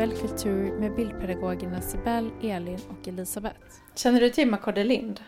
visuell 0.00 0.28
kultur 0.28 0.72
med 0.78 0.94
bildpedagogerna 0.94 1.80
Sibel, 1.80 2.30
Elin 2.42 2.80
och 2.88 3.08
Elisabeth. 3.08 3.60
Känner 3.94 4.20
du 4.20 4.30
till 4.30 4.50
Makode 4.50 4.84
Lind? 4.84 5.20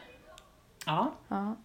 Ja. 0.86 1.12
Ja. 1.28 1.56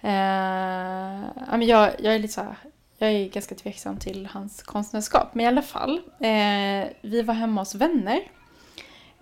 Eh, 0.00 1.60
jag, 1.60 1.90
jag 1.98 2.14
är 2.14 2.18
lite 2.18 2.34
så 2.34 2.40
här, 2.40 2.56
jag 2.98 3.10
är 3.12 3.28
ganska 3.28 3.54
tveksam 3.54 3.98
till 3.98 4.26
hans 4.26 4.62
konstnärskap. 4.62 5.34
Men 5.34 5.44
i 5.44 5.48
alla 5.48 5.62
fall, 5.62 6.00
eh, 6.20 6.88
vi 7.00 7.22
var 7.22 7.34
hemma 7.34 7.60
hos 7.60 7.74
vänner. 7.74 8.20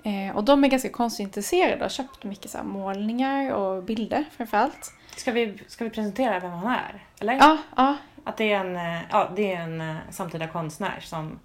Eh, 0.05 0.37
och 0.37 0.45
de 0.45 0.65
är 0.65 0.69
ganska 0.69 0.89
konstintresserade 0.89 1.75
och 1.75 1.81
har 1.81 1.89
köpt 1.89 2.25
mycket 2.25 2.51
så 2.51 2.59
här 2.59 2.65
målningar 2.65 3.53
och 3.53 3.85
bilder 3.85 4.25
framförallt. 4.37 4.93
Ska 5.17 5.33
vi, 5.33 5.59
ska 5.67 5.85
vi 5.85 5.91
presentera 5.91 6.41
vem 6.41 6.51
han 6.51 6.73
är? 6.73 7.05
Eller? 7.21 7.35
Ja, 7.35 7.59
ja, 7.77 7.97
Att 8.25 8.37
det 8.37 8.53
är 8.53 8.61
en, 8.61 8.77
eh, 8.77 9.03
ja, 9.11 9.33
det 9.37 9.55
är 9.55 9.61
en 9.61 9.81
eh, 9.81 9.97
samtida 10.11 10.49
konstnär 10.49 11.01
som 11.01 11.39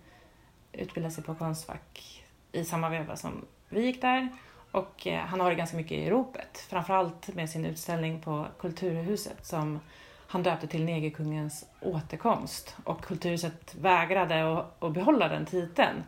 utbildar 0.73 1.09
sig 1.09 1.23
på 1.23 1.35
Konstfack 1.35 2.23
i 2.51 2.65
samma 2.65 2.89
veva 2.89 3.15
som 3.15 3.45
vi 3.69 3.85
gick 3.85 4.01
där. 4.01 4.29
Och 4.71 5.07
eh, 5.07 5.19
han 5.19 5.39
har 5.39 5.49
det 5.49 5.55
ganska 5.55 5.77
mycket 5.77 5.91
i 5.91 6.09
ropet. 6.09 6.57
Framförallt 6.69 7.35
med 7.35 7.49
sin 7.49 7.65
utställning 7.65 8.21
på 8.21 8.45
Kulturhuset 8.59 9.45
som 9.45 9.79
han 10.27 10.43
döpte 10.43 10.67
till 10.67 10.83
Negerkungens 10.85 11.65
återkomst. 11.81 12.75
Och 12.83 13.01
Kulturhuset 13.05 13.75
vägrade 13.75 14.59
att, 14.79 14.93
behålla 14.93 15.27
den 15.27 15.45
titeln. 15.45 16.03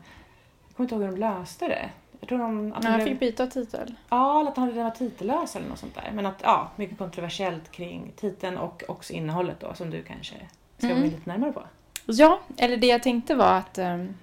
Jag 0.67 0.75
kommer 0.77 0.85
inte 0.85 0.95
ihåg 0.95 1.03
hur 1.03 1.11
de 1.11 1.17
löste 1.19 1.67
det. 1.67 1.89
Jag 2.19 2.29
tror 2.29 2.39
de, 2.39 2.73
att 2.73 2.83
han 2.83 2.99
det 2.99 3.05
fick 3.05 3.19
blev, 3.19 3.31
byta 3.31 3.47
titel. 3.47 3.95
ja, 4.09 4.39
eller 4.39 4.51
att 4.51 4.57
han 4.57 4.75
var 4.75 4.91
titellös 4.91 5.55
eller 5.55 5.69
något 5.69 5.79
sånt 5.79 5.95
där. 5.95 6.11
Men 6.13 6.25
att, 6.25 6.39
ja, 6.43 6.71
mycket 6.75 6.97
kontroversiellt 6.97 7.71
kring 7.71 8.11
titeln 8.15 8.57
och 8.57 8.83
också 8.87 9.13
innehållet 9.13 9.59
då 9.59 9.73
som 9.73 9.89
du 9.89 10.03
kanske 10.03 10.35
ska 10.77 10.87
gå 10.87 10.93
Mm. 10.93 11.05
in 11.05 11.09
lite 11.11 11.29
närmare 11.29 11.51
på. 11.51 11.63
Ja, 12.05 12.39
eller 12.57 12.77
det 12.77 12.87
jag 12.87 13.03
tänkte 13.03 13.35
var 13.35 13.51
att 13.57 13.77
ehm, 13.77 14.13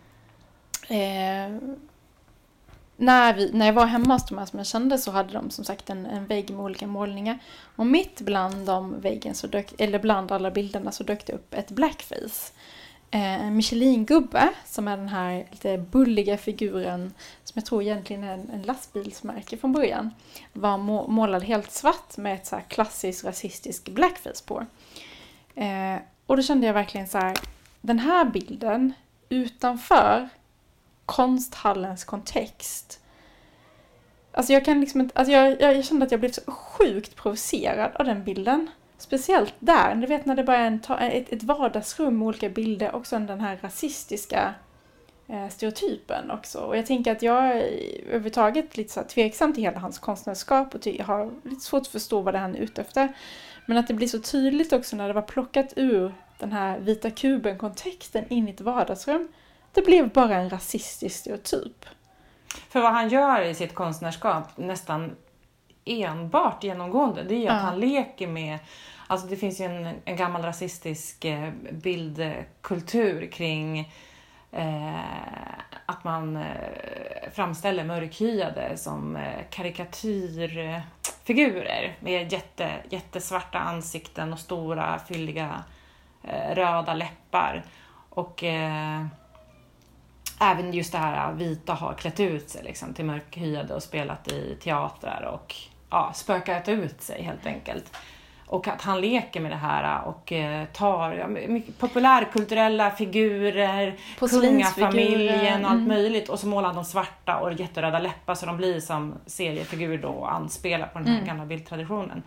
eh, 0.90 1.58
när, 2.96 3.34
vi, 3.34 3.50
när 3.52 3.66
jag 3.66 3.72
var 3.72 3.86
hemma 3.86 4.14
hos 4.14 4.26
de 4.26 4.38
här 4.38 4.46
som 4.46 4.58
jag 4.58 4.66
kände 4.66 4.98
så 4.98 5.10
hade 5.10 5.32
de 5.32 5.50
som 5.50 5.64
sagt 5.64 5.90
en, 5.90 6.06
en 6.06 6.26
vägg 6.26 6.50
med 6.50 6.60
olika 6.60 6.86
målningar. 6.86 7.38
Och 7.76 7.86
mitt 7.86 8.20
bland 8.20 8.66
de 8.66 9.00
väggen, 9.00 9.34
så 9.34 9.46
dök, 9.46 9.72
eller 9.78 9.98
bland 9.98 10.32
alla 10.32 10.50
bilderna, 10.50 10.92
så 10.92 11.04
dök 11.04 11.26
det 11.26 11.32
upp 11.32 11.54
ett 11.54 11.70
blackface. 11.70 12.52
Eh, 13.10 13.46
En 13.46 13.56
Michelin-gubbe, 13.56 14.48
som 14.66 14.88
är 14.88 14.96
den 14.96 15.08
här 15.08 15.46
lite 15.50 15.78
bulliga 15.78 16.38
figuren 16.38 17.14
som 17.44 17.52
jag 17.54 17.64
tror 17.64 17.82
egentligen 17.82 18.24
är 18.24 18.34
en, 18.34 18.50
en 18.50 18.62
lastbilsmärke 18.62 19.56
från 19.56 19.72
början, 19.72 20.10
var 20.52 20.78
må, 20.78 21.08
målad 21.08 21.42
helt 21.42 21.70
svart 21.70 22.16
med 22.16 22.34
ett 22.34 22.46
så 22.46 22.56
här 22.56 22.62
klassiskt 22.68 23.24
rasistiskt 23.24 23.88
blackface 23.88 24.44
på. 24.46 24.66
Eh, 25.54 25.96
och 26.26 26.36
då 26.36 26.42
kände 26.42 26.66
jag 26.66 26.74
verkligen 26.74 27.08
så 27.08 27.18
här, 27.18 27.36
den 27.80 27.98
här 27.98 28.24
bilden 28.24 28.92
utanför 29.28 30.28
konsthallens 31.10 32.04
kontext. 32.04 33.00
Alltså 34.32 34.52
jag 34.52 34.64
kan 34.64 34.80
liksom 34.80 35.00
inte, 35.00 35.18
alltså 35.18 35.32
jag, 35.32 35.60
jag, 35.60 35.76
jag 35.76 35.84
kände 35.84 36.06
att 36.06 36.10
jag 36.10 36.20
blev 36.20 36.30
så 36.30 36.52
sjukt 36.52 37.16
provocerad 37.16 37.90
av 37.94 38.04
den 38.04 38.24
bilden. 38.24 38.70
Speciellt 38.98 39.54
där, 39.58 39.94
du 39.94 40.06
vet 40.06 40.26
när 40.26 40.36
det 40.36 40.44
bara 40.44 40.56
är 40.56 40.66
en, 40.66 40.80
ett, 40.98 41.32
ett 41.32 41.42
vardagsrum 41.42 42.18
med 42.18 42.28
olika 42.28 42.48
bilder 42.48 42.94
och 42.94 43.06
sen 43.06 43.26
den 43.26 43.40
här 43.40 43.58
rasistiska 43.62 44.54
eh, 45.28 45.48
stereotypen 45.48 46.30
också. 46.30 46.58
Och 46.58 46.76
jag 46.76 46.86
tänker 46.86 47.12
att 47.12 47.22
jag 47.22 47.44
är 47.44 47.62
överhuvudtaget 48.06 48.76
lite 48.76 48.92
så 48.92 49.00
här 49.00 49.06
tveksam 49.06 49.54
till 49.54 49.62
hela 49.62 49.78
hans 49.78 49.98
konstnärskap 49.98 50.74
och 50.74 50.86
har 50.86 51.30
lite 51.44 51.60
svårt 51.60 51.82
att 51.82 51.88
förstå 51.88 52.20
vad 52.20 52.34
det 52.34 52.38
är 52.38 52.42
han 52.42 52.56
är 52.56 52.60
ute 52.60 52.80
efter. 52.80 53.08
Men 53.66 53.76
att 53.76 53.88
det 53.88 53.94
blir 53.94 54.08
så 54.08 54.18
tydligt 54.18 54.72
också 54.72 54.96
när 54.96 55.08
det 55.08 55.14
var 55.14 55.22
plockat 55.22 55.72
ur 55.76 56.14
den 56.38 56.52
här 56.52 56.78
vita 56.78 57.10
kuben-kontexten 57.10 58.24
in 58.28 58.48
i 58.48 58.50
ett 58.50 58.60
vardagsrum. 58.60 59.28
Det 59.72 59.82
blev 59.82 60.08
bara 60.12 60.36
en 60.36 60.50
rasistisk 60.50 61.16
stereotyp. 61.20 61.86
För 62.68 62.80
vad 62.80 62.92
han 62.92 63.08
gör 63.08 63.40
i 63.42 63.54
sitt 63.54 63.74
konstnärskap 63.74 64.44
nästan 64.56 65.16
enbart 65.84 66.64
genomgående, 66.64 67.22
det 67.22 67.34
är 67.34 67.38
ju 67.38 67.44
Ja. 67.44 67.52
att 67.52 67.62
han 67.62 67.80
leker 67.80 68.26
med 68.26 68.58
Alltså 69.06 69.26
det 69.26 69.36
finns 69.36 69.60
ju 69.60 69.64
en, 69.64 69.94
en 70.04 70.16
gammal 70.16 70.42
rasistisk 70.42 71.24
eh, 71.24 71.50
bildkultur 71.70 73.26
kring 73.30 73.92
eh, 74.52 74.98
att 75.86 76.04
man 76.04 76.36
eh, 76.36 76.44
framställer 77.32 77.84
mörkhyade 77.84 78.76
som 78.76 79.16
eh, 79.16 79.40
karikatyrfigurer 79.50 81.96
med 82.00 82.32
jätte, 82.32 82.70
jättesvarta 82.88 83.58
ansikten 83.58 84.32
och 84.32 84.38
stora 84.38 84.98
fylliga 84.98 85.64
eh, 86.24 86.54
röda 86.54 86.94
läppar. 86.94 87.62
Och 88.10 88.44
eh, 88.44 89.06
även 90.40 90.72
just 90.72 90.92
det 90.92 90.98
här 90.98 91.30
att 91.30 91.36
vita 91.36 91.74
har 91.74 91.94
klätt 91.94 92.20
ut 92.20 92.50
sig 92.50 92.62
liksom, 92.64 92.94
till 92.94 93.04
mörkhyade 93.04 93.74
och 93.74 93.82
spelat 93.82 94.32
i 94.32 94.56
teatrar 94.60 95.22
och 95.34 95.54
ja, 95.90 96.12
spökat 96.14 96.68
ut 96.68 97.02
sig 97.02 97.22
helt 97.22 97.46
enkelt. 97.46 97.96
Och 98.46 98.68
att 98.68 98.82
han 98.82 99.00
leker 99.00 99.40
med 99.40 99.52
det 99.52 99.56
här 99.56 100.04
och 100.04 100.32
eh, 100.32 100.64
tar 100.66 101.12
ja, 101.12 101.26
mycket 101.26 101.78
populärkulturella 101.78 102.90
figurer, 102.90 103.96
kungafamiljen 104.18 105.64
och 105.64 105.70
allt 105.70 105.78
mm. 105.78 105.88
möjligt. 105.88 106.28
Och 106.28 106.38
så 106.38 106.46
målar 106.46 106.66
han 106.66 106.74
dem 106.74 106.84
svarta 106.84 107.36
och 107.36 107.52
jätteröda 107.52 107.98
läppar 107.98 108.34
så 108.34 108.46
de 108.46 108.56
blir 108.56 108.80
som 108.80 109.14
seriefigurer 109.26 109.98
då 109.98 110.08
och 110.08 110.32
anspelar 110.32 110.86
på 110.86 110.98
den 110.98 111.08
här 111.08 111.14
Mm. 111.14 111.26
gamla 111.26 111.46
bildtraditionen. 111.46 112.22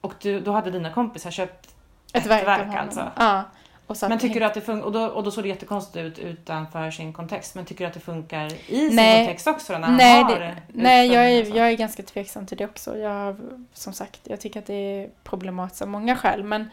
Och 0.00 0.14
du, 0.20 0.40
då 0.40 0.52
hade 0.52 0.70
dina 0.70 0.92
kompisar 0.92 1.30
köpt 1.30 1.74
Ett, 2.12 2.22
ett 2.22 2.30
verk, 2.30 2.46
verk, 2.46 2.76
alltså. 2.76 3.10
Ja. 3.16 3.44
Men 3.88 4.18
tycker 4.18 4.40
du 4.40 4.46
att 4.46 4.54
det 4.54 4.60
funkar, 4.60 4.86
och 4.86 4.92
då, 4.92 5.06
och 5.06 5.24
då 5.24 5.30
såg 5.30 5.44
det 5.44 5.48
jättekonstigt 5.48 5.96
ut 5.96 6.18
utanför 6.18 6.90
sin 6.90 7.12
kontext, 7.12 7.54
men 7.54 7.64
tycker 7.64 7.84
du 7.84 7.88
att 7.88 7.94
det 7.94 8.00
funkar 8.00 8.46
i 8.46 8.88
sin 8.88 8.96
Nej. 8.96 9.26
kontext 9.26 9.46
också 9.46 9.78
när 9.78 9.88
Nej, 9.88 10.22
han 10.22 10.32
har 10.32 10.40
det, 10.40 10.56
nej 10.68 11.12
jag, 11.12 11.32
är, 11.32 11.44
så? 11.44 11.56
jag 11.56 11.68
är 11.68 11.76
ganska 11.76 12.02
tveksam 12.02 12.46
till 12.46 12.56
det 12.56 12.64
också. 12.64 12.98
Jag, 12.98 13.36
som 13.72 13.92
sagt, 13.92 14.20
jag 14.24 14.40
tycker 14.40 14.60
att 14.60 14.66
det 14.66 14.74
är 14.74 15.10
problematiskt 15.24 15.82
av 15.82 15.88
många 15.88 16.16
skäl. 16.16 16.44
Men, 16.44 16.70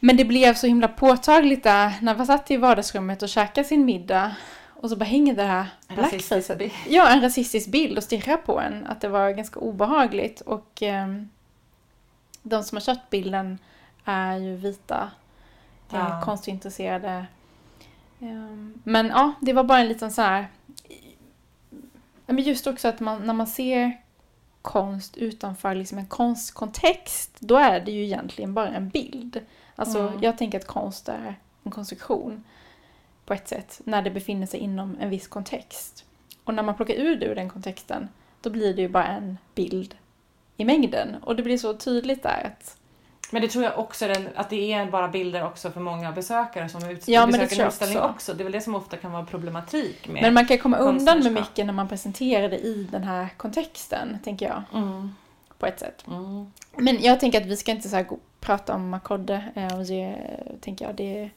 men 0.00 0.16
det 0.16 0.24
blev 0.24 0.54
så 0.54 0.66
himla 0.66 0.88
påtagligt 0.88 1.62
där 1.62 1.92
när 2.02 2.14
vi 2.14 2.26
satt 2.26 2.50
i 2.50 2.56
vardagsrummet 2.56 3.22
och 3.22 3.28
käkade 3.28 3.68
sin 3.68 3.84
middag. 3.84 4.34
Och 4.84 4.90
så 4.90 4.96
bara 4.96 5.04
hänger 5.04 5.34
det 5.34 5.42
här 5.42 5.66
blackfacet. 5.88 6.72
Ja, 6.88 7.08
en 7.08 7.20
rasistisk 7.20 7.68
bild 7.68 7.98
och 7.98 8.04
stirrar 8.04 8.36
på 8.36 8.60
en. 8.60 8.86
Att 8.86 9.00
det 9.00 9.08
var 9.08 9.30
ganska 9.30 9.60
obehagligt. 9.60 10.40
Och 10.40 10.82
ehm, 10.82 11.28
de 12.42 12.64
som 12.64 12.76
har 12.76 12.80
köpt 12.80 13.10
bilden 13.10 13.58
är 14.04 14.36
ju 14.36 14.56
vita, 14.56 15.10
Ja. 15.94 16.08
eh, 16.08 16.24
konstintresserade. 16.24 17.26
Ehm, 18.20 18.74
men 18.84 19.06
ja, 19.06 19.32
det 19.40 19.52
var 19.52 19.64
bara 19.64 19.78
en 19.80 19.88
liten 19.88 20.10
så 20.12 20.22
här... 20.22 20.46
Men 22.26 22.38
just 22.38 22.66
också 22.66 22.88
att 22.88 23.00
man, 23.00 23.26
när 23.26 23.34
man 23.34 23.46
ser 23.46 23.92
konst 24.62 25.16
utanför 25.16 25.74
liksom 25.74 25.98
en 25.98 26.06
konstkontext, 26.06 27.36
då 27.38 27.56
är 27.56 27.80
det 27.80 27.90
ju 27.90 28.04
egentligen 28.04 28.54
bara 28.54 28.68
en 28.68 28.88
bild. 28.88 29.40
Alltså, 29.76 29.98
Mm. 29.98 30.22
jag 30.22 30.38
tänker 30.38 30.58
att 30.58 30.66
konst 30.66 31.08
är 31.08 31.38
en 31.64 31.70
konstruktion 31.70 32.44
på 33.26 33.34
ett 33.34 33.48
sätt, 33.48 33.80
när 33.84 34.02
det 34.02 34.10
befinner 34.10 34.46
sig 34.46 34.60
inom 34.60 34.96
en 35.00 35.10
viss 35.10 35.28
kontext. 35.28 36.04
Och 36.44 36.54
när 36.54 36.62
man 36.62 36.74
plockar 36.74 36.94
ur 36.94 37.16
det 37.16 37.26
ur 37.26 37.34
den 37.34 37.50
kontexten, 37.50 38.08
då 38.40 38.50
blir 38.50 38.74
det 38.74 38.82
ju 38.82 38.88
bara 38.88 39.06
en 39.06 39.38
bild 39.54 39.96
i 40.56 40.64
mängden. 40.64 41.16
Och 41.22 41.36
det 41.36 41.42
blir 41.42 41.58
så 41.58 41.74
tydligt 41.74 42.22
där 42.22 42.52
att 42.52 42.76
Men 43.30 43.42
det 43.42 43.48
tror 43.48 43.64
jag 43.64 43.78
också, 43.78 44.06
den, 44.08 44.28
att 44.34 44.50
det 44.50 44.72
är 44.72 44.86
bara 44.90 45.08
bilder 45.08 45.46
också 45.46 45.70
för 45.70 45.80
många 45.80 46.12
besökare 46.12 46.68
som 46.68 46.84
ut, 46.90 47.08
Ja, 47.08 47.26
besöker 47.26 47.60
en 47.60 47.66
utställning 47.68 47.98
också. 47.98 48.08
också. 48.10 48.34
Det 48.34 48.42
är 48.42 48.44
väl 48.44 48.52
det 48.52 48.60
som 48.60 48.74
ofta 48.74 48.96
kan 48.96 49.12
vara 49.12 49.24
problematik 49.24 50.08
med. 50.08 50.22
Men 50.22 50.34
man 50.34 50.46
kan 50.46 50.58
komma 50.58 50.76
undan 50.76 51.22
med 51.22 51.32
mycket 51.32 51.66
när 51.66 51.72
man 51.72 51.88
presenterar 51.88 52.48
det 52.48 52.58
i 52.58 52.88
den 52.90 53.04
här 53.04 53.28
kontexten, 53.36 54.18
tänker 54.24 54.46
jag, 54.46 54.62
Mm. 54.82 55.14
på 55.58 55.66
ett 55.66 55.80
sätt. 55.80 56.04
Mm. 56.06 56.52
Men 56.76 57.02
jag 57.02 57.20
tänker 57.20 57.40
att 57.40 57.46
vi 57.46 57.56
ska 57.56 57.70
inte 57.72 57.88
så 57.88 57.96
här 57.96 58.06
prata 58.40 58.74
om 58.74 58.88
Makode 58.88 59.44
eh, 59.54 59.78
och 59.78 59.84
det, 59.86 60.16
tänker 60.60 60.84
jag, 60.84 60.94
det, 60.94 61.30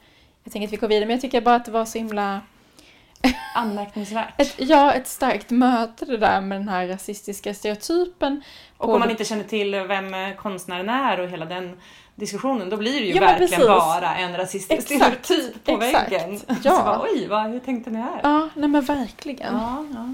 jag 0.43 0.53
tänker 0.53 0.67
att 0.67 0.73
vi 0.73 0.77
går 0.77 0.87
vidare, 0.87 1.05
men 1.05 1.13
jag 1.15 1.21
tycker 1.21 1.41
bara 1.41 1.55
att 1.55 1.65
det 1.65 1.71
var 1.71 1.85
så 1.85 1.97
himla, 1.97 2.41
Anmärkningsvärt. 3.55 4.33
ett, 4.41 4.53
ja, 4.57 4.93
ett 4.93 5.07
starkt 5.07 5.49
möte 5.49 6.05
det 6.05 6.17
där 6.17 6.41
med 6.41 6.59
den 6.59 6.69
här 6.69 6.87
rasistiska 6.87 7.53
stereotypen. 7.53 8.41
Och 8.77 8.93
om 8.93 8.99
man 8.99 9.11
inte 9.11 9.25
känner 9.25 9.43
till 9.43 9.71
vem 9.75 10.13
eh, 10.13 10.35
konstnären 10.35 10.89
är 10.89 11.19
och 11.19 11.29
hela 11.29 11.45
den 11.45 11.79
diskussionen, 12.15 12.69
då 12.69 12.77
blir 12.77 12.99
det 12.99 13.05
ju 13.07 13.13
Ja, 13.13 13.21
verkligen 13.21 13.49
precis. 13.49 13.67
bara 13.67 14.15
en 14.15 14.37
rasistisk 14.37 14.91
Exakt, 14.91 15.25
stereotyp 15.25 15.63
på 15.63 15.71
exakt. 15.71 16.11
väggen. 16.11 16.39
Ja. 16.47 16.55
Så 16.77 16.83
bara, 16.83 17.01
Oj, 17.03 17.27
vad, 17.27 17.43
hur 17.49 17.59
tänkte 17.59 17.89
ni 17.91 17.99
här? 17.99 18.19
Ja, 18.23 18.49
nej 18.55 18.69
men 18.69 18.81
verkligen. 18.81 19.53
Ja, 19.53 19.85
ja. 19.93 20.09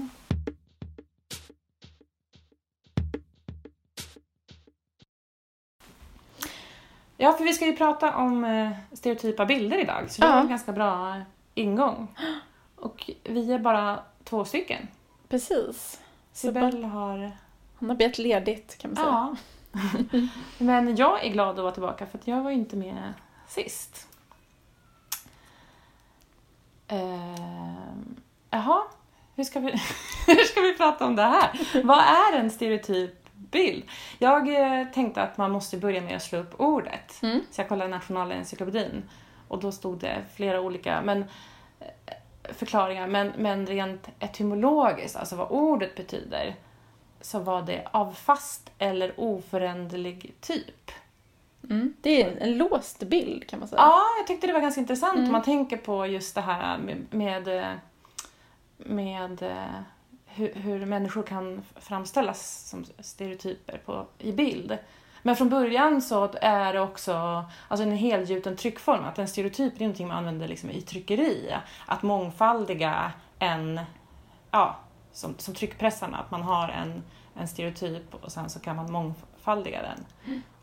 Ja, 7.16 7.32
för 7.32 7.44
vi 7.44 7.52
ska 7.54 7.66
ju 7.66 7.76
prata 7.76 8.16
om 8.16 8.44
eh, 8.44 8.70
stereotypa 8.92 9.44
bilder 9.46 9.78
idag, 9.78 10.10
så 10.10 10.20
det 10.20 10.26
Ja. 10.26 10.32
var 10.32 10.40
en 10.40 10.48
ganska 10.48 10.72
bra 10.72 11.16
ingång. 11.54 12.08
Och 12.84 13.10
vi 13.24 13.52
är 13.52 13.58
bara 13.58 14.02
två 14.24 14.44
stycken. 14.44 14.88
Precis. 15.28 16.00
Sibel 16.32 16.84
har... 16.84 17.32
Han 17.78 17.88
har 17.88 17.96
bett 17.96 18.18
ledigt 18.18 18.78
kan 18.78 18.90
man 18.90 18.96
säga. 18.96 19.36
Ja. 19.72 20.28
Men 20.58 20.96
jag 20.96 21.24
är 21.24 21.30
glad 21.30 21.50
att 21.50 21.62
vara 21.62 21.72
tillbaka 21.72 22.06
för 22.06 22.18
att 22.18 22.26
jag 22.26 22.42
var 22.42 22.50
inte 22.50 22.76
med 22.76 23.12
sist. 23.48 24.08
Eh, 26.88 27.84
jaha, 28.50 28.82
hur 29.34 29.44
ska, 29.44 29.60
vi, 29.60 29.70
hur 30.26 30.44
ska 30.44 30.60
vi 30.60 30.76
prata 30.76 31.06
om 31.06 31.16
det 31.16 31.22
här? 31.22 31.80
Vad 31.84 31.98
är 31.98 32.38
en 32.38 32.50
stereotyp 32.50 33.28
bild? 33.34 33.84
Jag 34.18 34.48
eh, 34.48 34.86
tänkte 34.88 35.22
att 35.22 35.36
man 35.36 35.50
måste 35.50 35.76
börja 35.76 36.00
med 36.00 36.16
att 36.16 36.22
slå 36.22 36.38
upp 36.38 36.60
ordet. 36.60 37.22
Mm. 37.22 37.40
Så 37.50 37.60
jag 37.60 37.68
kollade 37.68 37.90
Nationalencyklopedin 37.90 39.02
och 39.48 39.60
då 39.60 39.72
stod 39.72 39.98
det 39.98 40.24
flera 40.34 40.60
olika 40.60 41.02
men, 41.02 41.24
eh, 41.80 42.14
förklaringar. 42.52 43.06
Men, 43.06 43.32
men 43.38 43.66
rent 43.66 44.08
etymologiskt, 44.18 45.16
alltså 45.16 45.36
vad 45.36 45.50
ordet 45.50 45.94
betyder, 45.94 46.56
så 47.20 47.38
var 47.38 47.62
det 47.62 47.88
av 47.90 48.12
fast 48.12 48.70
eller 48.78 49.12
oföränderlig 49.16 50.34
typ. 50.40 50.90
Mm. 51.70 51.94
Det 52.00 52.22
är 52.22 52.30
en, 52.30 52.38
en 52.38 52.58
låst 52.58 53.02
bild 53.02 53.48
kan 53.48 53.58
man 53.58 53.68
säga. 53.68 53.82
Ja, 53.82 54.02
jag 54.18 54.26
tyckte 54.26 54.46
det 54.46 54.52
var 54.52 54.60
ganska 54.60 54.80
intressant 54.80 55.14
Mm. 55.14 55.26
om 55.26 55.32
man 55.32 55.42
tänker 55.42 55.76
på 55.76 56.06
just 56.06 56.34
det 56.34 56.40
här 56.40 56.78
med, 56.78 57.06
med, 57.10 57.78
med 58.76 59.42
eh, 59.42 59.80
hur, 60.26 60.54
hur 60.54 60.86
människor 60.86 61.22
kan 61.22 61.62
framställas 61.76 62.68
som 62.68 62.84
stereotyper 63.00 63.80
på, 63.84 64.06
i 64.18 64.32
bild. 64.32 64.78
Men 65.26 65.36
från 65.36 65.48
början 65.48 66.02
så 66.02 66.30
är 66.40 66.72
det 66.72 66.80
också 66.80 67.44
alltså 67.68 67.82
en 67.82 67.92
helgjuten 67.92 68.56
tryckform. 68.56 69.04
Att 69.04 69.18
en 69.18 69.28
stereotyp 69.28 69.76
är 69.76 69.80
någonting 69.80 70.08
man 70.08 70.16
använder 70.16 70.48
liksom 70.48 70.70
i 70.70 70.80
tryckeri. 70.80 71.54
Att 71.86 72.02
mångfaldiga 72.02 73.12
en, 73.38 73.80
ja, 74.50 74.76
som, 75.12 75.34
som 75.38 75.54
tryckpressarna, 75.54 76.18
att 76.18 76.30
man 76.30 76.42
har 76.42 76.68
en, 76.68 77.02
en 77.34 77.48
stereotyp 77.48 78.14
och 78.14 78.32
sen 78.32 78.50
så 78.50 78.60
kan 78.60 78.76
man 78.76 78.92
mångfaldiga 78.92 79.82
den. 79.82 80.04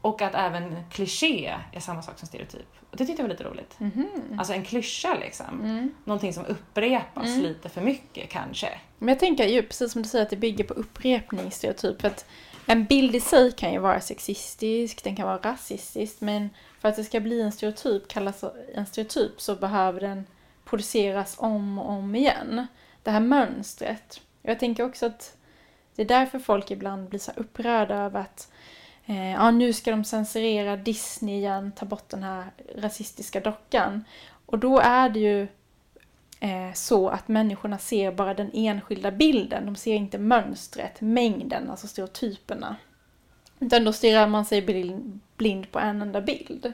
Och 0.02 0.22
att 0.22 0.36
även 0.36 0.84
kliché 0.92 1.54
är 1.72 1.80
samma 1.80 2.02
sak 2.02 2.20
som 2.20 2.28
stereotyp. 2.28 2.68
Och 2.92 2.98
det 2.98 3.06
tyckte 3.06 3.22
jag 3.22 3.28
var 3.28 3.34
lite 3.34 3.44
roligt. 3.44 3.80
Mhm. 3.80 4.08
Alltså 4.38 4.54
en 4.54 4.64
klyscha 4.64 5.14
liksom. 5.14 5.62
Mm. 5.62 5.92
Någonting 6.06 6.34
som 6.34 6.46
upprepas 6.46 7.28
Mm. 7.28 7.42
lite 7.42 7.70
för 7.70 7.82
mycket 7.82 8.30
kanske. 8.30 8.70
Men 8.98 9.08
jag 9.08 9.20
tänker 9.20 9.48
ju, 9.48 9.64
precis 9.64 9.92
som 9.92 10.02
du 10.04 10.10
säger, 10.10 10.24
att 10.26 10.30
det 10.30 10.38
bygger 10.38 10.64
på 10.64 10.74
upprepning 10.74 11.52
stereotyp. 11.52 12.02
För 12.02 12.08
att 12.08 12.26
en 12.66 12.86
bild 12.86 13.16
i 13.16 13.20
sig 13.20 13.52
kan 13.52 13.74
ju 13.74 13.80
vara 13.80 14.02
sexistisk, 14.02 15.04
den 15.04 15.16
kan 15.16 15.28
vara 15.28 15.38
rasistisk, 15.38 16.22
men 16.22 16.50
för 16.80 16.90
att 16.90 16.96
det 16.96 17.04
ska 17.04 17.20
bli 17.20 17.42
en 17.42 17.52
stereotyp, 17.52 18.08
kallas 18.08 18.44
en 18.74 18.86
stereotyp, 18.86 19.42
så 19.42 19.56
behöver 19.56 20.02
den 20.02 20.26
produceras 20.66 21.36
om 21.40 21.80
och 21.80 21.90
om 21.90 22.16
igen. 22.16 22.68
Det 23.04 23.12
här 23.12 23.20
mönstret. 23.20 24.22
Jag 24.42 24.60
tänker 24.60 24.86
också 24.86 25.06
att 25.06 25.38
det 25.96 26.02
är 26.02 26.08
därför 26.08 26.40
folk 26.40 26.72
ibland 26.72 27.10
blir 27.10 27.20
så 27.20 27.32
upprörda 27.36 27.96
över 27.96 28.20
att 28.20 28.52
eh, 29.06 29.32
ja, 29.32 29.52
nu 29.52 29.74
ska 29.74 29.92
de 29.92 30.04
censurera 30.04 30.78
Disney 30.78 31.36
igen, 31.36 31.72
ta 31.72 31.86
bort 31.86 32.10
den 32.10 32.24
här 32.24 32.52
rasistiska 32.76 33.40
dockan. 33.40 34.04
Och 34.46 34.60
då 34.60 34.80
är 34.80 35.10
det 35.10 35.20
ju 35.20 35.48
så 36.74 37.10
att 37.10 37.28
människorna 37.28 37.78
ser 37.78 38.12
bara 38.12 38.34
den 38.34 38.52
enskilda 38.54 39.12
bilden. 39.12 39.66
De 39.66 39.76
ser 39.76 39.94
inte 39.94 40.18
mönstret, 40.18 41.02
mängden, 41.02 41.70
alltså 41.70 41.88
stereotyperna. 41.88 42.76
Utan 43.60 43.84
då 43.84 43.94
stirrar 43.94 44.28
man 44.28 44.46
sig 44.46 44.62
blind, 45.36 45.72
på 45.72 45.80
en 45.80 46.02
enda 46.02 46.22
bild. 46.22 46.74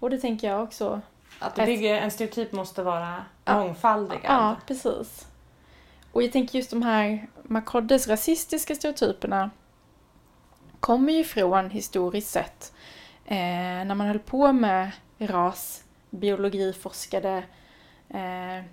Och 0.00 0.10
det 0.10 0.18
tänker 0.18 0.48
jag 0.48 0.62
också. 0.62 1.00
Att 1.38 1.54
det 1.54 1.66
bygger, 1.66 1.94
en 1.94 2.10
stereotyp 2.10 2.52
måste 2.52 2.82
vara 2.82 3.24
Ja. 3.44 3.58
mångfaldigad. 3.58 4.24
Ja, 4.24 4.56
precis. 4.66 5.26
Och 6.12 6.22
jag 6.22 6.32
tänker 6.32 6.58
just 6.58 6.70
de 6.70 6.82
här 6.82 7.28
Makoddes 7.42 8.08
rasistiska 8.08 8.74
stereotyperna 8.74 9.50
kommer 10.80 11.12
ju 11.12 11.24
från 11.24 11.70
historiskt 11.70 12.30
sett 12.30 12.72
eh, 13.26 13.36
när 13.84 13.94
man 13.94 14.06
höll 14.06 14.18
på 14.18 14.52
med 14.52 14.90
ras, 15.18 15.84
biologi, 16.10 16.72
forskade, 16.72 17.42
eh, 18.14 18.64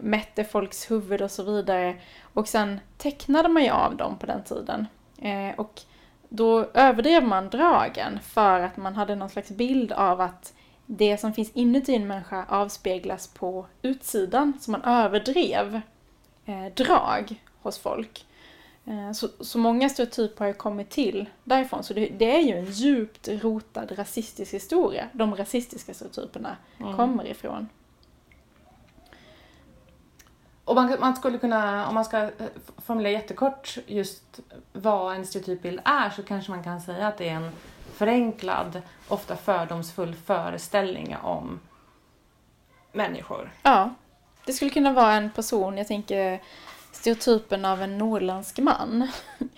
mätte 0.00 0.44
folks 0.44 0.90
huvud 0.90 1.22
och 1.22 1.30
så 1.30 1.42
vidare. 1.42 1.96
Och 2.34 2.48
sen 2.48 2.80
tecknade 2.98 3.48
man 3.48 3.64
ju 3.64 3.70
av 3.70 3.96
dem 3.96 4.18
på 4.18 4.26
den 4.26 4.42
tiden. 4.44 4.86
Eh, 5.18 5.54
och 5.56 5.80
då 6.28 6.66
överdrev 6.74 7.24
man 7.24 7.48
dragen 7.48 8.20
för 8.20 8.60
att 8.60 8.76
man 8.76 8.94
hade 8.96 9.14
någon 9.14 9.30
slags 9.30 9.50
bild 9.50 9.92
av 9.92 10.20
att 10.20 10.54
det 10.86 11.18
som 11.18 11.32
finns 11.32 11.50
inuti 11.54 11.94
en 11.94 12.06
människa 12.06 12.44
avspeglas 12.48 13.26
på 13.28 13.66
utsidan. 13.82 14.52
Så 14.60 14.70
man 14.70 14.82
överdrev 14.82 15.80
eh, 16.44 16.66
drag 16.76 17.42
hos 17.62 17.78
folk. 17.78 18.26
Eh, 18.86 19.12
så, 19.12 19.28
så 19.40 19.58
många 19.58 19.88
stereotyper 19.88 20.38
har 20.38 20.46
ju 20.46 20.54
kommit 20.54 20.90
till 20.90 21.26
därifrån. 21.44 21.82
Så 21.84 21.94
det, 21.94 22.06
det 22.06 22.36
är 22.36 22.40
ju 22.40 22.58
en 22.58 22.64
djupt 22.72 23.28
rotad 23.28 23.98
rasistisk 23.98 24.54
historia. 24.54 25.08
De 25.12 25.36
rasistiska 25.36 25.94
stereotyperna 25.94 26.56
Mm. 26.80 26.96
kommer 26.96 27.26
ifrån. 27.26 27.68
Och 30.64 30.74
man, 30.74 30.96
man 31.00 31.16
skulle 31.16 31.38
kunna, 31.38 31.88
om 31.88 31.94
man 31.94 32.04
ska 32.04 32.18
eh, 32.18 32.30
formulera 32.86 33.12
jättekort 33.12 33.78
just 33.86 34.40
vad 34.72 35.16
en 35.16 35.26
stereotypbild 35.26 35.80
är 35.84 36.10
så 36.10 36.22
kanske 36.22 36.50
man 36.50 36.64
kan 36.64 36.80
säga 36.80 37.08
att 37.08 37.18
det 37.18 37.28
är 37.28 37.34
en 37.34 37.50
förenklad, 37.94 38.82
ofta 39.08 39.36
fördomsfull 39.36 40.14
föreställning 40.14 41.16
om 41.16 41.60
människor. 42.92 43.52
Ja, 43.62 43.94
det 44.46 44.52
skulle 44.52 44.70
kunna 44.70 44.92
vara 44.92 45.12
en 45.12 45.30
person, 45.30 45.78
jag 45.78 45.86
tänker 45.86 46.40
stereotypen 46.92 47.64
av 47.64 47.82
en 47.82 47.98
norrländsk 47.98 48.58
man. 48.58 49.08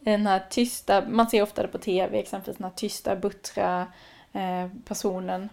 Den 0.00 0.26
här 0.26 0.46
tysta, 0.50 1.08
man 1.08 1.30
ser 1.30 1.42
ofta 1.42 1.62
det 1.62 1.68
på 1.68 1.78
tv, 1.78 2.18
exempelvis 2.18 2.58
den 2.58 2.64
här 2.64 2.76
tysta, 2.76 3.16
buttra 3.16 3.86
eh, 4.32 4.68
personen. 4.84 5.48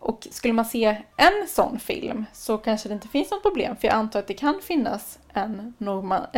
Och 0.00 0.28
skulle 0.30 0.54
man 0.54 0.64
se 0.64 0.96
en 1.16 1.48
sån 1.48 1.78
film 1.78 2.24
så 2.32 2.58
kanske 2.58 2.88
det 2.88 2.94
inte 2.94 3.08
finns 3.08 3.30
något 3.30 3.42
problem, 3.42 3.76
för 3.76 3.88
jag 3.88 3.94
antar 3.94 4.18
att 4.18 4.26
det 4.26 4.34
kan 4.34 4.60
finnas 4.62 5.18
en 5.32 5.74
norman, 5.78 6.26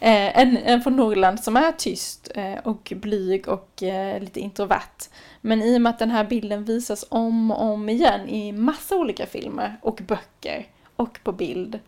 eh, 0.00 0.38
en, 0.38 0.56
en 0.56 0.82
från 0.82 0.96
Norrland 0.96 1.40
som 1.40 1.56
är 1.56 1.72
tyst 1.72 2.30
eh, 2.34 2.58
och 2.64 2.92
blyg 2.96 3.48
och 3.48 3.82
eh, 3.82 4.20
lite 4.20 4.40
introvert. 4.40 5.10
Men 5.40 5.62
i 5.62 5.76
och 5.76 5.82
med 5.82 5.90
att 5.90 5.98
den 5.98 6.10
här 6.10 6.24
bilden 6.24 6.64
visas 6.64 7.04
om 7.08 7.50
och 7.50 7.62
om 7.62 7.88
igen 7.88 8.28
i 8.28 8.52
massa 8.52 8.96
olika 8.96 9.26
filmer 9.26 9.76
och 9.82 10.00
böcker 10.06 10.66
och 10.96 11.18
på 11.24 11.32
bild, 11.32 11.78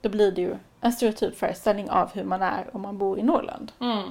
då 0.00 0.08
blir 0.08 0.32
det 0.32 0.40
ju 0.40 0.56
en 0.80 0.92
stereotyp 0.92 1.38
föreställning 1.38 1.90
av 1.90 2.12
hur 2.12 2.24
man 2.24 2.42
är 2.42 2.70
om 2.72 2.82
man 2.82 2.98
bor 2.98 3.18
i 3.18 3.22
Norrland. 3.22 3.72
Mm. 3.80 4.10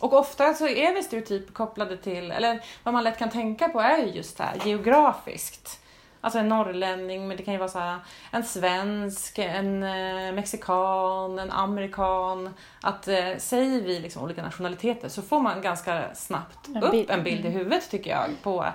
Och 0.00 0.12
ofta 0.12 0.54
så 0.54 0.68
är 0.68 0.94
vi 0.94 1.02
stereotyper 1.02 1.52
kopplade 1.52 1.96
till, 1.96 2.30
eller 2.30 2.62
vad 2.82 2.94
man 2.94 3.04
lätt 3.04 3.18
kan 3.18 3.30
tänka 3.30 3.68
på 3.68 3.80
är 3.80 3.98
ju 3.98 4.12
just 4.12 4.38
det 4.38 4.44
här 4.44 4.56
geografiskt. 4.64 5.80
Alltså 6.20 6.38
en 6.38 6.48
norrlänning, 6.48 7.28
men 7.28 7.36
det 7.36 7.42
kan 7.42 7.54
ju 7.54 7.58
vara 7.58 7.68
så 7.68 7.78
här, 7.78 7.98
en 8.30 8.44
svensk, 8.44 9.38
en 9.38 9.82
eh, 9.82 10.32
mexikan, 10.32 11.38
en 11.38 11.50
amerikan. 11.50 12.54
Att 12.80 13.08
eh, 13.08 13.36
säger 13.38 13.80
vi 13.80 14.00
liksom 14.00 14.22
olika 14.22 14.42
nationaliteter 14.42 15.08
så 15.08 15.22
får 15.22 15.40
man 15.40 15.62
ganska 15.62 16.14
snabbt 16.14 16.68
En 16.68 16.82
upp 16.82 16.90
bild, 16.90 17.10
en 17.10 17.22
bild 17.22 17.44
i 17.44 17.48
mm. 17.48 17.58
huvudet 17.58 17.90
tycker 17.90 18.10
jag. 18.10 18.28
På, 18.42 18.66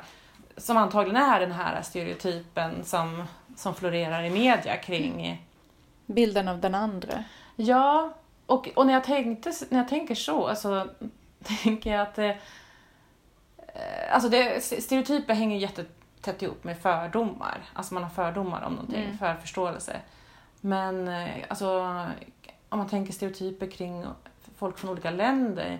som 0.58 0.78
antagligen 0.78 1.22
är 1.22 1.40
den 1.40 1.52
här 1.52 1.82
stereotypen 1.82 2.84
som, 2.84 3.24
som 3.56 3.76
florerar 3.76 4.24
i 4.24 4.30
media 4.30 4.78
kring 4.78 5.46
Bilden 6.06 6.48
av 6.48 6.60
den 6.60 6.76
andra. 6.76 7.24
Ja, 7.56 8.14
och, 8.46 8.70
och 8.76 8.86
när, 8.86 8.94
jag 8.94 9.04
tänkte, 9.04 9.54
när 9.70 9.78
jag 9.80 9.88
tänker 9.88 10.16
så, 10.16 10.56
så 10.56 10.88
tänker 11.64 11.92
jag 11.92 12.02
att 12.02 12.16
det, 12.16 12.38
eh, 13.58 14.14
alltså 14.14 14.30
det, 14.30 14.64
stereotyper 14.64 15.34
hänger 15.34 15.58
jättetätt 15.58 16.42
ihop 16.42 16.64
med 16.64 16.78
fördomar. 16.82 17.58
Alltså 17.74 17.94
man 17.94 18.04
har 18.04 18.10
fördomar 18.10 18.62
om 18.62 18.74
någonting, 18.74 19.04
Mm. 19.04 19.18
för 19.18 19.36
förståelse. 19.36 20.02
Men 20.62 21.08
eh, 21.08 21.30
alltså, 21.48 21.80
om 22.70 22.80
man 22.80 22.90
tänker 22.90 23.14
stereotyper 23.14 23.68
kring 23.72 24.06
folk 24.58 24.78
från 24.78 24.92
olika 24.92 25.12
länder, 25.12 25.80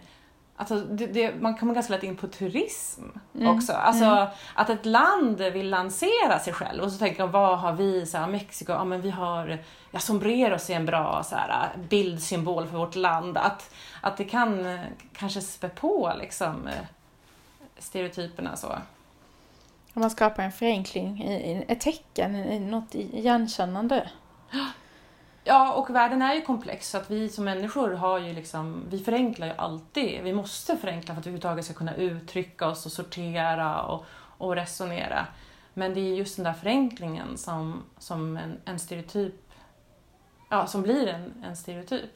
Alltså 0.58 0.76
det, 0.80 1.06
det, 1.08 1.36
man 1.42 1.58
kommer 1.58 1.74
ganska 1.74 1.94
lätt 1.94 2.04
in 2.04 2.18
på 2.18 2.28
turism 2.28 3.04
Mm. 3.36 3.58
också. 3.58 3.74
Alltså 3.74 4.06
Mm. 4.06 4.28
att 4.56 4.70
ett 4.70 4.86
land 4.86 5.42
vill 5.42 5.70
lansera 5.70 6.40
sig 6.40 6.54
själv 6.54 6.84
och 6.84 6.92
så 6.92 6.98
tänker 6.98 7.20
de, 7.20 7.32
vad 7.32 7.60
har 7.60 7.74
vi? 7.74 8.06
Så 8.06 8.18
här, 8.18 8.28
Mexiko, 8.28 8.72
ja 8.72 8.84
men 8.84 9.02
vi 9.02 9.10
har, 9.10 9.58
ja 9.92 10.00
sombreros 10.00 10.70
är 10.70 10.76
en 10.76 10.86
bra 10.86 11.24
så 11.24 11.36
här, 11.36 11.70
bildsymbol 11.90 12.68
för 12.68 12.78
vårt 12.78 12.96
land. 12.96 13.38
Att, 13.38 13.74
att 14.02 14.18
det 14.18 14.24
kan 14.26 14.80
kanske 15.18 15.42
spä 15.42 15.70
på 15.70 16.14
liksom 16.20 16.70
stereotyperna 17.78 18.56
så. 18.56 18.68
Om 19.94 20.02
man 20.02 20.10
skapar 20.10 20.44
en 20.44 20.52
förenkling, 20.52 21.24
ett 21.68 21.82
tecken, 21.82 22.70
något 22.70 22.96
igenkännande. 22.96 24.10
Ja, 25.48 25.74
och 25.74 25.90
världen 25.96 26.22
är 26.22 26.34
ju 26.34 26.42
komplex 26.42 26.90
så 26.90 26.98
att 26.98 27.12
vi 27.12 27.30
som 27.30 27.46
människor 27.46 27.92
har 27.92 28.20
ju 28.20 28.34
liksom, 28.34 28.84
vi 28.90 29.00
förenklar 29.00 29.48
ju 29.48 29.54
alltid. 29.54 30.24
Vi 30.24 30.34
måste 30.34 30.78
förenkla 30.78 31.14
för 31.14 31.20
att 31.20 31.26
vi 31.26 31.30
överhuvudtaget 31.30 31.66
ska 31.66 31.74
kunna 31.74 31.96
uttrycka 31.96 32.68
oss 32.68 32.86
och 32.86 32.92
sortera 32.92 33.82
och, 33.82 34.06
och 34.38 34.56
resonera. 34.56 35.28
Men 35.74 35.94
det 35.94 36.00
är 36.00 36.16
just 36.16 36.36
den 36.36 36.46
där 36.46 36.54
förenklingen 36.54 37.38
som, 37.38 37.84
som 37.98 38.38
en, 38.38 38.60
en 38.66 38.80
stereotyp, 38.80 39.52
ja, 40.50 40.68
som 40.68 40.82
blir 40.82 41.08
en, 41.08 41.44
en 41.46 41.56
stereotyp. 41.56 42.12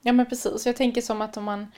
Ja 0.00 0.12
men 0.12 0.26
precis, 0.26 0.66
jag 0.66 0.76
tänker 0.76 1.00
som 1.00 1.22
att 1.22 1.36
om 1.36 1.44
man 1.44 1.72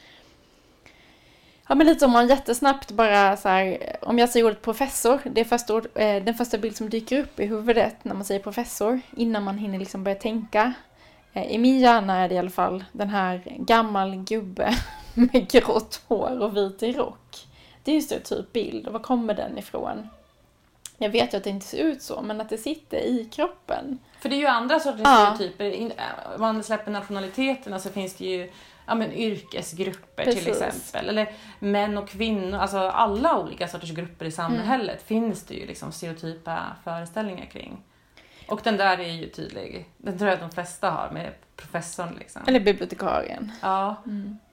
Ja, 1.68 1.74
men 1.74 1.86
lite 1.86 2.04
om 2.04 2.10
man 2.10 2.28
jättesnabbt 2.28 2.90
bara 2.90 3.36
så 3.36 3.48
här, 3.48 3.96
om 4.02 4.18
jag 4.18 4.28
säger 4.28 4.46
ordet 4.46 4.62
professor, 4.62 5.20
det 5.24 5.40
är 5.40 5.44
första 5.44 5.74
ord, 5.74 5.86
eh, 5.94 6.22
den 6.24 6.34
första 6.34 6.58
bild 6.58 6.76
som 6.76 6.90
dyker 6.90 7.20
upp 7.20 7.40
i 7.40 7.46
huvudet 7.46 8.04
när 8.04 8.14
man 8.14 8.24
säger 8.24 8.40
professor, 8.40 9.00
innan 9.16 9.42
man 9.44 9.58
hinner 9.58 9.78
liksom 9.78 10.04
börja 10.04 10.18
tänka. 10.18 10.72
Eh, 11.32 11.42
I 11.52 11.58
min 11.58 11.78
hjärna 11.80 12.16
är 12.16 12.28
det 12.28 12.34
i 12.34 12.38
alla 12.38 12.50
fall 12.50 12.84
den 12.92 13.08
här 13.08 13.42
gammal 13.58 14.16
gubbe 14.16 14.74
med 15.14 15.50
grått 15.50 16.00
hår 16.08 16.40
och 16.42 16.56
vit 16.56 16.82
rock. 16.96 17.46
Det 17.84 17.90
är 17.90 17.94
ju 17.94 18.02
stereotyp 18.02 18.52
bild, 18.52 18.86
och 18.86 18.92
var 18.92 19.00
kommer 19.00 19.34
den 19.34 19.58
ifrån? 19.58 20.08
Jag 20.98 21.10
vet 21.10 21.32
ju 21.34 21.36
att 21.38 21.44
det 21.44 21.50
inte 21.50 21.66
ser 21.66 21.78
ut 21.84 22.02
så, 22.02 22.22
men 22.22 22.40
att 22.40 22.48
det 22.48 22.58
sitter 22.58 22.98
i 22.98 23.28
kroppen. 23.32 23.98
För 24.20 24.28
det 24.28 24.34
är 24.34 24.38
ju 24.40 24.46
andra 24.46 24.80
sorters 24.80 25.00
Ja. 25.04 25.32
stereotyper. 25.34 25.64
Äh, 25.98 26.34
Om 26.34 26.40
man 26.40 26.62
släpper 26.62 26.90
nationaliteterna 26.90 27.78
så 27.78 27.88
finns 27.90 28.14
det 28.14 28.24
ju 28.24 28.50
ja, 28.88 28.94
men 28.94 29.12
yrkesgrupper 29.12 30.24
till 30.24 30.44
Precis. 30.44 30.62
exempel. 30.62 31.08
Eller 31.08 31.32
män 31.58 31.98
och 31.98 32.08
kvinnor, 32.08 32.58
alltså 32.58 32.78
alla 32.78 33.38
olika 33.38 33.68
sorters 33.68 33.90
grupper 33.90 34.26
i 34.26 34.30
samhället 34.30 35.04
Mm. 35.10 35.22
finns 35.30 35.42
det 35.46 35.54
ju 35.54 35.66
liksom 35.66 35.92
stereotypa 35.92 36.66
föreställningar 36.84 37.46
kring. 37.46 37.82
Och 38.48 38.60
den 38.64 38.76
där 38.76 38.98
är 39.00 39.12
ju 39.12 39.28
tydlig. 39.28 39.88
Den 39.96 40.18
tror 40.18 40.30
jag 40.30 40.34
att 40.34 40.50
de 40.50 40.54
flesta 40.54 40.90
har 40.90 41.10
med 41.10 41.32
professorn 41.56 42.16
liksom. 42.18 42.42
Eller 42.46 42.60
bibliotekarien. 42.60 43.52
Ja. 43.62 43.96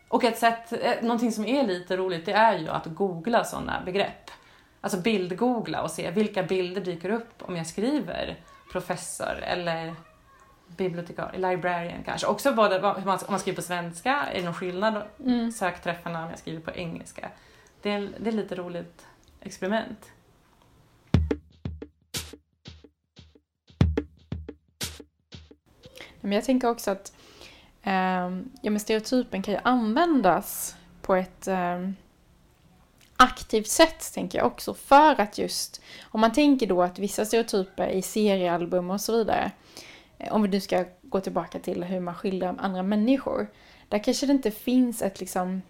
Och 0.08 0.24
ett 0.24 0.38
sätt, 0.38 0.74
eh, 0.74 0.92
någonting 1.02 1.32
som 1.32 1.46
är 1.46 1.64
lite 1.68 1.98
roligt 1.98 2.26
det 2.26 2.32
är 2.34 2.58
ju 2.60 2.70
att 2.70 2.86
googla 2.86 3.44
sådana 3.44 3.82
begrepp. 3.86 4.32
Alltså 4.82 5.00
bildgoogla 5.00 5.82
och 5.82 5.92
se 5.92 6.12
vilka 6.12 6.44
bilder 6.44 6.82
dyker 6.82 7.10
upp 7.10 7.34
om 7.42 7.56
jag 7.56 7.68
skriver 7.68 8.36
professor 8.72 9.44
eller 9.44 9.96
bibliotekarie, 10.68 11.50
librarian 11.50 12.04
kanske. 12.06 12.28
Också 12.28 12.54
både 12.54 12.76
hur 12.76 12.82
man, 12.82 13.18
om 13.18 13.22
man 13.30 13.40
skriver 13.40 13.56
på 13.56 13.62
svenska, 13.62 14.16
är 14.16 14.40
det 14.40 14.46
någon 14.46 14.54
skillnad 14.54 15.04
Mm. 15.20 15.52
sökträffarna 15.52 16.24
om 16.24 16.30
jag 16.30 16.40
skriver 16.40 16.62
på 16.62 16.72
engelska? 16.72 17.30
Det 17.82 17.92
är, 17.92 18.10
det 18.20 18.30
är 18.30 18.34
lite 18.34 18.56
roligt 18.56 19.06
experiment. 19.42 20.12
Men 26.22 26.32
jag 26.32 26.44
tänker 26.44 26.70
också 26.70 26.92
att 26.92 27.14
ehm, 27.84 28.52
ja, 28.62 28.72
men 28.72 28.80
stereotypen 28.80 29.42
kan 29.42 29.54
ju 29.54 29.60
användas 29.64 30.76
på 31.02 31.16
ett 31.16 31.48
ehm, 31.48 31.96
aktivt 33.18 33.68
sätt, 33.68 34.14
tänker 34.14 34.38
jag 34.38 34.48
också, 34.48 34.74
för 34.74 35.22
att 35.22 35.38
just, 35.38 35.82
om 36.04 36.22
man 36.22 36.34
tänker 36.34 36.68
då 36.68 36.84
att 36.84 37.00
vissa 37.00 37.26
stereotyper 37.26 37.88
i 37.88 38.02
seriealbum 38.02 38.90
och 38.90 39.02
så 39.02 39.18
vidare, 39.18 39.44
eh, 39.44 39.52
om 40.32 40.42
vi 40.42 40.48
nu 40.48 40.60
ska 40.60 40.86
gå 41.02 41.20
tillbaka 41.20 41.60
till 41.60 41.84
hur 41.84 42.00
man 42.00 42.16
skildrar 42.16 42.56
andra 42.60 42.84
människor, 42.84 43.48
där 43.90 44.00
kanske 44.00 44.26
det 44.26 44.34
inte 44.34 44.52
finns 44.52 45.02
ett 45.02 45.20
liksom 45.20 45.62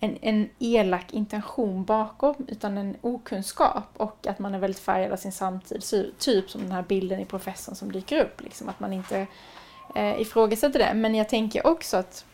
en, 0.00 0.18
en 0.20 0.48
elak 0.58 1.12
intention 1.12 1.84
bakom, 1.84 2.34
utan 2.48 2.78
en 2.78 2.96
okunskap 3.00 3.88
och 3.96 4.26
att 4.26 4.38
man 4.38 4.54
är 4.54 4.58
väldigt 4.58 4.80
färgad 4.80 5.12
av 5.12 5.16
sin 5.16 5.32
samtid. 5.32 5.82
Typ 6.18 6.50
som 6.50 6.62
den 6.62 6.72
här 6.72 6.82
bilden 6.82 7.20
i 7.20 7.24
professorn 7.24 7.74
som 7.74 7.92
dyker 7.92 8.24
upp, 8.24 8.40
liksom, 8.40 8.68
att 8.68 8.80
man 8.80 8.92
inte 8.92 9.26
eh, 9.94 10.20
ifrågasätter 10.20 10.78
det. 10.78 10.94
Men 10.94 11.14
jag 11.14 11.28
tänker 11.28 11.66
också 11.66 11.96
att 11.96 12.24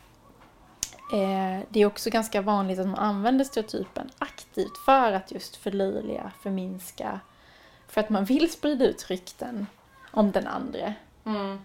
eh, 1.13 1.67
det 1.69 1.81
är 1.81 1.87
också 1.87 2.11
ganska 2.11 2.43
vanligt 2.43 2.79
att 2.79 2.87
man 2.87 2.99
använder 2.99 3.45
stereotypen 3.45 4.11
aktivt 4.19 4.79
för 4.85 5.13
att 5.13 5.33
just 5.33 5.57
förlöjliga, 5.57 6.33
förminska, 6.43 7.21
för 7.89 8.01
att 8.01 8.11
man 8.11 8.25
vill 8.25 8.53
sprida 8.53 8.85
ut 8.85 9.11
rykten 9.11 9.67
om 10.11 10.33
den 10.33 10.47
andra. 10.47 10.95
Mm. 11.25 11.59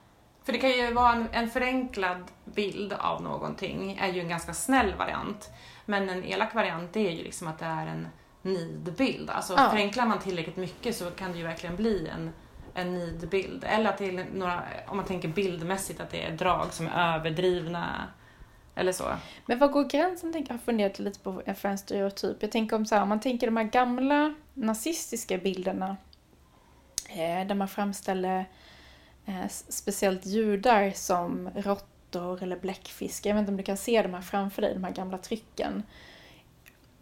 För 0.43 0.53
det 0.53 0.59
kan 0.59 0.69
ju 0.69 0.93
vara 0.93 1.11
en, 1.13 1.27
en 1.31 1.49
förenklad 1.49 2.23
bild 2.45 2.93
av 2.93 3.21
någonting, 3.21 3.97
är 4.01 4.07
ju 4.13 4.21
en 4.21 4.29
ganska 4.29 4.53
snäll 4.53 4.93
variant. 4.95 5.49
Men 5.85 6.09
en 6.09 6.23
elak 6.23 6.55
variant 6.55 6.93
det 6.93 7.07
är 7.07 7.11
ju 7.11 7.23
liksom 7.23 7.47
att 7.47 7.59
det 7.59 7.65
är 7.65 7.87
en 7.87 8.07
nidbild. 8.41 9.29
Alltså 9.29 9.53
Ja. 9.57 9.69
förenklar 9.69 10.05
man 10.05 10.19
tillräckligt 10.19 10.57
mycket 10.57 10.95
så 10.95 11.11
kan 11.11 11.31
det 11.31 11.37
ju 11.37 11.43
verkligen 11.43 11.75
bli 11.75 12.07
en, 12.07 12.33
en 12.73 12.93
nidbild. 12.93 13.63
Eller 13.63 14.01
är 14.01 14.25
några, 14.33 14.63
om 14.87 14.97
man 14.97 15.05
tänker 15.05 15.27
bildmässigt, 15.27 15.99
att 15.99 16.09
det 16.09 16.25
är 16.25 16.31
drag 16.31 16.73
som 16.73 16.87
är 16.87 17.15
överdrivna. 17.15 18.07
Eller 18.75 18.91
så. 18.91 19.03
Men 19.45 19.59
vad 19.59 19.71
går 19.71 19.83
gränsen? 19.83 20.33
tänker 20.33 20.49
Jag 20.53 20.57
har 20.57 20.63
funderat 20.63 20.99
lite 20.99 21.19
på 21.19 21.41
för 21.57 21.69
en 21.69 21.77
stereotyp. 21.77 22.37
Jag 22.39 22.51
tänker 22.51 22.75
om 22.75 22.85
så 22.85 22.95
här, 22.95 23.01
om 23.01 23.09
man 23.09 23.19
tänker 23.19 23.47
de 23.47 23.57
här 23.57 23.63
gamla 23.63 24.33
nazistiska 24.53 25.37
bilderna 25.37 25.97
eh, 27.09 27.47
där 27.47 27.55
man 27.55 27.67
framställer 27.67 28.45
eh, 29.27 29.47
speciellt 29.47 30.25
judar 30.25 30.91
som 30.91 31.49
råttor 31.55 32.43
eller 32.43 32.59
bläckfiskar. 32.59 33.29
Jag 33.29 33.35
vet 33.35 33.41
inte 33.41 33.51
om 33.51 33.57
du 33.57 33.63
kan 33.63 33.77
se 33.77 34.01
de 34.01 34.13
här 34.13 34.21
framför 34.21 34.61
dig, 34.61 34.73
de 34.73 34.83
här 34.83 34.93
gamla 34.93 35.17
trycken. 35.17 35.83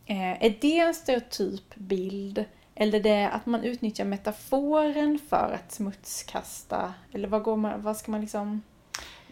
Eh, 0.05 0.43
är 0.45 0.57
det 0.61 0.79
en 0.79 0.93
stereotyp 0.93 1.75
bild? 1.75 2.45
Eller 2.75 2.99
det 2.99 3.09
är 3.09 3.29
att 3.29 3.45
man 3.45 3.63
utnyttjar 3.63 4.05
metaforen 4.05 5.19
för 5.29 5.51
att 5.53 5.71
smutskasta? 5.71 6.93
Eller 7.11 7.27
vad, 7.27 7.43
går 7.43 7.55
man, 7.55 7.81
vad 7.81 7.97
ska 7.97 8.11
man 8.11 8.21
liksom... 8.21 8.61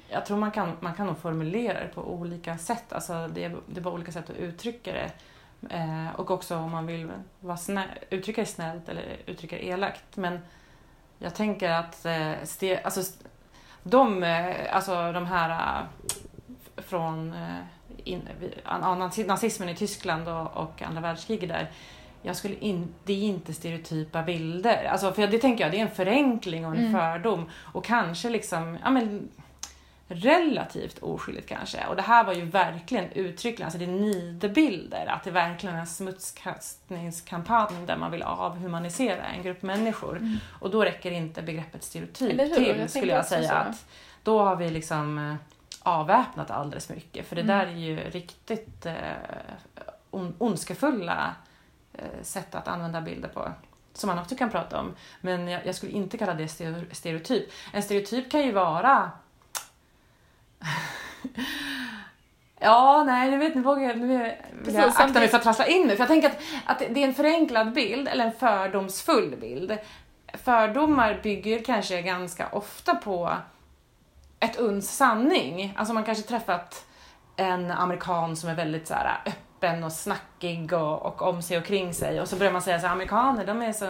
Jag 0.10 0.26
tror 0.26 0.38
man 0.38 0.52
kan, 0.52 0.78
man 0.80 0.94
kan 0.94 1.08
nog 1.08 1.18
formulera 1.18 1.80
det 1.80 1.88
på 1.88 2.02
olika 2.02 2.58
sätt. 2.58 2.94
Alltså 2.94 3.28
det, 3.28 3.44
är, 3.44 3.58
det 3.68 3.80
är 3.80 3.82
bara 3.82 3.94
olika 3.94 4.12
sätt 4.12 4.30
att 4.30 4.38
uttrycka 4.38 4.94
det. 4.94 5.12
Eh, 5.76 6.16
och 6.16 6.32
också 6.32 6.56
om 6.56 6.72
man 6.72 6.86
vill 6.86 7.12
vara 7.40 7.58
snä, 7.58 7.86
uttrycka 8.10 8.42
det 8.42 8.48
snällt 8.48 8.90
eller 8.90 9.18
uttrycka 9.26 9.56
det 9.56 9.66
elakt. 9.66 10.18
Men 10.18 10.40
jag 11.24 11.36
tänker 11.36 11.70
att 11.70 12.06
eh, 12.06 12.32
ste, 12.44 12.80
alltså, 12.84 13.02
de, 13.84 14.24
eh, 14.24 14.76
alltså 14.76 15.12
de 15.12 15.26
här 15.26 15.50
eh, 15.50 15.84
från 16.84 17.36
in, 18.04 18.22
nazismen 19.28 19.70
i 19.70 19.76
Tyskland 19.76 20.28
och, 20.28 20.58
och 20.58 20.82
andra 20.82 21.02
världskriget 21.02 21.50
där. 21.50 21.72
Jag 22.22 22.36
skulle 22.36 22.56
in, 22.56 22.94
det 23.04 23.14
är 23.14 23.24
inte 23.24 23.54
stereotypa 23.54 24.24
bilder. 24.24 24.84
Alltså, 24.84 25.14
för 25.14 25.28
det 25.28 25.40
tänker 25.40 25.64
jag, 25.64 25.72
det 25.72 25.78
är 25.78 25.82
en 25.82 25.96
förenkling 25.96 26.66
och 26.66 26.72
en 26.76 26.78
Mm. 26.80 26.92
fördom. 26.92 27.50
Och 27.60 27.86
kanske 27.86 28.30
liksom, 28.30 28.78
ja 28.84 28.90
men 28.90 29.30
relativt 30.14 31.00
oskyldigt 31.00 31.50
kanske. 31.50 31.86
Och 31.88 31.96
det 31.96 32.02
här 32.02 32.24
var 32.24 32.34
ju 32.34 32.46
verkligen 32.46 33.12
uttryckligen, 33.12 33.66
alltså 33.66 33.78
det 33.80 33.86
är 33.86 33.90
nidbilder, 33.90 35.06
att 35.08 35.24
det 35.24 35.32
verkligen 35.32 35.76
är 35.76 35.80
en 35.80 35.88
smutskastningskampanj 35.88 37.86
där 37.88 37.98
man 37.98 38.12
vill 38.12 38.24
avhumanisera 38.24 39.26
en 39.26 39.44
grupp 39.44 39.62
människor. 39.62 40.38
Och 40.60 40.70
då 40.72 40.84
räcker 40.84 41.12
inte 41.12 41.42
begreppet 41.42 41.84
stereotyp? 41.84 42.40
Jag 42.40 42.54
till, 42.56 42.66
tänker 42.66 42.88
skulle 42.88 43.14
jag 43.14 43.26
säga. 43.26 43.50
så. 43.50 43.56
Att 43.56 43.86
då 44.24 44.40
har 44.44 44.56
vi 44.56 44.70
liksom 44.70 45.18
eh, 45.18 45.36
avväpnat 45.80 46.52
alldeles 46.52 46.88
för 46.88 46.94
mycket. 46.94 47.28
För 47.28 47.36
det 47.36 47.42
Mm. 47.42 47.58
där 47.58 47.66
är 47.74 47.78
ju 47.78 47.96
riktigt 48.00 48.86
eh, 48.86 48.96
on, 50.12 50.36
ondskefulla 50.38 51.36
eh, 51.94 52.04
sätt 52.22 52.56
att 52.56 52.68
använda 52.68 53.02
bilder 53.02 53.30
på. 53.30 53.52
Som 53.94 54.08
man 54.08 54.20
också 54.20 54.36
kan 54.36 54.50
prata 54.50 54.80
om. 54.80 54.96
Men 55.22 55.48
jag, 55.48 55.66
jag 55.66 55.76
skulle 55.76 55.92
inte 55.92 56.18
kalla 56.18 56.34
det 56.34 56.46
stereo- 56.48 56.86
stereotyp. 56.94 57.50
En 57.74 57.84
stereotyp 57.84 58.32
kan 58.32 58.42
ju 58.42 58.52
vara 58.52 59.12
Ja, 62.60 63.04
nej, 63.04 63.32
nu 63.32 63.38
vet 63.38 63.56
nu 63.56 63.62
vågar 63.62 63.82
jag, 63.84 63.98
nu 63.98 64.08
vill 64.08 64.32
Precis, 64.58 64.74
jag 64.74 64.84
akta 64.88 65.00
mig 65.00 65.08
samtidigt- 65.08 65.30
för 65.30 65.38
att 65.38 65.44
trassla 65.44 65.68
in 65.68 65.88
mig. 65.88 65.96
För 65.96 66.02
jag 66.02 66.08
tänker 66.08 66.30
att, 66.30 66.38
att 66.66 66.80
det 66.80 67.04
är 67.04 67.08
en 67.08 67.14
förenklad 67.14 67.74
bild, 67.74 68.08
eller 68.08 68.26
en 68.26 68.32
fördomsfull 68.32 69.36
bild. 69.42 69.78
Fördomar 70.34 71.20
bygger 71.24 71.64
kanske 71.64 72.02
ganska 72.02 72.48
ofta 72.52 72.96
på 72.96 73.34
ett 74.40 74.56
uns 74.60 74.92
sanning. 74.98 75.74
Alltså 75.78 75.94
man 75.94 76.04
kanske 76.04 76.24
träffat 76.24 76.86
en 77.36 77.72
amerikan 77.72 78.36
som 78.36 78.50
är 78.50 78.56
väldigt 78.56 78.88
så 78.88 78.94
här 78.94 79.22
öppen 79.26 79.84
och 79.84 79.92
snackig 79.92 80.74
och, 80.74 81.06
och 81.06 81.22
om 81.22 81.42
sig 81.42 81.58
och 81.58 81.66
kring 81.66 81.94
sig 81.94 82.22
och 82.22 82.28
så 82.28 82.36
börjar 82.36 82.52
man 82.52 82.62
säga 82.62 82.80
så 82.80 82.86
här, 82.88 82.94
amerikaner 82.94 83.46
de 83.46 83.62
är 83.62 83.74
så, 83.74 83.86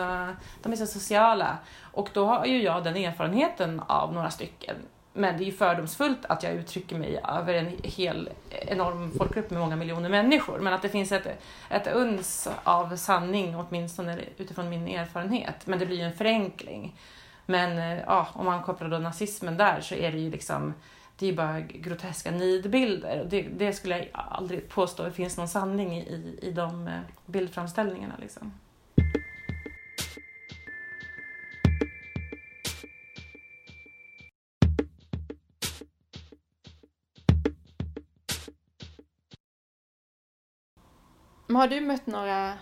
de 0.63 0.71
är 0.71 0.75
så 0.75 0.85
sociala. 0.87 1.57
Och 1.91 2.09
då 2.13 2.25
har 2.25 2.45
ju 2.45 2.61
jag 2.63 2.83
den 2.83 2.95
erfarenheten 2.95 3.81
av 3.87 4.13
några 4.13 4.29
stycken. 4.29 4.75
Men 5.13 5.37
det 5.37 5.43
är 5.43 5.45
ju 5.45 5.51
fördomsfullt 5.51 6.25
att 6.25 6.43
jag 6.43 6.53
uttrycker 6.53 6.97
mig 6.97 7.19
över 7.27 7.53
en 7.53 7.71
hel 7.83 8.29
enorm 8.49 9.11
folkgrupp 9.17 9.49
med 9.49 9.59
många 9.59 9.75
miljoner 9.75 10.09
människor. 10.09 10.59
Men 10.59 10.73
att 10.73 10.81
det 10.81 10.89
finns 10.89 11.11
ett, 11.11 11.27
ett 11.69 11.87
uns 11.87 12.49
av 12.63 12.95
sanning, 12.95 13.55
åtminstone 13.55 14.19
utifrån 14.37 14.69
min 14.69 14.87
erfarenhet. 14.87 15.67
Men 15.67 15.79
det 15.79 15.85
blir 15.85 15.97
ju 15.97 16.03
en 16.03 16.13
förenkling. 16.13 16.95
Men 17.45 17.77
eh, 17.77 18.03
ja, 18.07 18.27
om 18.33 18.45
man 18.45 18.63
kopplar 18.63 18.89
då 18.89 18.97
nazismen 18.97 19.57
där 19.57 19.81
så 19.81 19.95
är 19.95 20.11
det 20.11 20.17
ju 20.17 20.31
liksom 20.31 20.73
det 21.17 21.27
är 21.27 21.33
bara 21.33 21.59
groteska 21.59 22.31
nidbilder. 22.31 23.21
Och 23.21 23.27
Det, 23.27 23.41
det 23.41 23.73
skulle 23.73 23.97
jag 23.97 24.07
aldrig 24.13 24.69
påstå 24.69 25.03
det 25.03 25.11
finns 25.11 25.37
någon 25.37 25.47
sanning 25.47 25.97
i, 25.97 26.39
i 26.41 26.51
de 26.51 26.87
eh, 26.87 26.99
bildframställningarna. 27.25 28.13
Liksom. 28.19 28.53
Men 41.53 41.59
har 41.59 41.67
du 41.67 41.81
mött 41.81 42.05
några... 42.05 42.53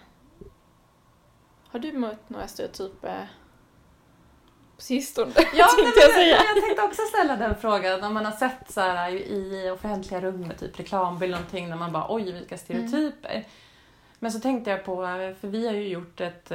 Har 1.68 1.80
du 1.80 1.92
mött 1.92 2.30
några 2.30 2.48
stereotyper 2.48 3.28
på 4.76 4.82
sistone? 4.82 5.32
Ja, 5.36 5.68
tänkte 5.78 6.00
jag 6.00 6.12
säga. 6.12 6.38
jag 6.56 6.64
tänkte 6.64 6.84
också 6.84 7.02
ställa 7.02 7.36
den 7.36 7.56
frågan. 7.56 8.04
Om 8.04 8.14
man 8.14 8.26
har 8.26 8.32
sett 8.32 8.72
så 8.72 8.82
här 8.82 9.12
i 9.12 9.70
offentliga 9.74 10.22
rummet, 10.22 10.60
typ 10.60 10.80
reklambild 10.80 11.30
eller 11.30 11.38
någonting, 11.38 11.70
när 11.70 11.76
man 11.76 11.92
bara 11.92 12.06
oj 12.10 12.32
vilka 12.32 12.58
stereotyper. 12.58 13.46
Men 14.20 14.32
så 14.32 14.40
tänkte 14.40 14.72
jag 14.72 14.86
på, 14.86 14.96
för 15.42 15.48
vi 15.48 15.68
har 15.68 15.74
ju 15.74 15.88
gjort 15.88 16.22
ett, 16.22 16.52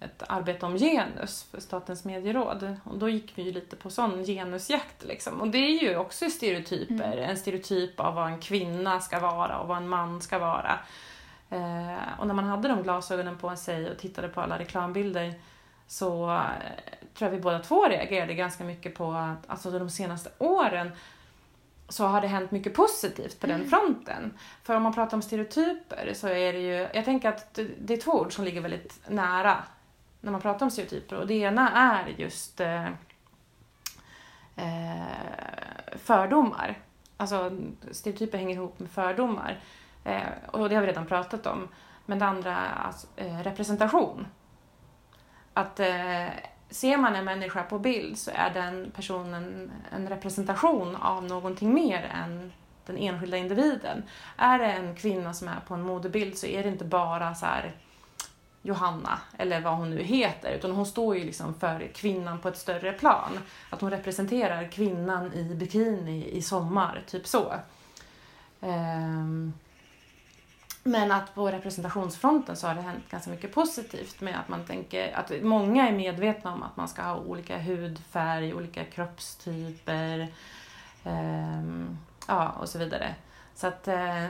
ett 0.00 0.22
arbete 0.28 0.66
om 0.66 0.76
genus 0.76 1.46
för 1.50 1.60
Statens 1.60 2.04
medieråd. 2.04 2.76
Och 2.84 2.98
då 2.98 3.08
gick 3.08 3.32
vi 3.38 3.42
ju 3.42 3.52
lite 3.52 3.76
på 3.76 3.90
sån 3.90 4.24
genusjakt 4.24 5.04
liksom. 5.04 5.40
Och 5.40 5.48
det 5.48 5.58
är 5.58 5.82
ju 5.82 5.96
också 5.96 6.30
stereotyper. 6.30 7.12
Mm. 7.12 7.30
En 7.30 7.36
stereotyp 7.36 8.00
av 8.00 8.14
vad 8.14 8.26
en 8.26 8.40
kvinna 8.40 9.00
ska 9.00 9.20
vara 9.20 9.58
och 9.58 9.68
vad 9.68 9.76
en 9.76 9.88
man 9.88 10.22
ska 10.22 10.38
vara. 10.38 10.78
Eh, 11.50 12.18
och 12.18 12.26
när 12.26 12.34
man 12.34 12.44
hade 12.44 12.68
de 12.68 12.82
glasögonen 12.82 13.38
på 13.38 13.56
sig 13.56 13.90
och 13.90 13.98
tittade 13.98 14.28
på 14.28 14.40
alla 14.40 14.58
reklambilder 14.58 15.34
så 15.86 16.30
eh, 16.30 16.40
tror 17.14 17.30
jag 17.30 17.36
vi 17.36 17.42
båda 17.42 17.58
två 17.58 17.88
reagerade 17.88 18.34
ganska 18.34 18.64
mycket 18.64 18.94
på 18.94 19.12
att 19.12 19.50
alltså 19.50 19.70
de 19.70 19.90
senaste 19.90 20.30
åren 20.38 20.90
så 21.88 22.06
har 22.06 22.20
det 22.20 22.26
hänt 22.26 22.50
mycket 22.50 22.74
positivt 22.74 23.40
på 23.40 23.46
den 23.46 23.56
mm. 23.56 23.70
fronten. 23.70 24.38
För 24.62 24.74
om 24.74 24.82
man 24.82 24.94
pratar 24.94 25.16
om 25.16 25.22
stereotyper 25.22 26.12
så 26.14 26.28
är 26.28 26.52
det 26.52 26.58
ju, 26.58 26.88
jag 26.94 27.04
tänker 27.04 27.28
att 27.28 27.58
det 27.78 27.94
är 27.94 28.00
två 28.00 28.12
ord 28.12 28.32
som 28.32 28.44
ligger 28.44 28.60
väldigt 28.60 29.00
nära 29.08 29.64
när 30.20 30.32
man 30.32 30.40
pratar 30.40 30.66
om 30.66 30.70
stereotyper 30.70 31.16
och 31.16 31.26
det 31.26 31.34
ena 31.34 31.70
är 31.70 32.06
just 32.18 32.60
eh, 32.60 32.86
eh, 34.56 35.06
fördomar. 35.96 36.78
Alltså 37.16 37.58
stereotyper 37.90 38.38
hänger 38.38 38.54
ihop 38.54 38.78
med 38.78 38.90
fördomar 38.90 39.60
Eh, 40.06 40.22
och 40.50 40.68
det 40.68 40.74
har 40.74 40.82
vi 40.82 40.88
redan 40.88 41.06
pratat 41.06 41.46
om. 41.46 41.68
Men 42.06 42.18
det 42.18 42.26
andra 42.26 42.56
är 42.56 42.86
alltså, 42.86 43.06
eh, 43.16 43.38
representation. 43.38 44.26
Att 45.52 45.80
eh, 45.80 46.26
ser 46.70 46.96
man 46.96 47.16
en 47.16 47.24
människa 47.24 47.62
på 47.62 47.78
bild 47.78 48.18
så 48.18 48.30
är 48.34 48.50
den 48.54 48.90
personen 48.90 49.72
en 49.92 50.08
representation 50.08 50.96
av 50.96 51.24
någonting 51.24 51.74
mer 51.74 52.10
än 52.14 52.52
den 52.86 52.96
enskilda 52.96 53.36
individen. 53.36 54.02
Är 54.36 54.58
det 54.58 54.72
en 54.72 54.96
kvinna 54.96 55.34
som 55.34 55.48
är 55.48 55.60
på 55.66 55.74
en 55.74 55.82
modebild 55.82 56.38
så 56.38 56.46
är 56.46 56.62
det 56.62 56.68
inte 56.68 56.84
bara 56.84 57.34
så 57.34 57.46
här 57.46 57.74
Johanna 58.62 59.18
eller 59.38 59.60
vad 59.60 59.76
hon 59.76 59.90
nu 59.90 60.02
heter 60.02 60.52
utan 60.52 60.70
hon 60.70 60.86
står 60.86 61.16
ju 61.16 61.24
liksom 61.24 61.54
för 61.54 61.88
kvinnan 61.94 62.38
på 62.38 62.48
ett 62.48 62.58
större 62.58 62.92
plan. 62.92 63.38
Att 63.70 63.80
hon 63.80 63.90
representerar 63.90 64.68
kvinnan 64.70 65.32
i 65.32 65.54
bikini 65.54 66.30
i 66.30 66.42
sommar, 66.42 67.02
typ 67.06 67.26
så. 67.26 67.54
Um, 68.60 69.52
men 70.86 71.12
att 71.12 71.34
på 71.34 71.50
representationsfronten 71.50 72.56
så 72.56 72.66
har 72.66 72.74
det 72.74 72.80
hänt 72.80 73.04
ganska 73.10 73.30
mycket 73.30 73.54
positivt 73.54 74.20
med 74.20 74.40
att 74.40 74.48
man 74.48 74.64
tänker 74.64 75.12
att 75.16 75.32
många 75.42 75.88
är 75.88 75.92
medvetna 75.92 76.52
om 76.52 76.62
att 76.62 76.76
man 76.76 76.88
ska 76.88 77.02
ha 77.02 77.16
olika 77.16 77.58
hudfärg, 77.58 78.54
olika 78.54 78.84
kroppstyper 78.84 80.28
eh, 81.04 81.62
ja, 82.28 82.48
och 82.50 82.68
så 82.68 82.78
vidare. 82.78 83.14
Så 83.54 83.66
att 83.66 83.88
eh, 83.88 84.26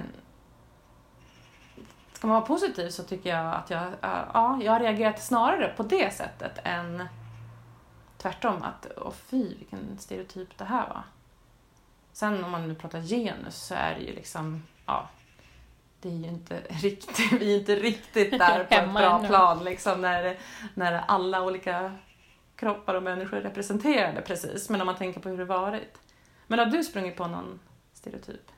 ska 2.13 2.27
man 2.27 2.37
vara 2.37 2.47
positiv 2.47 2.89
så 2.89 3.03
tycker 3.03 3.31
jag 3.31 3.55
att 3.55 3.71
jag, 3.71 3.93
ja, 4.01 4.59
jag 4.63 4.73
har 4.73 4.81
reagerat 4.81 5.23
snarare 5.23 5.75
på 5.77 5.83
det 5.83 6.15
sättet 6.15 6.59
än 6.65 7.09
tvärtom 8.19 8.63
att 8.63 8.87
åh 8.97 9.13
fy 9.13 9.55
vilken 9.55 9.99
stereotyp 9.99 10.59
det 10.59 10.65
här 10.65 10.89
var. 10.89 11.03
Sen 12.13 12.45
om 12.45 12.51
man 12.51 12.69
nu 12.69 12.75
pratar 12.75 13.01
genus 13.01 13.57
så 13.57 13.75
är 13.75 13.95
det 13.95 14.01
ju 14.01 14.15
liksom, 14.15 14.63
ja 14.87 15.09
det 16.07 16.13
är 16.13 16.19
ju 16.19 16.29
inte 16.29 16.63
riktigt, 16.69 17.33
vi 17.33 17.55
är 17.55 17.59
inte 17.59 17.77
riktigt 17.77 18.31
där 18.39 18.65
på 18.65 18.75
ett 18.75 18.95
bra 18.95 19.25
plan 19.27 19.65
liksom 19.65 20.01
när, 20.01 20.37
när 20.75 20.93
alla 21.09 21.43
olika 21.43 21.93
kroppar 22.57 22.95
och 22.95 23.03
människor 23.03 23.37
är 23.37 23.43
representerade 23.43 24.21
precis. 24.21 24.69
Men 24.69 24.81
om 24.81 24.87
man 24.87 24.97
tänker 24.97 25.21
på 25.21 25.29
hur 25.29 25.39
det 25.39 25.45
varit. 25.45 25.99
Men 26.47 26.59
har 26.59 26.67
du 26.67 26.85
sprungit 26.85 27.17
på 27.17 27.27
någon 27.27 27.61
stereotyp 27.93 28.51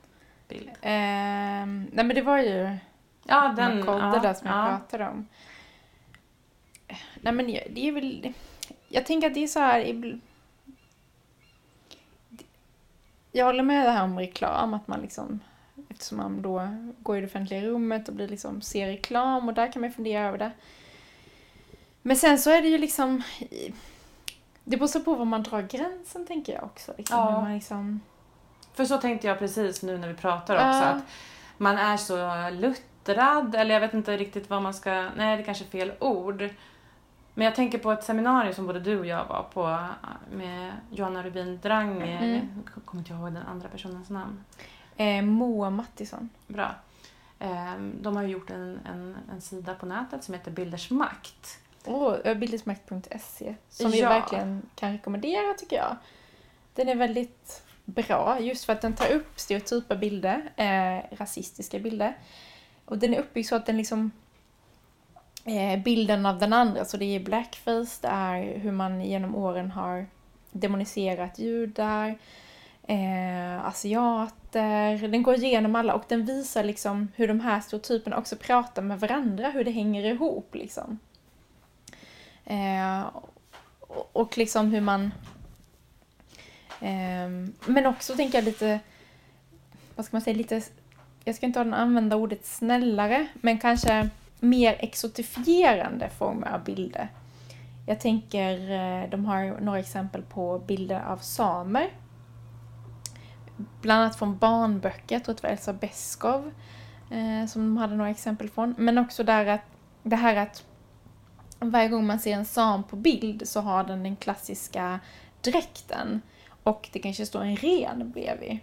bild? 0.48 0.68
Eh, 0.68 0.72
nej 0.82 2.04
men 2.04 2.08
det 2.08 2.22
var 2.22 2.38
ju 2.38 2.76
ja, 3.24 3.52
den, 3.56 3.78
ja, 3.86 4.20
där 4.22 4.34
som 4.34 4.46
jag 4.46 4.56
ja. 4.56 4.78
pratade 4.78 5.08
om. 5.08 5.28
Nej 7.20 7.32
men 7.32 7.46
det 7.46 7.88
är 7.88 7.92
väl, 7.92 8.32
jag 8.88 9.06
tänker 9.06 9.26
att 9.26 9.34
det 9.34 9.42
är 9.42 9.46
så 9.46 9.60
här, 9.60 10.20
jag 13.32 13.46
håller 13.46 13.62
med 13.62 13.86
det 13.86 13.90
här 13.90 14.04
om 14.04 14.18
reklam, 14.18 14.74
att 14.74 14.88
man 14.88 15.00
liksom 15.00 15.40
eftersom 15.98 16.18
man 16.18 16.42
då 16.42 16.68
går 16.98 17.16
i 17.16 17.20
det 17.20 17.26
offentliga 17.26 17.62
rummet 17.62 18.08
och 18.08 18.14
blir 18.14 18.28
liksom, 18.28 18.60
ser 18.60 18.86
reklam 18.86 19.48
och 19.48 19.54
där 19.54 19.72
kan 19.72 19.82
man 19.82 19.92
fundera 19.92 20.28
över 20.28 20.38
det. 20.38 20.50
Men 22.02 22.16
sen 22.16 22.38
så 22.38 22.50
är 22.50 22.62
det 22.62 22.68
ju 22.68 22.78
liksom 22.78 23.22
det 24.64 24.76
beror 24.76 25.00
på 25.00 25.14
var 25.14 25.24
man 25.24 25.42
drar 25.42 25.62
gränsen 25.62 26.26
tänker 26.26 26.52
jag 26.52 26.64
också. 26.64 26.94
Liksom, 26.98 27.18
ja. 27.18 27.40
man 27.40 27.54
liksom... 27.54 28.00
För 28.74 28.84
så 28.84 28.98
tänkte 28.98 29.26
jag 29.26 29.38
precis 29.38 29.82
nu 29.82 29.98
när 29.98 30.08
vi 30.08 30.14
pratar 30.14 30.54
också 30.54 30.66
ja. 30.66 30.84
att 30.84 31.02
man 31.56 31.78
är 31.78 31.96
så 31.96 32.50
luttrad 32.50 33.54
eller 33.54 33.74
jag 33.74 33.80
vet 33.80 33.94
inte 33.94 34.16
riktigt 34.16 34.50
vad 34.50 34.62
man 34.62 34.74
ska, 34.74 34.90
nej 35.16 35.36
det 35.36 35.42
är 35.42 35.44
kanske 35.44 35.64
är 35.64 35.68
fel 35.68 35.92
ord. 36.00 36.48
Men 37.34 37.44
jag 37.44 37.54
tänker 37.54 37.78
på 37.78 37.92
ett 37.92 38.04
seminarium 38.04 38.54
som 38.54 38.66
både 38.66 38.80
du 38.80 38.98
och 38.98 39.06
jag 39.06 39.24
var 39.24 39.42
på 39.42 39.86
med 40.32 40.72
Johanna 40.90 41.22
Rubin 41.22 41.60
Drange, 41.62 42.18
mm. 42.18 42.48
jag 42.74 42.84
kommer 42.84 43.00
inte 43.00 43.12
ihåg 43.12 43.32
den 43.32 43.46
andra 43.46 43.68
personens 43.68 44.10
namn. 44.10 44.44
Eh, 44.98 45.22
Moa 45.22 45.70
Mattisson. 45.70 46.28
Bra. 46.46 46.74
Eh, 47.38 47.74
de 48.00 48.16
har 48.16 48.22
gjort 48.22 48.50
en, 48.50 48.80
en, 48.84 49.16
en, 49.30 49.40
sida 49.40 49.74
på 49.74 49.86
nätet 49.86 50.24
som 50.24 50.34
heter 50.34 50.50
Bilders 50.50 50.90
makt. 50.90 51.58
Oh, 51.84 52.34
bildersmakt.se 52.34 53.54
som 53.68 53.90
vi 53.90 54.02
verkligen 54.02 54.62
kan 54.74 54.92
rekommendera 54.92 55.54
tycker 55.54 55.76
jag. 55.76 55.96
Den 56.74 56.88
är 56.88 56.94
väldigt 56.94 57.62
bra 57.84 58.40
just 58.40 58.64
för 58.64 58.72
att 58.72 58.80
den 58.80 58.94
tar 58.94 59.12
upp 59.12 59.40
stereotypa 59.40 59.96
bilder, 59.96 60.52
eh, 60.56 61.16
rasistiska 61.16 61.78
bilder. 61.78 62.16
Och 62.84 62.98
den 62.98 63.14
är 63.14 63.18
uppbyggd 63.18 63.48
så 63.48 63.56
att 63.56 63.66
den 63.66 63.76
liksom 63.76 64.10
eh, 65.44 65.82
bilden 65.82 66.26
av 66.26 66.38
den 66.38 66.52
andra, 66.52 66.84
så 66.84 66.96
det 66.96 67.04
är 67.04 67.20
blackface, 67.20 67.98
det 68.00 68.08
är 68.08 68.58
hur 68.58 68.72
man 68.72 69.00
genom 69.00 69.34
åren 69.34 69.70
har 69.70 70.06
demoniserat 70.50 71.38
judar, 71.38 72.18
eh, 72.88 73.66
asiater. 73.66 75.08
Den 75.08 75.22
går 75.22 75.34
igenom 75.34 75.74
alla 75.76 75.94
och 75.94 76.04
den 76.08 76.24
visar 76.24 76.64
liksom 76.64 77.08
hur 77.14 77.28
de 77.28 77.40
här 77.40 77.60
stereotyperna 77.60 78.16
också 78.16 78.36
pratar 78.36 78.82
med 78.82 79.00
varandra, 79.00 79.50
hur 79.50 79.64
det 79.64 79.70
hänger 79.70 80.04
ihop 80.04 80.54
liksom. 80.54 80.98
Eh, 82.44 83.06
och, 83.80 84.10
och 84.12 84.38
liksom 84.38 84.70
hur 84.70 84.80
man... 84.80 85.12
Eh, 86.80 87.28
men 87.66 87.86
också 87.86 88.16
tänker 88.16 88.38
jag 88.38 88.44
lite, 88.44 88.80
vad 89.96 90.06
ska 90.06 90.16
man 90.16 90.22
säga, 90.22 90.36
lite, 90.36 90.62
jag 91.24 91.34
ska 91.34 91.46
inte 91.46 91.60
använda 91.60 92.16
ordet 92.16 92.46
snällare, 92.46 93.26
men 93.34 93.58
kanske 93.58 94.08
mer 94.40 94.76
exotifierande 94.78 96.10
former 96.10 96.54
av 96.54 96.64
bilder. 96.64 97.08
Jag 97.86 98.00
tänker, 98.00 98.70
eh, 98.70 99.10
de 99.10 99.24
har 99.24 99.60
några 99.60 99.78
exempel 99.78 100.22
på 100.22 100.58
bilder 100.58 101.00
av 101.00 101.16
samer 101.16 101.90
bland 103.80 104.02
annat 104.02 104.18
från 104.18 104.38
barnböcker, 104.38 105.14
jag 105.14 105.24
tror 105.24 105.34
att 105.34 105.42
det 105.42 105.48
var 105.48 105.52
Elsa 105.52 105.72
Beskow 105.72 106.52
eh, 107.10 107.46
som 107.46 107.62
de 107.62 107.76
hade 107.76 107.96
några 107.96 108.10
exempel 108.10 108.50
från. 108.50 108.74
Men 108.78 108.98
också 108.98 109.24
där 109.24 109.46
att 109.46 109.64
det 110.02 110.16
här 110.16 110.36
att 110.36 110.64
varje 111.58 111.88
gång 111.88 112.06
man 112.06 112.18
ser 112.18 112.34
en 112.34 112.44
sam 112.44 112.82
på 112.82 112.96
bild 112.96 113.48
så 113.48 113.60
har 113.60 113.84
den 113.84 114.02
den 114.02 114.16
klassiska 114.16 115.00
dräkten 115.40 116.22
och 116.62 116.88
det 116.92 116.98
kanske 116.98 117.26
står 117.26 117.42
en 117.42 117.56
ren 117.56 118.10
bredvid. 118.10 118.58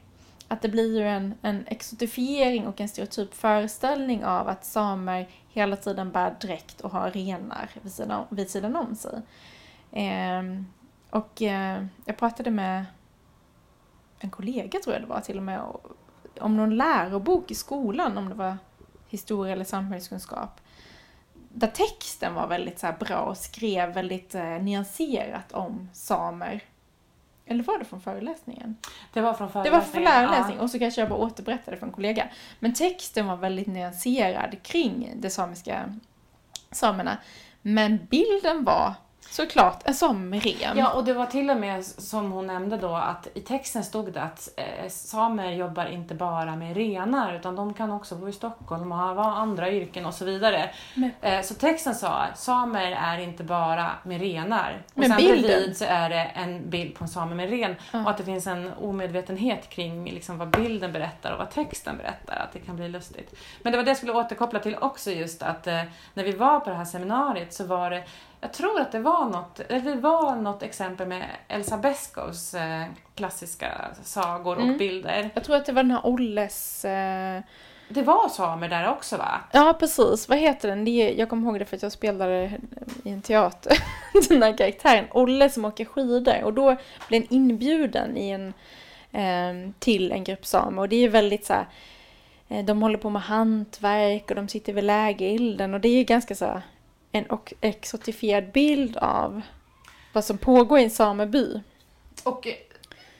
Att 0.47 0.61
det 0.61 0.69
blir 0.69 0.99
ju 0.99 1.07
en, 1.07 1.33
en 1.41 1.63
exotifiering 1.67 2.67
och 2.67 2.81
en 2.81 2.89
stereotyp 2.89 3.33
föreställning 3.33 4.25
av 4.25 4.47
att 4.47 4.65
samer 4.65 5.27
hela 5.49 5.75
tiden 5.75 6.11
bär 6.11 6.35
dräkt 6.41 6.81
och 6.81 6.91
har 6.91 7.11
renar 7.11 7.69
vid 7.81 7.93
sidan, 7.93 8.25
vid 8.29 8.49
sidan 8.49 8.75
om 8.75 8.95
sig. 8.95 9.21
Eh, 9.91 10.43
och 11.09 11.41
eh, 11.41 11.85
jag 12.05 12.17
pratade 12.17 12.51
med 12.51 12.85
en 14.25 14.31
kollega 14.31 14.79
tror 14.79 14.95
jag 14.95 15.03
det 15.03 15.07
var 15.07 15.21
till 15.21 15.37
och 15.37 15.43
med, 15.43 15.61
om 16.39 16.57
någon 16.57 16.77
lärobok 16.77 17.51
i 17.51 17.55
skolan, 17.55 18.17
om 18.17 18.29
det 18.29 18.35
var 18.35 18.57
historia 19.07 19.53
eller 19.53 19.65
samhällskunskap. 19.65 20.61
Där 21.33 21.67
texten 21.67 22.33
var 22.33 22.47
väldigt 22.47 22.79
så 22.79 22.93
bra 22.99 23.19
och 23.19 23.37
skrev 23.37 23.93
väldigt 23.93 24.35
eh, 24.35 24.43
nyanserat 24.43 25.51
om 25.51 25.89
samer. 25.93 26.63
Eller 27.45 27.63
var 27.63 27.79
det 27.79 27.85
från 27.85 28.01
föreläsningen? 28.01 28.77
Det 29.13 29.21
var 29.21 29.33
från 29.33 29.51
föreläsningen. 29.51 29.81
Det 29.81 29.85
var 29.85 30.05
från 30.05 30.05
föreläsningen 30.05 30.57
ja. 30.57 30.63
och 30.63 30.69
så 30.69 30.79
kanske 30.79 31.01
jag 31.01 31.09
bara 31.09 31.19
återberättade 31.19 31.77
för 31.77 31.85
en 31.85 31.91
kollega. 31.93 32.29
Men 32.59 32.73
texten 32.73 33.27
var 33.27 33.35
väldigt 33.35 33.67
nyanserad 33.67 34.63
kring 34.63 35.13
de 35.15 35.29
samiska 35.29 35.99
samerna. 36.71 37.17
Men 37.61 38.05
bilden 38.09 38.63
var 38.63 38.93
Såklart, 39.35 39.81
en 39.85 39.93
sån 39.93 40.33
ren. 40.39 40.77
Ja, 40.77 40.93
och 40.93 41.03
det 41.03 41.13
var 41.13 41.25
till 41.25 41.49
och 41.49 41.57
med 41.57 41.85
som 41.85 42.31
hon 42.31 42.47
nämnde 42.47 42.77
då 42.77 42.95
att 42.95 43.27
i 43.33 43.41
texten 43.41 43.83
stod 43.83 44.13
det 44.13 44.21
att 44.21 44.49
eh, 44.57 44.89
samer 44.89 45.51
jobbar 45.51 45.85
inte 45.85 46.15
bara 46.15 46.55
med 46.55 46.75
renar 46.77 47.33
utan 47.35 47.55
de 47.55 47.73
kan 47.73 47.91
också 47.91 48.15
bo 48.15 48.29
i 48.29 48.33
Stockholm 48.33 48.91
och 48.91 48.97
ha 48.97 49.33
andra 49.35 49.71
yrken 49.71 50.05
och 50.05 50.13
så 50.13 50.25
vidare. 50.25 50.69
Men- 50.93 51.11
Eh, 51.21 51.41
så 51.41 51.53
texten 51.53 51.95
sa 51.95 52.25
samer 52.35 52.91
är 52.91 53.17
inte 53.17 53.43
bara 53.43 53.91
med 54.03 54.21
renar. 54.21 54.81
Och 54.93 54.97
Men 54.99 55.09
sen 55.09 55.17
bilden? 55.17 55.41
bredvid 55.41 55.77
så 55.77 55.85
är 55.85 56.09
det 56.09 56.23
en 56.23 56.69
bild 56.69 56.95
på 56.95 57.03
en 57.03 57.07
same 57.07 57.35
med 57.35 57.49
ren 57.49 57.75
Ja. 57.91 58.03
och 58.03 58.09
att 58.09 58.17
det 58.17 58.23
finns 58.23 58.47
en 58.47 58.71
omedvetenhet 58.81 59.69
kring 59.69 60.05
liksom, 60.11 60.37
vad 60.37 60.49
bilden 60.49 60.91
berättar 60.91 61.31
och 61.31 61.37
vad 61.37 61.49
texten 61.49 61.97
berättar. 61.97 62.35
Att 62.35 62.53
det 62.53 62.59
kan 62.59 62.75
bli 62.75 62.87
lustigt. 62.89 63.35
Men 63.61 63.71
det 63.71 63.77
var 63.77 63.83
det 63.85 63.89
jag 63.89 63.97
skulle 63.97 64.13
återkoppla 64.13 64.59
till 64.59 64.75
också 64.81 65.11
just 65.11 65.43
att 65.43 65.67
eh, 65.67 65.81
när 66.13 66.23
vi 66.23 66.31
var 66.31 66.59
på 66.59 66.69
det 66.69 66.75
här 66.75 66.85
seminariet 66.85 67.53
så 67.53 67.63
var 67.65 67.89
det 67.89 68.03
jag 68.45 68.53
tror 68.53 68.79
att 68.81 68.91
det 68.91 68.99
var 68.99 69.25
något, 69.29 69.55
det 69.69 69.95
var 69.95 70.35
något 70.35 70.63
exempel 70.63 71.07
med 71.07 71.25
Elsa 71.47 71.77
Beskows 71.77 72.53
eh, 72.53 72.83
klassiska 73.15 73.71
sagor 74.03 74.55
och 74.55 74.63
Mm. 74.63 74.77
bilder. 74.77 75.29
Jag 75.33 75.43
tror 75.43 75.55
att 75.55 75.65
det 75.65 75.71
var 75.71 75.83
den 75.83 75.91
här 75.91 76.05
Olles... 76.05 76.85
Eh... 76.85 77.41
Det 77.89 78.01
var 78.01 78.29
samer 78.29 78.69
där 78.69 78.89
också 78.89 79.17
va? 79.17 79.41
Ja, 79.51 79.75
precis. 79.79 80.29
Vad 80.29 80.37
heter 80.37 80.69
den? 80.69 80.85
Det 80.85 80.91
är, 80.91 81.19
jag 81.19 81.29
kommer 81.29 81.47
ihåg 81.47 81.59
det 81.59 81.65
för 81.65 81.75
att 81.75 81.83
jag 81.83 81.91
spelade 81.91 82.51
i 83.03 83.09
en 83.09 83.21
teater. 83.21 83.77
den 84.29 84.43
här 84.43 84.57
karaktären, 84.57 85.05
Olle 85.11 85.49
som 85.49 85.65
åker 85.65 85.85
skidor. 85.85 86.43
Och 86.43 86.53
då 86.53 86.75
blir 87.07 87.19
en 87.21 87.33
inbjuden 87.33 88.17
i 88.17 88.29
en, 88.29 88.53
eh, 89.11 89.71
till 89.79 90.11
en 90.11 90.23
grupp 90.23 90.45
samer. 90.45 90.81
Och 90.81 90.89
det 90.89 90.95
är 90.95 91.09
väldigt 91.09 91.45
så 91.45 91.53
här, 91.53 91.65
eh, 92.49 92.65
de 92.65 92.81
håller 92.81 92.97
på 92.97 93.09
med 93.09 93.21
hantverk 93.21 94.29
och 94.29 94.35
de 94.35 94.47
sitter 94.47 94.73
vid 94.73 94.83
lägerilden. 94.83 95.73
Och 95.73 95.79
det 95.79 95.87
är 95.89 95.97
ju 95.97 96.03
ganska 96.03 96.35
så 96.35 96.61
en 97.15 97.37
exotifierad 97.61 98.51
bild 98.51 98.97
av 98.97 99.41
vad 100.13 100.25
som 100.25 100.37
pågår 100.37 100.79
i 100.79 100.83
en 100.83 100.89
sameby. 100.89 101.61
Och, 102.23 102.47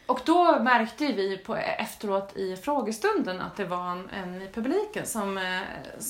och 0.05 0.19
då 0.25 0.59
märkte 0.59 1.05
vi 1.07 1.37
på, 1.37 1.55
efteråt 1.55 2.37
i 2.37 2.55
frågestunden 2.55 3.41
att 3.41 3.55
det 3.57 3.65
var 3.65 3.91
en, 3.91 4.09
en 4.09 4.41
i 4.41 4.49
publiken 4.53 5.05
som, 5.05 5.37
eh, 5.37 5.43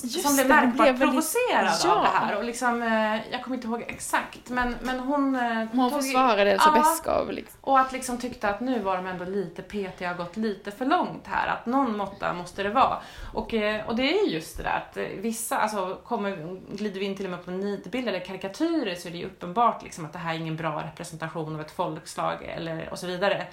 Just 0.04 0.22
som 0.28 0.36
blev 0.36 0.48
märkbart 0.48 0.74
blev 0.74 0.86
väldigt- 0.86 1.00
provocerad 1.10 1.74
Ja. 1.84 1.96
av 1.96 2.02
det 2.04 2.10
här. 2.10 2.38
Och 2.38 2.44
liksom, 2.44 2.82
eh, 2.82 3.16
jag 3.32 3.44
kommer 3.44 3.56
inte 3.56 3.68
ihåg 3.68 3.84
exakt, 3.88 4.50
men, 4.50 4.76
men 4.82 5.00
hon... 5.00 5.36
eh, 5.36 5.42
Hon 5.72 5.90
tog- 5.92 6.02
försvarade 6.02 6.52
Elsa 6.52 6.72
Ja. 6.76 6.82
Beskow. 6.82 7.32
Liksom. 7.32 7.58
Och 7.62 7.80
att 7.80 7.92
liksom 7.92 8.18
tyckte 8.18 8.50
att 8.50 8.60
nu 8.60 8.80
var 8.80 8.96
de 8.98 9.08
ändå 9.08 9.26
lite 9.26 9.62
petiga 9.62 10.12
och 10.12 10.18
gått 10.18 10.38
lite 10.38 10.72
för 10.72 10.86
långt 10.86 11.28
här. 11.28 11.48
Att 11.48 11.66
någon 11.66 11.98
måtta 11.98 12.34
måste 12.34 12.64
det 12.64 12.70
vara. 12.70 12.98
Och, 13.34 13.54
och 13.88 13.96
det 13.96 14.20
är 14.20 14.28
just 14.28 14.58
det 14.58 14.64
där 14.64 14.78
att 14.92 14.98
vissa, 15.20 15.58
alltså 15.58 15.98
kommer, 16.04 16.60
glider 16.76 17.00
vi 17.00 17.06
in 17.06 17.16
till 17.18 17.26
och 17.26 17.32
med 17.32 17.46
på 17.46 17.52
nidbilder 17.52 18.14
eller 18.14 18.26
karikatyrer 18.26 18.96
så 18.96 19.08
är 19.08 19.12
det 19.12 19.18
ju 19.18 19.26
uppenbart 19.26 19.84
liksom 19.84 20.06
att 20.06 20.14
det 20.14 20.20
här 20.20 20.34
är 20.34 20.38
ingen 20.38 20.56
bra 20.56 20.84
representation 20.84 21.56
av 21.56 21.62
ett 21.62 21.72
folkslag 21.72 22.44
eller, 22.44 22.90
och 22.92 23.00
så 23.00 23.08
vidare. 23.08 23.48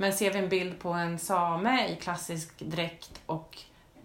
Men 0.00 0.12
ser 0.12 0.32
vi 0.32 0.38
en 0.38 0.48
bild 0.48 0.78
på 0.80 0.88
en 0.92 1.18
same 1.18 1.88
i 1.88 1.96
klassisk 1.96 2.58
dräkt 2.58 3.20
och 3.26 3.58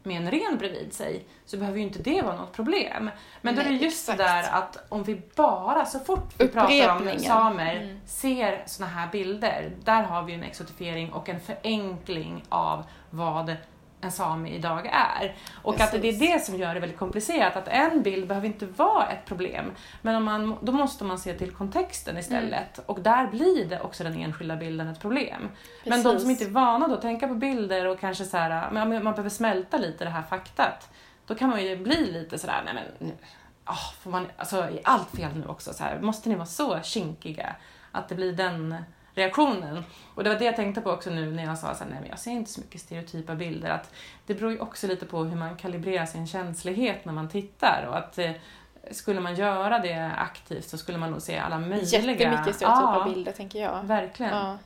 med 0.03 0.21
en 0.21 0.31
ren 0.31 0.57
bredvid 0.57 0.93
sig 0.93 1.25
så 1.45 1.57
behöver 1.57 1.77
ju 1.77 1.83
inte 1.83 1.99
det 1.99 2.21
vara 2.21 2.35
något 2.35 2.53
problem. 2.53 3.09
Men 3.41 3.55
då 3.55 3.61
är 3.61 3.65
det 3.65 3.71
Nej, 3.71 3.83
just 3.83 4.07
det 4.07 4.13
exakt. 4.13 4.29
där 4.51 4.57
att 4.57 4.77
om 4.89 5.03
vi 5.03 5.21
bara, 5.35 5.85
så 5.85 5.99
fort 5.99 6.33
vi 6.37 6.47
pratar 6.47 6.89
om 7.13 7.19
samer, 7.19 7.75
Mm. 7.75 7.99
ser 8.05 8.63
såna 8.65 8.89
här 8.89 9.07
bilder, 9.11 9.71
där 9.83 10.03
har 10.03 10.23
vi 10.23 10.33
en 10.33 10.43
exotifiering 10.43 11.13
och 11.13 11.29
en 11.29 11.39
förenkling 11.39 12.43
av 12.49 12.83
vad 13.09 13.55
en 14.03 14.11
same 14.11 14.49
idag 14.49 14.85
är. 14.85 15.35
Och 15.61 15.79
att 15.79 15.91
det 15.91 15.97
är 15.97 16.01
Precis. 16.01 16.19
det 16.19 16.45
som 16.45 16.55
gör 16.55 16.73
det 16.73 16.79
väldigt 16.79 16.99
komplicerat, 16.99 17.55
att 17.55 17.67
en 17.67 18.03
bild 18.03 18.27
behöver 18.27 18.47
inte 18.47 18.65
vara 18.65 19.07
ett 19.07 19.25
problem. 19.25 19.71
Men 20.01 20.15
om 20.15 20.23
man, 20.23 20.57
då 20.61 20.71
måste 20.71 21.03
man 21.03 21.19
se 21.19 21.33
till 21.33 21.51
kontexten 21.51 22.17
istället. 22.17 22.79
Och 22.85 22.99
där 22.99 23.27
blir 23.27 23.65
det 23.65 23.81
också 23.81 24.03
den 24.03 24.17
enskilda 24.21 24.55
bilden 24.55 24.87
ett 24.87 24.99
problem. 24.99 25.49
Men 25.85 26.03
de 26.03 26.03
Precis. 26.03 26.21
som 26.21 26.31
inte 26.31 26.43
är 26.43 26.49
vana 26.49 26.87
då 26.87 26.93
att 26.93 27.01
tänka 27.01 27.27
på 27.27 27.35
bilder 27.35 27.87
och 27.87 27.99
kanske 27.99 28.25
så 28.25 28.37
här, 28.37 28.71
man 28.71 28.89
behöver 28.89 29.29
smälta 29.29 29.77
lite 29.77 30.03
det 30.03 30.09
här 30.09 30.23
faktat. 30.23 30.89
Då 31.25 31.35
kan 31.35 31.49
man 31.49 31.63
ju 31.65 31.77
bli 31.77 32.11
lite 32.11 32.39
sådär, 32.39 32.61
nej 32.65 32.73
men, 32.73 33.07
nu, 33.07 33.13
ah, 33.63 33.93
får 34.01 34.11
man, 34.11 34.27
alltså 34.37 34.57
är 34.57 34.79
allt 34.83 35.09
fel 35.09 35.31
nu 35.35 35.47
också? 35.47 35.73
Så 35.73 35.83
här, 35.83 35.99
måste 35.99 36.29
ni 36.29 36.35
vara 36.35 36.45
så 36.45 36.81
kinkiga? 36.81 37.55
Att 37.91 38.09
det 38.09 38.15
blir 38.15 38.33
den 38.33 38.75
reaktionen. 39.15 39.83
Och 40.15 40.23
det 40.23 40.29
var 40.29 40.39
det 40.39 40.45
jag 40.45 40.55
tänkte 40.55 40.81
på 40.81 40.91
också 40.91 41.09
nu 41.09 41.31
när 41.31 41.45
jag 41.45 41.57
sa 41.57 41.75
så 41.75 41.83
här, 41.83 41.91
nej 41.91 41.99
men 42.01 42.09
jag 42.09 42.19
ser 42.19 42.31
inte 42.31 42.51
så 42.51 42.61
mycket 42.61 42.81
stereotypa 42.81 43.35
bilder. 43.35 43.69
Att 43.69 43.93
det 44.25 44.33
beror 44.33 44.51
ju 44.51 44.59
också 44.59 44.87
lite 44.87 45.05
på 45.05 45.23
hur 45.23 45.35
man 45.35 45.55
kalibrerar 45.55 46.05
sin 46.05 46.27
känslighet 46.27 47.05
när 47.05 47.13
man 47.13 47.29
tittar. 47.29 47.85
Och 47.89 47.97
att 47.97 48.17
eh, 48.17 48.31
skulle 48.91 49.19
man 49.19 49.35
göra 49.35 49.79
det 49.79 50.11
aktivt 50.17 50.65
så 50.65 50.77
skulle 50.77 50.97
man 50.97 51.11
nog 51.11 51.21
se 51.21 51.37
alla 51.37 51.59
möjliga... 51.59 51.83
Jättemycket 51.83 52.55
stereotypa 52.55 53.03
ja, 53.07 53.13
bilder 53.13 53.31
tänker 53.31 53.61
jag. 53.61 53.83
Verkligen. 53.83 54.35
Ja. 54.35 54.57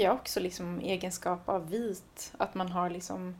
Jag 0.00 0.14
också 0.14 0.40
liksom 0.40 0.80
egenskap 0.80 1.48
av 1.48 1.70
vit, 1.70 2.32
att 2.38 2.54
man 2.54 2.72
har 2.72 2.90
liksom, 2.90 3.36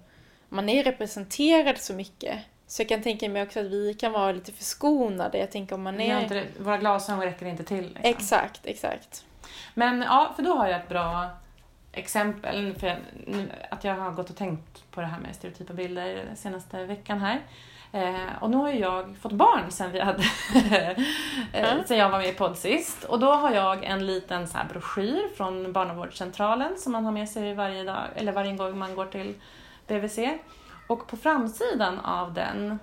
man 0.48 0.68
är 0.68 0.84
representerad 0.84 1.78
så 1.78 1.94
mycket. 1.94 2.38
Så 2.66 2.82
jag 2.82 2.88
kan 2.88 3.02
tänka 3.02 3.28
mig 3.28 3.42
också 3.42 3.60
att 3.60 3.66
vi 3.66 3.94
kan 3.94 4.12
vara 4.12 4.32
lite 4.32 4.52
förskonade. 4.52 5.38
Jag 5.38 5.50
tänker 5.50 5.74
om 5.74 5.82
man 5.82 6.00
är... 6.00 6.20
inte, 6.22 6.46
våra 6.58 6.78
glasögon 6.78 7.20
räcker 7.20 7.46
inte 7.46 7.64
till. 7.64 7.84
Liksom. 7.84 8.04
Exakt, 8.04 8.66
exakt. 8.66 9.24
Men 9.74 10.02
ja, 10.02 10.32
för 10.36 10.42
då 10.42 10.54
har 10.54 10.68
jag 10.68 10.80
ett 10.80 10.88
bra 10.88 11.30
exempel. 11.92 12.74
För 12.74 12.98
att 13.70 13.84
jag 13.84 13.94
har 13.94 14.10
gått 14.10 14.30
och 14.30 14.36
tänkt 14.36 14.90
på 14.90 15.00
det 15.00 15.06
här 15.06 15.20
med 15.20 15.34
stereotypa 15.34 15.72
bilder 15.72 16.28
senaste 16.36 16.84
veckan 16.84 17.18
här. 17.18 17.40
Eh, 17.92 18.42
och 18.42 18.50
nu 18.50 18.56
har 18.56 18.70
jag 18.70 19.16
fått 19.20 19.32
barn 19.32 19.70
sen 19.70 19.92
vi 19.92 20.00
hade 20.00 20.22
eh, 21.52 21.84
sen 21.86 21.98
jag 21.98 22.10
var 22.10 22.18
med 22.18 22.28
i 22.28 22.32
podd 22.32 22.58
sist. 22.58 23.04
Och 23.04 23.18
då 23.20 23.32
har 23.32 23.50
jag 23.50 23.84
en 23.84 24.06
liten 24.06 24.48
så 24.48 24.58
här 24.58 24.68
broschyr 24.68 25.36
från 25.36 25.72
barnavårdscentralen 25.72 26.78
som 26.78 26.92
man 26.92 27.04
har 27.04 27.12
med 27.12 27.28
sig 27.28 27.54
varje 27.54 27.84
dag, 27.84 28.04
eller 28.14 28.32
varje 28.32 28.56
gång 28.56 28.78
man 28.78 28.94
går 28.94 29.06
till 29.06 29.34
BVC. 29.86 30.18
Och 30.86 31.06
på 31.06 31.16
framsidan 31.16 31.98
av 31.98 32.34
den 32.34 32.78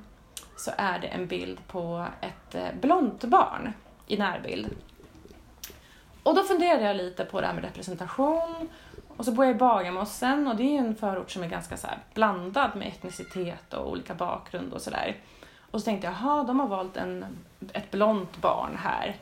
så 0.56 0.72
är 0.78 1.00
det 1.00 1.08
en 1.08 1.28
bild 1.28 1.68
på 1.68 2.06
ett 2.22 2.56
eh, 2.56 2.80
blont 2.82 3.24
barn 3.24 3.74
i 4.08 4.18
närbild. 4.18 4.68
Och 6.24 6.36
då 6.36 6.44
funderade 6.44 6.84
jag 6.84 6.96
lite 6.96 7.26
på 7.26 7.42
det 7.42 7.48
här 7.48 7.54
med 7.54 7.64
representation. 7.64 8.70
Och 9.18 9.26
så 9.26 9.32
bor 9.32 9.46
jag 9.46 9.56
i 9.56 9.58
Bagarmossen 9.58 10.48
och 10.48 10.56
det 10.56 10.64
är 10.64 10.80
en 10.80 10.96
förort 10.96 11.32
som 11.32 11.44
är 11.44 11.48
ganska 11.48 11.78
så 11.78 11.88
blandad 12.14 12.70
med 12.76 12.88
etnicitet 12.88 13.74
och 13.74 13.92
olika 13.92 14.14
bakgrund 14.14 14.74
och 14.74 14.82
sådär. 14.82 15.16
Och 15.72 15.80
så 15.82 15.86
tänkte 15.86 16.08
jag, 16.08 16.14
jaha, 16.22 16.44
de 16.44 16.60
har 16.60 16.68
valt 16.68 16.98
en, 16.98 17.26
ett 17.74 17.92
blont 17.92 18.38
barn 18.42 18.78
här. 18.84 19.16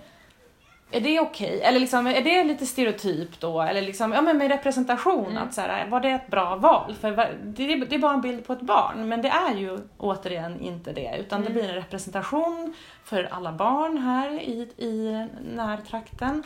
Är 0.92 1.02
det 1.02 1.20
okej? 1.20 1.62
Eller 1.62 1.80
liksom, 1.80 2.08
är 2.08 2.22
det 2.22 2.44
lite 2.44 2.66
stereotyp 2.66 3.40
då? 3.40 3.62
Eller 3.62 3.82
liksom, 3.82 4.12
ja 4.12 4.22
men 4.22 4.38
med 4.38 4.48
representation, 4.48 5.26
Mm. 5.32 5.44
att 5.44 5.54
så 5.54 5.62
här, 5.62 5.88
var 5.88 6.00
det 6.00 6.10
ett 6.10 6.28
bra 6.28 6.56
val? 6.56 6.96
För 7.02 7.12
det 7.44 7.74
är, 7.74 7.86
det 7.86 7.96
är 7.96 8.00
bara 8.00 8.14
en 8.14 8.22
bild 8.22 8.48
på 8.48 8.54
ett 8.54 8.62
barn, 8.62 9.08
men 9.10 9.22
det 9.22 9.30
är 9.30 9.56
ju 9.56 9.80
återigen 9.98 10.60
inte 10.62 10.94
det. 10.94 11.16
Utan 11.20 11.42
det 11.42 11.48
Mm. 11.50 11.60
blir 11.62 11.70
en 11.70 11.76
representation 11.76 12.74
för 13.04 13.24
alla 13.32 13.52
barn 13.52 13.98
här 13.98 14.30
i, 14.42 14.62
i 14.78 15.28
närtrakten. 15.56 16.44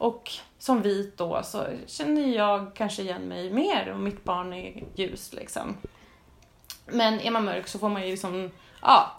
Och 0.00 0.30
som 0.58 0.82
vit 0.82 1.18
då 1.18 1.42
så 1.42 1.66
känner 1.86 2.36
jag 2.36 2.74
kanske 2.74 3.02
igen 3.02 3.28
mig 3.28 3.50
mer 3.50 3.92
och 3.92 4.00
mitt 4.00 4.24
barn 4.24 4.52
är 4.52 4.84
ljus 4.94 5.32
liksom. 5.32 5.76
Men 6.86 7.20
är 7.20 7.30
man 7.30 7.44
mörk 7.44 7.68
så 7.68 7.78
får 7.78 7.88
man 7.88 8.02
ju 8.02 8.10
liksom, 8.10 8.50
ja. 8.82 9.12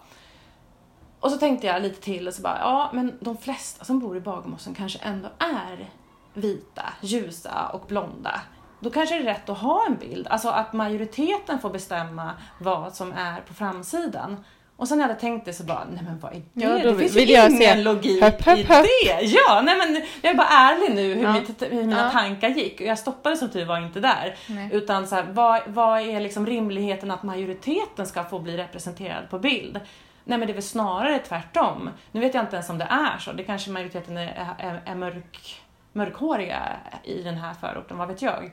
Och 1.20 1.30
så 1.30 1.38
tänkte 1.38 1.66
jag 1.66 1.82
lite 1.82 2.00
till 2.00 2.28
och 2.28 2.34
så 2.34 2.42
bara, 2.42 2.58
ja 2.58 2.90
men 2.92 3.18
de 3.20 3.36
flesta 3.36 3.84
som 3.84 3.98
bor 3.98 4.16
i 4.16 4.20
Bagarmossen 4.20 4.74
kanske 4.74 4.98
ändå 4.98 5.28
är 5.38 5.90
vita, 6.34 6.92
ljusa 7.00 7.68
och 7.72 7.86
blonda. 7.86 8.40
Då 8.80 8.90
kanske 8.90 9.14
det 9.14 9.20
är 9.20 9.24
rätt 9.24 9.48
att 9.48 9.58
ha 9.58 9.86
en 9.86 9.96
bild, 9.96 10.26
alltså 10.26 10.48
att 10.48 10.72
majoriteten 10.72 11.58
får 11.58 11.70
bestämma 11.70 12.32
vad 12.60 12.94
som 12.94 13.12
är 13.12 13.40
på 13.40 13.54
framsidan. 13.54 14.44
Och 14.76 14.88
sen 14.88 14.98
när 14.98 15.04
jag 15.04 15.08
hade 15.08 15.20
tänkt 15.20 15.44
det 15.44 15.52
så 15.52 15.64
bara, 15.64 15.84
nej 15.92 16.02
men 16.04 16.18
vad 16.18 16.32
är 16.32 16.36
det? 16.52 16.64
Ja, 16.64 16.68
det 16.90 16.96
finns 16.98 17.16
vill 17.16 17.28
ju 17.28 17.34
ingen 17.36 17.56
se- 17.58 17.74
logik 17.74 18.22
Höpp, 18.22 18.42
höpp, 18.44 18.58
i 18.58 18.62
höpp. 18.62 18.86
det. 19.06 19.22
Ja, 19.24 19.60
nej 19.64 19.76
men 19.76 20.02
jag 20.22 20.30
är 20.32 20.36
bara 20.36 20.48
ärlig 20.48 20.94
nu 20.94 21.14
hur, 21.14 21.22
Ja. 21.22 21.32
mitt, 21.32 21.62
hur 21.62 21.76
mina 21.86 22.04
Ja. 22.04 22.10
tankar 22.10 22.48
gick. 22.48 22.80
Och 22.80 22.86
jag 22.86 22.98
stoppade 22.98 23.36
som 23.36 23.48
tur 23.50 23.64
var 23.64 23.78
inte 23.78 24.00
där. 24.00 24.36
Nej. 24.48 24.68
Utan 24.72 25.06
så 25.06 25.14
här, 25.14 25.24
vad, 25.32 25.60
vad 25.66 26.00
är 26.00 26.20
liksom 26.20 26.46
rimligheten 26.46 27.10
att 27.10 27.22
majoriteten 27.22 28.06
ska 28.06 28.24
få 28.24 28.38
bli 28.38 28.56
representerad 28.56 29.30
på 29.30 29.38
bild? 29.38 29.80
Nej 30.24 30.38
men 30.38 30.46
det 30.48 30.52
är 30.52 30.54
väl 30.54 30.62
snarare 30.62 31.18
tvärtom. 31.18 31.90
Nu 32.12 32.20
vet 32.20 32.34
jag 32.34 32.42
inte 32.44 32.56
ens 32.56 32.70
om 32.70 32.78
det 32.78 32.88
är 32.90 33.18
så. 33.18 33.32
Det 33.32 33.42
kanske 33.44 33.70
majoriteten 33.70 34.16
är, 34.16 34.54
är, 34.58 34.82
är 34.86 34.94
mörk, 34.94 35.62
mörkhåriga 35.92 36.62
i 37.04 37.22
den 37.22 37.34
här 37.36 37.54
förorten, 37.60 37.98
vad 37.98 38.08
vet 38.08 38.22
jag. 38.22 38.50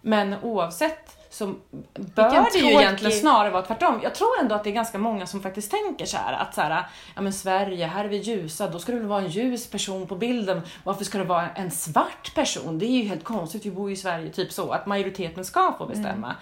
Men 0.00 0.34
oavsett 0.42 1.17
så 1.30 1.46
bör 1.94 2.30
Vilken 2.30 2.46
det 2.52 2.58
ju 2.58 2.80
egentligen 2.80 3.20
snarare 3.20 3.50
vara 3.50 3.62
tvärtom. 3.62 4.00
Jag 4.02 4.14
tror 4.14 4.28
ändå 4.40 4.54
att 4.54 4.64
det 4.64 4.70
är 4.70 4.74
ganska 4.74 4.98
många 4.98 5.26
som 5.26 5.42
faktiskt 5.42 5.70
tänker 5.70 6.06
så 6.06 6.16
här 6.16 6.32
att 6.32 6.54
så 6.54 6.60
här, 6.60 6.84
ja 7.14 7.22
men 7.22 7.32
Sverige, 7.32 7.86
här 7.86 8.04
är 8.04 8.08
vi 8.08 8.16
ljusa, 8.16 8.68
då 8.68 8.78
ska 8.78 8.92
det 8.92 8.98
väl 8.98 9.08
vara 9.08 9.20
en 9.20 9.28
ljus 9.28 9.70
person 9.70 10.06
på 10.06 10.16
bilden. 10.16 10.62
Varför 10.84 11.04
ska 11.04 11.18
det 11.18 11.24
vara 11.24 11.48
en 11.50 11.70
svart 11.70 12.34
person? 12.34 12.78
Det 12.78 12.86
är 12.86 13.02
ju 13.02 13.08
helt 13.08 13.24
konstigt, 13.24 13.66
vi 13.66 13.70
bor 13.70 13.88
ju 13.88 13.94
i 13.94 13.96
Sverige, 13.96 14.30
typ 14.30 14.52
så, 14.52 14.70
att 14.70 14.86
majoriteten 14.86 15.44
ska 15.44 15.74
få 15.78 15.86
bestämma. 15.86 16.36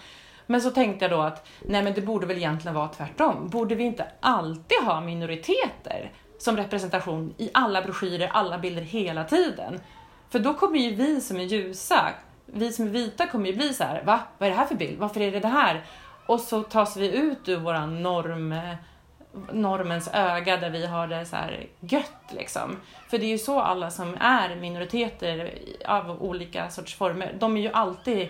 Men 0.47 0.61
så 0.61 0.71
tänkte 0.71 1.05
jag 1.05 1.13
då 1.13 1.21
att 1.21 1.47
nej 1.61 1.83
men 1.83 1.95
det 1.95 2.01
borde 2.01 2.27
väl 2.27 2.37
egentligen 2.37 2.75
vara 2.75 2.89
tvärtom. 2.89 3.49
Borde 3.49 3.75
vi 3.75 3.85
inte 3.85 4.07
alltid 4.21 4.79
ha 4.79 5.01
minoriteter 5.01 6.13
som 6.39 6.57
representation 6.57 7.35
i 7.39 7.51
alla 7.55 7.83
broschyrer, 7.83 8.31
alla 8.33 8.59
bilder 8.59 8.83
hela 8.83 9.25
tiden? 9.25 9.81
För 10.31 10.39
då 10.39 10.55
kommer 10.55 10.79
ju 10.79 10.95
vi 10.95 11.21
som 11.21 11.37
är 11.37 11.45
ljusa, 11.45 12.09
vi 12.57 12.73
som 12.73 12.87
är 12.87 12.91
vita 12.91 13.27
kommer 13.27 13.47
ju 13.47 13.57
bli 13.57 13.75
så 13.75 13.85
här, 13.85 14.03
va? 14.05 14.21
Vad 14.39 14.47
är 14.47 14.51
det 14.51 14.59
här 14.59 14.67
för 14.67 14.75
bild? 14.75 14.99
Varför 14.99 15.21
är 15.21 15.33
det 15.33 15.41
det 15.41 15.49
här? 15.49 15.85
Och 16.27 16.41
så 16.41 16.63
tas 16.63 16.97
vi 16.97 17.17
ut 17.17 17.49
ur 17.49 17.57
våran 17.57 18.03
norm, 18.03 18.55
normens 19.53 20.09
öga 20.13 20.57
där 20.57 20.71
vi 20.71 20.87
har 20.87 21.07
det 21.07 21.27
så 21.27 21.37
här 21.37 21.67
gött 21.81 22.31
liksom. 22.31 22.77
För 23.09 23.19
det 23.19 23.25
är 23.25 23.31
ju 23.31 23.39
så 23.39 23.61
alla 23.61 23.91
som 23.91 24.17
är 24.21 24.57
minoriteter 24.57 25.59
av 25.87 26.23
olika 26.23 26.71
sorts 26.71 26.95
former, 26.95 27.37
de 27.39 27.57
är 27.57 27.61
ju 27.61 27.73
alltid 27.73 28.29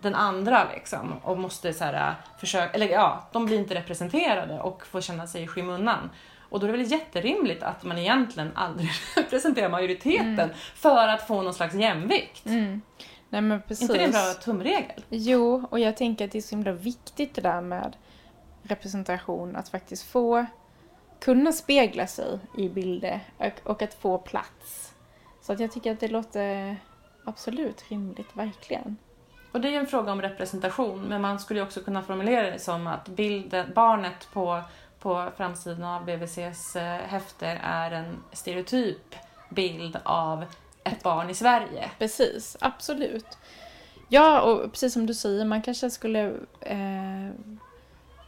den 0.00 0.14
andra 0.14 0.66
liksom 0.74 1.12
och 1.22 1.38
måste 1.38 1.72
så 1.72 1.84
här 1.84 2.14
försöka, 2.38 2.72
eller 2.72 2.88
ja, 2.88 3.28
de 3.32 3.46
blir 3.46 3.58
inte 3.58 3.74
representerade 3.74 4.60
och 4.60 4.86
får 4.86 5.00
känna 5.00 5.26
sig 5.26 5.42
i 5.42 5.46
skymundan. 5.46 6.10
Och 6.50 6.60
då 6.60 6.66
är 6.66 6.72
det 6.72 6.78
väl 6.78 6.92
jätterimligt 6.92 7.62
att 7.62 7.84
man 7.84 7.98
egentligen 7.98 8.50
aldrig 8.54 8.90
representerar 9.16 9.68
majoriteten 9.68 10.50
för 10.74 11.08
att 11.08 11.26
få 11.26 11.42
någon 11.42 11.54
slags 11.54 11.74
jämvikt. 11.74 12.46
Mm. 12.46 12.82
Nej 13.30 13.40
men 13.40 13.62
precis. 13.62 13.82
inte 13.82 13.98
det 13.98 14.04
en 14.04 14.10
bra 14.10 14.34
tumregel? 14.42 15.04
Jo, 15.08 15.66
och 15.70 15.80
jag 15.80 15.96
tänker 15.96 16.24
att 16.24 16.32
det 16.32 16.38
är 16.38 16.42
så 16.42 16.56
himla 16.56 16.72
viktigt 16.72 17.34
det 17.34 17.40
där 17.40 17.60
med 17.60 17.96
representation, 18.62 19.56
att 19.56 19.68
faktiskt 19.68 20.02
få 20.02 20.46
kunna 21.20 21.52
spegla 21.52 22.06
sig 22.06 22.38
i 22.58 22.68
bilder 22.68 23.20
och, 23.38 23.70
och 23.70 23.82
att 23.82 23.94
få 23.94 24.18
plats. 24.18 24.94
Så 25.42 25.52
att 25.52 25.60
jag 25.60 25.72
tycker 25.72 25.92
att 25.92 26.00
det 26.00 26.08
låter 26.08 26.76
absolut 27.24 27.84
rimligt, 27.90 28.36
verkligen. 28.36 28.96
Och 29.52 29.60
det 29.60 29.68
är 29.68 29.72
ju 29.72 29.78
en 29.78 29.86
fråga 29.86 30.12
om 30.12 30.22
representation, 30.22 31.02
men 31.02 31.20
man 31.20 31.38
skulle 31.38 31.60
ju 31.60 31.66
också 31.66 31.80
kunna 31.80 32.02
formulera 32.02 32.50
det 32.50 32.58
som 32.58 32.86
att 32.86 33.08
bilden, 33.08 33.72
barnet 33.74 34.28
på, 34.32 34.62
på 34.98 35.30
framsidan 35.36 35.84
av 35.84 36.04
BVCs 36.04 36.76
eh, 36.76 36.98
häfte 36.98 37.46
är 37.62 37.90
en 37.90 38.16
stereotyp 38.32 39.14
bild 39.50 39.98
av 40.02 40.44
ett 40.84 41.02
barn 41.02 41.30
i 41.30 41.34
Sverige. 41.34 41.90
Precis, 41.98 42.56
absolut. 42.60 43.38
Ja, 44.08 44.40
och 44.40 44.72
precis 44.72 44.92
som 44.92 45.06
du 45.06 45.14
säger, 45.14 45.44
man 45.44 45.62
kanske 45.62 45.90
skulle... 45.90 46.32
Eh, 46.60 47.30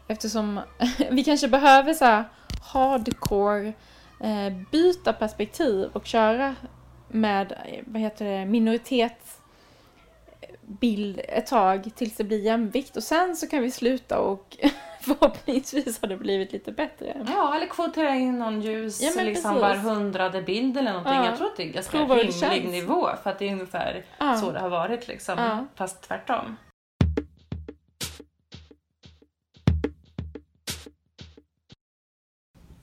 eftersom 0.08 0.60
vi 1.10 1.24
kanske 1.24 1.48
behöver 1.48 1.94
så 1.94 2.04
här 2.04 2.24
hardcore 2.62 3.72
eh, 4.20 4.52
byta 4.72 5.12
perspektiv 5.12 5.90
och 5.92 6.06
köra 6.06 6.54
med, 7.08 7.52
vad 7.86 8.02
heter 8.02 8.24
det, 8.24 8.44
minoritetsbild 8.44 11.20
ett 11.28 11.46
tag 11.46 11.90
tills 11.94 12.16
det 12.16 12.24
blir 12.24 12.40
jämvikt 12.40 12.96
och 12.96 13.02
sen 13.02 13.36
så 13.36 13.46
kan 13.46 13.62
vi 13.62 13.70
sluta 13.70 14.18
och 14.18 14.56
förhoppningsvis 15.04 16.00
har 16.00 16.08
det 16.08 16.16
blivit 16.16 16.52
lite 16.52 16.72
bättre. 16.72 17.26
Ja, 17.28 17.54
eller 17.56 17.66
kvotera 17.66 18.14
in 18.14 18.38
någon 18.38 18.60
ljus 18.60 19.00
Ja, 19.16 19.22
liksom 19.22 19.54
var 19.54 19.74
hundrade 19.74 20.42
bild 20.42 20.76
eller 20.76 20.90
någonting. 20.92 21.14
Ja. 21.14 21.24
Jag 21.26 21.36
tror 21.36 21.46
att 21.46 21.56
det 21.56 21.62
är 21.62 21.72
ganska 21.72 21.98
Prova 21.98 22.14
rimlig 22.14 22.34
känns. 22.34 22.64
nivå 22.64 23.08
för 23.22 23.30
att 23.30 23.38
det 23.38 23.48
är 23.48 23.52
ungefär 23.52 24.04
Ja. 24.18 24.36
så 24.36 24.50
det 24.52 24.60
har 24.60 24.68
varit 24.68 25.08
liksom, 25.08 25.38
Ja. 25.38 25.66
fast 25.74 26.02
tvärtom. 26.02 26.56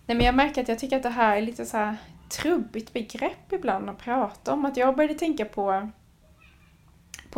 Nej 0.05 0.17
men 0.17 0.25
jag 0.25 0.35
märker 0.35 0.61
att 0.61 0.67
jag 0.67 0.79
tycker 0.79 0.97
att 0.97 1.03
det 1.03 1.09
här 1.09 1.37
är 1.37 1.41
lite 1.41 1.65
så 1.65 1.77
här 1.77 1.95
trubbigt 2.29 2.93
begrepp 2.93 3.53
ibland 3.53 3.89
att 3.89 3.97
prata 3.97 4.53
om. 4.53 4.65
Att 4.65 4.77
jag 4.77 4.95
började 4.95 5.13
tänka 5.13 5.45
på 5.45 5.89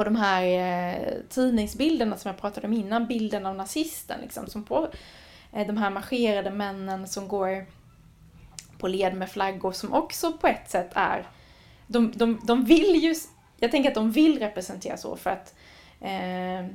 på 0.01 0.05
de 0.05 0.15
här 0.15 0.43
eh, 0.43 1.13
tidningsbilderna 1.29 2.17
som 2.17 2.29
jag 2.29 2.37
pratade 2.37 2.67
om 2.67 2.73
innan, 2.73 3.07
bilden 3.07 3.45
av 3.45 3.55
nazisten 3.55 4.21
liksom, 4.21 4.47
som 4.47 4.63
på 4.63 4.89
eh, 5.53 5.67
de 5.67 5.77
här 5.77 5.89
marscherade 5.89 6.51
männen 6.51 7.07
som 7.07 7.27
går 7.27 7.65
på 8.77 8.87
led 8.87 9.13
med 9.13 9.29
flaggor 9.29 9.71
som 9.71 9.93
också 9.93 10.33
på 10.33 10.47
ett 10.47 10.69
sätt 10.69 10.89
är, 10.93 11.27
de, 11.87 12.11
de, 12.15 12.41
de 12.43 12.65
vill 12.65 12.95
ju, 12.95 13.15
jag 13.57 13.71
tänker 13.71 13.89
att 13.89 13.95
de 13.95 14.11
vill 14.11 14.39
representera 14.39 14.97
så 14.97 15.15
för 15.15 15.29
att 15.29 15.55
eh, 15.99 16.65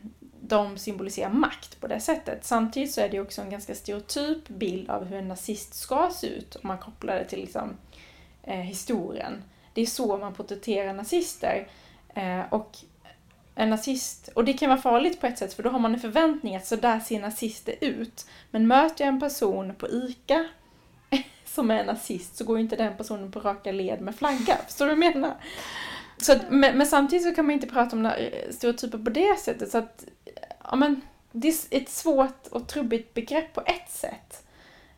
de 0.40 0.78
symboliserar 0.78 1.30
makt 1.30 1.80
på 1.80 1.86
det 1.86 2.00
sättet. 2.00 2.44
Samtidigt 2.44 2.92
så 2.92 3.00
är 3.00 3.08
det 3.08 3.16
ju 3.16 3.22
också 3.22 3.42
en 3.42 3.50
ganska 3.50 3.74
stereotyp 3.74 4.48
bild 4.48 4.90
av 4.90 5.04
hur 5.04 5.18
en 5.18 5.28
nazist 5.28 5.74
ska 5.74 6.10
se 6.14 6.26
ut 6.26 6.56
om 6.56 6.68
man 6.68 6.78
kopplar 6.78 7.14
det 7.14 7.24
till 7.24 7.40
liksom, 7.40 7.76
eh, 8.42 8.56
historien. 8.56 9.42
Det 9.74 9.82
är 9.82 9.86
så 9.86 10.16
man 10.16 10.34
porträtterar 10.34 10.92
nazister. 10.92 11.68
Eh, 12.16 12.42
och 12.50 12.78
en 13.58 13.70
nazist, 13.70 14.28
och 14.34 14.44
det 14.44 14.52
kan 14.52 14.68
vara 14.68 14.80
farligt 14.80 15.20
på 15.20 15.26
ett 15.26 15.38
sätt 15.38 15.54
för 15.54 15.62
då 15.62 15.70
har 15.70 15.78
man 15.78 15.94
en 15.94 16.00
förväntning 16.00 16.56
att 16.56 16.66
så 16.66 16.76
där 16.76 17.00
ser 17.00 17.20
nazister 17.20 17.74
ut. 17.80 18.26
Men 18.50 18.66
möter 18.66 19.04
jag 19.04 19.14
en 19.14 19.20
person 19.20 19.74
på 19.74 19.88
ICA 19.88 20.46
som 21.44 21.70
är 21.70 21.84
nazist 21.84 22.36
så 22.36 22.44
går 22.44 22.56
ju 22.56 22.62
inte 22.62 22.76
den 22.76 22.96
personen 22.96 23.32
på 23.32 23.40
raka 23.40 23.72
led 23.72 24.00
med 24.00 24.16
flagga. 24.16 24.56
Förstår 24.66 24.86
du 24.86 24.94
vad 24.94 25.04
jag 25.04 25.14
menar? 25.14 25.34
Så 26.18 26.32
att, 26.32 26.50
men, 26.50 26.78
men 26.78 26.86
samtidigt 26.86 27.26
så 27.26 27.34
kan 27.34 27.46
man 27.46 27.54
inte 27.54 27.66
prata 27.66 27.96
om 27.96 28.12
stereotyper 28.50 28.98
på 28.98 29.10
det 29.10 29.38
sättet. 29.40 29.70
Så 29.70 29.78
att, 29.78 30.04
ja 30.64 30.76
men, 30.76 31.00
det 31.32 31.48
är 31.48 31.54
ett 31.70 31.88
svårt 31.88 32.46
och 32.50 32.68
trubbigt 32.68 33.14
begrepp 33.14 33.54
på 33.54 33.60
ett 33.60 33.90
sätt. 33.90 34.46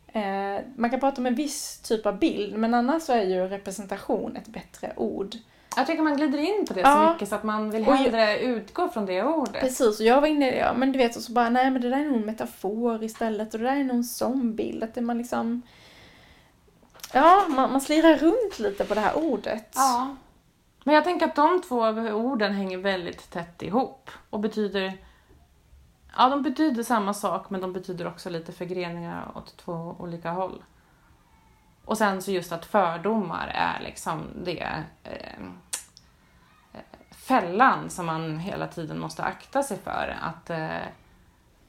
Eh, 0.07 0.65
man 0.75 0.89
kan 0.89 0.99
prata 0.99 1.21
om 1.21 1.25
en 1.25 1.35
viss 1.35 1.79
typ 1.79 2.05
av 2.05 2.19
bild, 2.19 2.57
men 2.57 2.73
annars 2.73 3.03
så 3.03 3.13
är 3.13 3.23
ju 3.23 3.47
representation 3.47 4.35
ett 4.35 4.47
bättre 4.47 4.93
ord. 4.95 5.35
Jag 5.79 5.87
tycker 5.87 6.03
man 6.03 6.15
glider 6.17 6.37
in 6.37 6.65
på 6.67 6.73
det 6.73 6.83
så 6.83 6.89
Ja. 6.89 7.13
mycket 7.13 7.29
så 7.29 7.35
att 7.35 7.43
man 7.43 7.69
vill 7.71 7.81
Och 7.87 7.87
jag- 7.93 7.95
hellre 7.97 8.39
utgå 8.39 8.89
från 8.89 9.05
det 9.05 9.23
ordet. 9.23 9.61
Precis, 9.61 9.99
och 9.99 10.05
jag 10.05 10.21
var 10.21 10.27
inne 10.27 10.55
ja 10.57 10.73
men 10.73 10.91
du 10.91 10.97
vet, 10.97 11.15
och 11.15 11.21
så 11.21 11.31
bara, 11.31 11.49
nej 11.49 11.71
men 11.71 11.81
det 11.81 11.89
där 11.89 11.97
är 11.99 12.05
nog 12.05 12.15
en 12.15 12.25
metafor 12.25 13.03
istället, 13.03 13.53
och 13.53 13.59
det 13.59 13.65
där 13.65 13.75
är 13.75 13.83
nog 13.83 13.95
en 13.95 14.03
sån 14.03 14.55
bild, 14.55 14.83
att 14.83 14.93
det 14.93 15.01
man 15.01 15.17
liksom... 15.17 15.61
Ja, 17.13 17.45
man, 17.49 17.71
man 17.71 17.81
slirar 17.81 18.15
runt 18.17 18.59
lite 18.59 18.85
på 18.85 18.93
det 18.93 19.01
här 19.01 19.17
ordet. 19.17 19.73
Ja. 19.75 20.15
Men 20.83 20.95
jag 20.95 21.03
tänker 21.03 21.25
att 21.25 21.35
de 21.35 21.61
två 21.61 21.79
orden 22.13 22.53
hänger 22.53 22.77
väldigt 22.77 23.29
tätt 23.31 23.61
ihop 23.61 24.09
och 24.29 24.39
betyder 24.39 24.93
Ja, 26.17 26.29
de 26.29 26.41
betyder 26.43 26.83
samma 26.83 27.13
sak 27.13 27.49
men 27.49 27.61
de 27.61 27.73
betyder 27.73 28.07
också 28.07 28.29
lite 28.29 28.51
förgreningar 28.51 29.31
åt 29.35 29.57
två 29.57 29.95
olika 29.99 30.31
håll. 30.31 30.63
Och 31.85 31.97
sen 31.97 32.21
så 32.21 32.31
just 32.31 32.51
att 32.51 32.65
fördomar 32.65 33.47
är 33.55 33.83
liksom 33.83 34.21
det 34.43 34.83
eh, 35.03 35.43
fällan 37.29 37.89
som 37.89 38.05
man 38.05 38.39
hela 38.39 38.67
tiden 38.67 38.99
måste 38.99 39.23
akta 39.23 39.63
sig 39.63 39.77
för. 39.77 40.17
Att, 40.21 40.49
eh, 40.49 40.87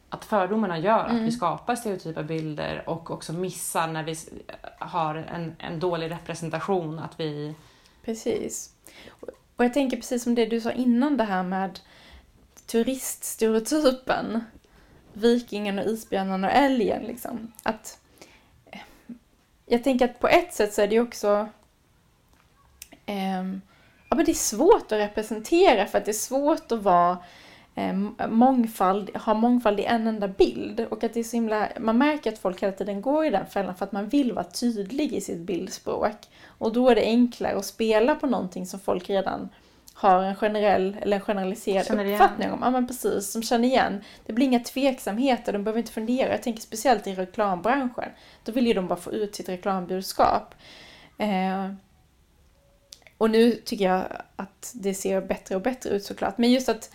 att 0.08 0.24
fördomarna 0.24 0.78
gör 0.78 1.04
att 1.04 1.20
vi 1.20 1.32
skapar 1.32 1.76
stereotypa 1.76 2.22
bilder 2.22 2.82
och 2.86 3.10
också 3.10 3.32
missar 3.32 3.86
när 3.86 4.02
vi 4.02 4.16
har 4.78 5.14
en, 5.14 5.56
en 5.58 5.80
dålig 5.80 6.10
representation. 6.10 6.98
Att 6.98 7.20
vi 7.20 7.54
Precis. 8.04 8.74
Och 9.56 9.64
jag 9.64 9.74
tänker 9.74 9.96
precis 9.96 10.22
som 10.22 10.34
det 10.34 10.46
du 10.46 10.60
sa 10.60 10.72
innan 10.72 11.16
det 11.16 11.24
här 11.24 11.42
med 11.42 11.80
turiststereotypen. 12.66 14.44
Vikingen 15.12 15.78
och 15.78 15.84
isbjörnen 15.84 16.44
och 16.44 16.50
älgen 16.50 17.02
liksom. 17.02 17.52
Att 17.62 17.98
eh, 18.70 18.80
jag 19.66 19.84
tänker 19.84 20.04
att 20.04 20.20
på 20.20 20.28
ett 20.28 20.54
sätt 20.54 20.74
så 20.74 20.82
är 20.82 20.86
det 20.86 20.94
ju 20.94 21.02
också 21.02 21.48
ehm, 23.06 23.60
ja, 24.10 24.16
men 24.16 24.24
det 24.24 24.32
är 24.32 24.34
svårt 24.34 24.92
att 24.92 24.98
representera 24.98 25.86
för 25.86 25.98
att 25.98 26.04
det 26.04 26.10
är 26.10 26.12
svårt 26.12 26.72
att 26.72 26.82
vara 26.82 27.18
eh, 27.74 27.92
mångfald, 28.28 29.16
ha 29.16 29.34
mångfald 29.34 29.80
i 29.80 29.84
en 29.84 30.06
enda 30.06 30.28
bild. 30.28 30.80
Och 30.80 31.04
att 31.04 31.14
det 31.14 31.20
är 31.20 31.24
så 31.24 31.36
himla, 31.36 31.68
man 31.80 31.98
märker 31.98 32.32
att 32.32 32.38
folk 32.38 32.62
hela 32.62 32.72
tiden 32.72 33.02
går 33.02 33.26
i 33.26 33.30
den 33.30 33.46
fällan 33.46 33.74
för 33.74 33.84
att 33.84 33.92
man 33.92 34.08
vill 34.08 34.32
vara 34.32 34.44
tydlig 34.44 35.12
i 35.12 35.20
sitt 35.20 35.40
bildspråk. 35.40 36.16
Och 36.46 36.72
då 36.72 36.88
är 36.88 36.94
det 36.94 37.02
enklare 37.02 37.56
att 37.58 37.64
spela 37.64 38.14
på 38.14 38.26
någonting 38.26 38.66
som 38.66 38.80
folk 38.80 39.10
redan 39.10 39.48
har 39.94 40.22
en 40.22 40.36
generell 40.36 40.96
eller 41.00 41.16
en 41.16 41.22
generaliserad 41.22 41.86
Känner 41.86 42.04
igen. 42.04 42.14
uppfattning 42.14 42.52
om. 42.52 42.58
Ja 42.62 42.70
men 42.70 42.86
precis, 42.86 43.32
som 43.32 43.42
känner 43.42 43.68
igen. 43.68 44.04
Det 44.26 44.32
blir 44.32 44.46
inga 44.46 44.60
tveksamheter, 44.60 45.52
de 45.52 45.64
behöver 45.64 45.78
inte 45.78 45.92
fundera. 45.92 46.30
Jag 46.30 46.42
tänker 46.42 46.60
speciellt 46.60 47.06
i 47.06 47.14
reklambranschen. 47.14 48.10
Då 48.44 48.52
vill 48.52 48.66
ju 48.66 48.72
de 48.72 48.86
bara 48.86 48.98
få 48.98 49.12
ut 49.12 49.34
sitt 49.34 49.48
reklambudskap. 49.48 50.54
Eh, 51.18 51.72
och 53.20 53.30
nu 53.30 53.52
tycker 53.52 53.84
jag 53.84 54.06
att 54.36 54.72
det 54.74 54.94
ser 54.94 55.20
bättre 55.20 55.56
och 55.56 55.62
bättre 55.62 55.90
ut 55.90 56.04
såklart. 56.04 56.38
Men 56.38 56.52
just 56.52 56.68
att 56.68 56.90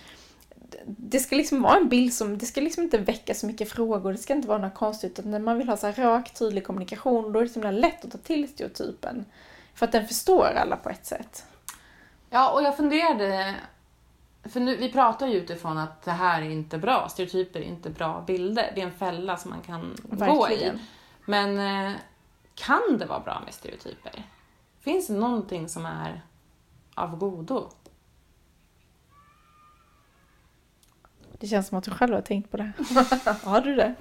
det 0.85 1.19
ska 1.19 1.35
liksom 1.35 1.61
vara 1.61 1.77
en 1.77 1.89
bild 1.89 2.13
som, 2.13 2.38
det 2.38 2.45
ska 2.45 2.61
liksom 2.61 2.83
inte 2.83 2.97
väcka 2.97 3.33
så 3.33 3.45
mycket 3.45 3.71
frågor, 3.71 4.11
det 4.11 4.17
ska 4.17 4.33
inte 4.33 4.47
vara 4.47 4.57
något 4.57 4.73
konstigt. 4.73 5.19
Utan 5.19 5.31
när 5.31 5.39
man 5.39 5.57
vill 5.57 5.69
ha 5.69 5.77
så 5.77 5.88
här 5.88 5.93
rak, 5.93 6.33
tydlig 6.33 6.63
kommunikation, 6.63 7.33
då 7.33 7.39
är 7.39 7.43
det 7.43 7.49
så 7.49 7.71
lätt 7.71 8.05
att 8.05 8.11
ta 8.11 8.17
till 8.17 8.49
stereotypen. 8.49 9.25
För 9.73 9.85
att 9.85 9.91
den 9.91 10.07
förstår 10.07 10.45
alla 10.45 10.77
på 10.77 10.89
ett 10.89 11.05
sätt. 11.05 11.45
Ja, 12.29 12.51
och 12.51 12.63
jag 12.63 12.77
funderade 12.77 13.55
för 14.43 14.59
nu, 14.59 14.75
vi 14.75 14.91
pratar 14.91 15.27
ju 15.27 15.38
utifrån 15.38 15.77
att 15.77 16.01
det 16.01 16.11
här 16.11 16.41
är 16.41 16.49
inte 16.49 16.77
bra, 16.77 17.09
stereotyper 17.09 17.59
är 17.59 17.63
inte 17.63 17.89
bra 17.89 18.23
bilder. 18.27 18.71
Det 18.75 18.81
är 18.81 18.85
en 18.85 18.91
fälla 18.91 19.38
som 19.38 19.51
man 19.51 19.61
kan 19.61 19.95
gå 20.03 20.15
i. 20.15 20.49
Verkligen. 20.49 20.79
Men 21.25 21.59
eh, 21.59 21.93
kan 22.55 22.97
det 22.99 23.05
vara 23.05 23.19
bra 23.19 23.41
med 23.45 23.53
stereotyper? 23.53 24.23
Finns 24.86 25.08
det 25.08 25.13
någonting 25.13 25.69
som 25.69 25.86
är 25.86 26.21
av 26.95 27.17
godo? 27.17 27.69
Det 31.39 31.48
känns 31.48 31.67
som 31.67 31.78
att 31.78 31.84
du 31.84 31.91
själv 31.91 32.13
har 32.13 32.21
tänkt 32.21 32.52
på 32.52 32.58
det. 32.58 32.71
har 33.43 33.62
du 33.62 33.76
det? 33.76 33.95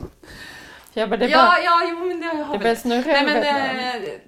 Jag 0.96 1.10
bara, 1.10 1.16
det, 1.16 1.26
ja, 1.26 1.38
bara, 1.38 1.60
ja, 1.64 1.82
jo 1.90 2.06
men 2.08 2.20
det 2.20 2.26
har 2.26 2.38
jag 2.38 2.52
det 2.52 2.58
börjar 2.58 2.74
snurra 2.74 3.02
Nej, 3.06 3.24
men 3.24 3.34
nu. 3.34 4.18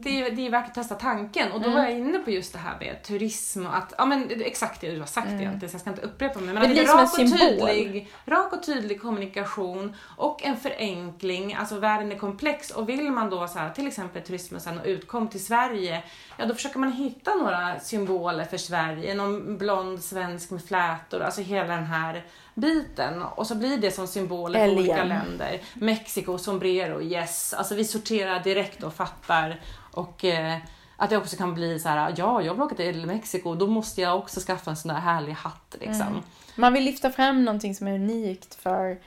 det, 0.00 0.10
det, 0.10 0.30
det 0.30 0.46
är 0.46 0.50
värt 0.50 0.66
att 0.68 0.74
testa 0.74 0.94
tanken. 0.94 1.52
Och 1.52 1.60
då 1.60 1.66
Mm. 1.66 1.78
var 1.78 1.88
jag 1.88 1.98
inne 1.98 2.18
på 2.18 2.30
just 2.30 2.52
det 2.52 2.58
här 2.58 2.76
med 2.80 3.02
turism 3.02 3.66
och 3.66 3.76
att, 3.76 3.94
ja 3.98 4.04
men 4.06 4.42
exakt 4.44 4.80
det 4.80 4.90
du 4.90 4.98
har 4.98 5.06
sagt 5.06 5.26
Mm. 5.28 5.40
egentligen, 5.40 5.70
så 5.70 5.74
jag 5.74 5.80
ska 5.80 5.90
inte 5.90 6.02
upprepa 6.02 6.38
mig. 6.40 6.54
Men 6.54 6.62
Det 6.62 6.68
blir 6.68 6.82
är 6.82 6.86
som 6.86 6.98
en 6.98 7.04
rak, 7.04 7.12
och 7.12 7.16
symbol. 7.28 7.68
tydlig, 7.68 8.08
rak 8.26 8.52
och 8.52 8.62
tydlig 8.62 9.02
kommunikation 9.02 9.96
och 10.16 10.44
en 10.44 10.56
förenkling, 10.56 11.54
alltså 11.54 11.78
världen 11.78 12.12
är 12.12 12.16
komplex 12.18 12.70
och 12.70 12.88
vill 12.88 13.10
man 13.12 13.30
då 13.30 13.48
så 13.48 13.58
här, 13.58 13.70
till 13.70 13.86
exempel 13.86 14.22
turismen 14.22 14.60
sen 14.60 14.78
och 14.80 14.86
utkom 14.86 15.28
till 15.28 15.44
Sverige, 15.44 16.02
ja 16.36 16.46
då 16.46 16.54
försöker 16.54 16.78
man 16.78 16.92
hitta 16.92 17.34
några 17.34 17.80
symboler 17.80 18.44
för 18.44 18.56
Sverige, 18.56 19.14
någon 19.14 19.58
blond 19.58 20.02
svensk 20.02 20.50
med 20.50 20.64
flätor, 20.64 21.20
alltså 21.22 21.40
hela 21.40 21.74
den 21.74 21.84
här 21.86 22.22
biten. 22.60 23.22
Och 23.22 23.46
så 23.46 23.54
blir 23.54 23.78
det 23.78 23.90
som 23.90 24.06
symboler 24.06 24.66
för 24.66 24.74
olika 24.74 25.04
länder. 25.04 25.60
Mexiko, 25.74 26.38
sombrero, 26.38 27.02
yes. 27.02 27.54
Alltså 27.54 27.74
vi 27.74 27.84
sorterar 27.84 28.40
direkt 28.40 28.82
och 28.82 28.94
fattar. 28.94 29.60
Och 29.92 30.24
eh, 30.24 30.58
att 30.96 31.10
det 31.10 31.16
också 31.16 31.36
kan 31.36 31.54
bli 31.54 31.78
så 31.78 31.88
här, 31.88 32.14
ja, 32.16 32.42
jag 32.42 32.54
vill 32.54 32.62
åka 32.62 32.74
till 32.74 33.06
Mexiko, 33.06 33.54
då 33.54 33.66
måste 33.66 34.00
jag 34.00 34.18
också 34.18 34.40
skaffa 34.40 34.70
en 34.70 34.76
sån 34.76 34.88
där 34.88 35.00
härlig 35.00 35.32
hatt 35.32 35.76
liksom. 35.80 36.06
Mm. 36.06 36.22
Man 36.56 36.72
vill 36.72 36.84
lyfta 36.84 37.10
fram 37.10 37.44
någonting 37.44 37.74
som 37.74 37.88
är 37.88 37.94
unikt 37.94 38.54
för, 38.54 38.98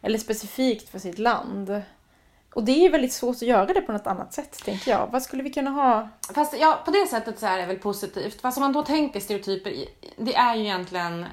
eller 0.00 0.18
specifikt 0.18 0.88
för 0.88 0.98
sitt 0.98 1.18
land. 1.18 1.82
Och 2.54 2.64
det 2.64 2.72
är 2.72 2.82
ju 2.82 2.88
väldigt 2.88 3.12
svårt 3.12 3.36
att 3.36 3.42
göra 3.42 3.66
det 3.66 3.80
på 3.80 3.92
något 3.92 4.06
annat 4.06 4.32
sätt, 4.32 4.64
tänker 4.64 4.90
jag. 4.90 5.08
Vad 5.12 5.22
skulle 5.22 5.42
vi 5.42 5.50
kunna 5.50 5.70
ha? 5.70 6.08
Fast 6.34 6.58
ja, 6.60 6.82
på 6.84 6.90
det 6.90 7.06
sättet 7.10 7.38
så 7.38 7.46
är 7.46 7.58
det 7.58 7.66
väl 7.66 7.78
positivt. 7.78 8.40
Fast 8.40 8.58
om 8.58 8.62
man 8.62 8.72
då 8.72 8.82
tänker 8.82 9.20
stereotyper, 9.20 9.72
det 10.16 10.34
är 10.34 10.54
ju 10.54 10.62
egentligen 10.62 11.26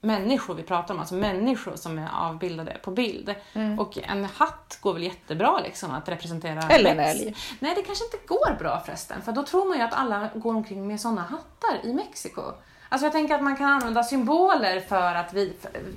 människor 0.00 0.54
vi 0.54 0.62
pratar 0.62 0.94
om, 0.94 1.00
alltså 1.00 1.14
människor 1.14 1.76
som 1.76 1.98
är 1.98 2.08
avbildade 2.14 2.78
på 2.84 2.90
bild. 2.90 3.34
Mm. 3.52 3.78
Och 3.78 3.98
en 3.98 4.24
hatt 4.24 4.78
går 4.80 4.92
väl 4.94 5.02
jättebra 5.02 5.60
liksom 5.60 5.90
att 5.90 6.08
representera 6.08 6.62
Eller 6.62 6.90
en 6.90 7.00
älg. 7.00 7.36
Nej, 7.58 7.74
det 7.74 7.82
kanske 7.82 8.04
inte 8.04 8.18
går 8.26 8.58
bra 8.58 8.82
förresten, 8.86 9.22
för 9.22 9.32
då 9.32 9.42
tror 9.42 9.68
man 9.68 9.78
ju 9.78 9.84
att 9.84 9.94
alla 9.94 10.28
går 10.34 10.54
omkring 10.54 10.86
med 10.88 11.00
såna 11.00 11.22
hattar 11.22 11.86
i 11.88 11.92
Mexiko. 11.92 12.42
Alltså 12.88 13.06
jag 13.06 13.12
tänker 13.12 13.34
att 13.34 13.42
man 13.42 13.56
kan 13.56 13.70
använda 13.70 14.04
symboler 14.04 14.80
för 14.80 15.14
att 15.14 15.34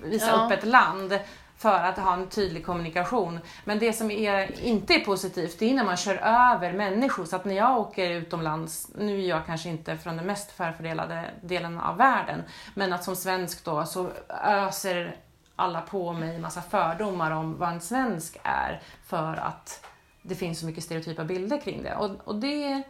visa 0.03 0.27
Ja. 0.31 0.45
upp 0.45 0.51
ett 0.51 0.65
land 0.65 1.19
för 1.61 1.83
att 1.83 1.97
ha 1.97 2.13
en 2.13 2.29
tydlig 2.29 2.65
kommunikation. 2.65 3.39
Men 3.65 3.79
det 3.79 3.93
som 3.93 4.11
är, 4.11 4.61
inte 4.61 4.93
är 4.93 4.99
positivt, 4.99 5.59
det 5.59 5.69
är 5.69 5.73
när 5.73 5.83
man 5.83 5.97
kör 5.97 6.15
över 6.15 6.73
människor. 6.73 7.25
Så 7.25 7.35
att 7.35 7.45
när 7.45 7.55
jag 7.55 7.79
åker 7.79 8.09
utomlands, 8.09 8.91
nu 8.97 9.23
är 9.23 9.27
jag 9.27 9.45
kanske 9.45 9.69
inte 9.69 9.97
från 9.97 10.17
den 10.17 10.25
mest 10.25 10.51
förfördelade 10.51 11.29
delen 11.41 11.79
av 11.79 11.97
världen, 11.97 12.43
men 12.73 12.93
att 12.93 13.03
som 13.03 13.15
svensk 13.15 13.65
då 13.65 13.85
så 13.85 14.09
öser 14.43 15.15
alla 15.55 15.81
på 15.81 16.13
mig 16.13 16.39
massa 16.39 16.61
fördomar 16.61 17.31
om 17.31 17.57
vad 17.57 17.69
en 17.69 17.81
svensk 17.81 18.37
är 18.43 18.81
för 19.05 19.33
att 19.33 19.85
det 20.21 20.35
finns 20.35 20.59
så 20.59 20.65
mycket 20.65 20.83
stereotypa 20.83 21.23
bilder 21.23 21.61
kring 21.61 21.83
det. 21.83 21.95
Och, 21.95 22.11
och 22.23 22.35
det... 22.35 22.83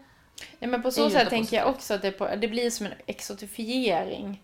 Ja, 0.59 0.67
men 0.67 0.81
på 0.81 0.91
så 0.91 1.09
sätt 1.09 1.29
tänker 1.29 1.57
jag 1.57 1.69
också 1.69 1.93
att 1.93 2.01
det, 2.01 2.11
på, 2.11 2.27
det 2.35 2.47
blir 2.47 2.69
som 2.69 2.85
en 2.85 2.93
exotifiering 3.05 4.41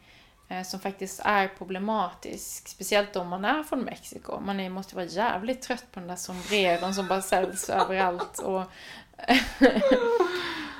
som 0.65 0.79
faktiskt 0.79 1.21
är 1.23 1.47
problematisk. 1.47 2.67
Speciellt 2.67 3.15
om 3.15 3.27
man 3.27 3.45
är 3.45 3.63
från 3.63 3.79
Mexiko. 3.79 4.39
Man 4.39 4.59
är, 4.59 4.69
måste 4.69 4.95
vara 4.95 5.05
jävligt 5.05 5.61
trött 5.61 5.85
på 5.91 5.99
den 5.99 6.07
där 6.07 6.15
sombreron 6.15 6.93
som 6.93 7.07
bara 7.07 7.21
säljs 7.21 7.69
överallt. 7.69 8.39
Och, 8.39 8.61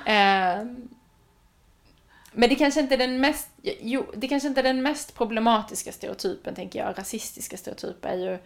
eh, 0.08 0.64
men 2.32 2.48
det 2.48 2.54
kanske 2.54 2.80
inte 2.80 2.94
är 2.94 2.98
den 2.98 3.20
mest, 3.20 3.48
jo, 3.62 4.06
det 4.14 4.28
kanske 4.28 4.48
inte 4.48 4.60
är 4.60 4.62
den 4.62 4.82
mest 4.82 5.14
problematiska 5.14 5.92
stereotypen, 5.92 6.54
tänker 6.54 6.78
jag. 6.78 6.98
Rasistiska 6.98 7.56
stereotyper 7.56 8.08
är 8.08 8.16
ju, 8.16 8.38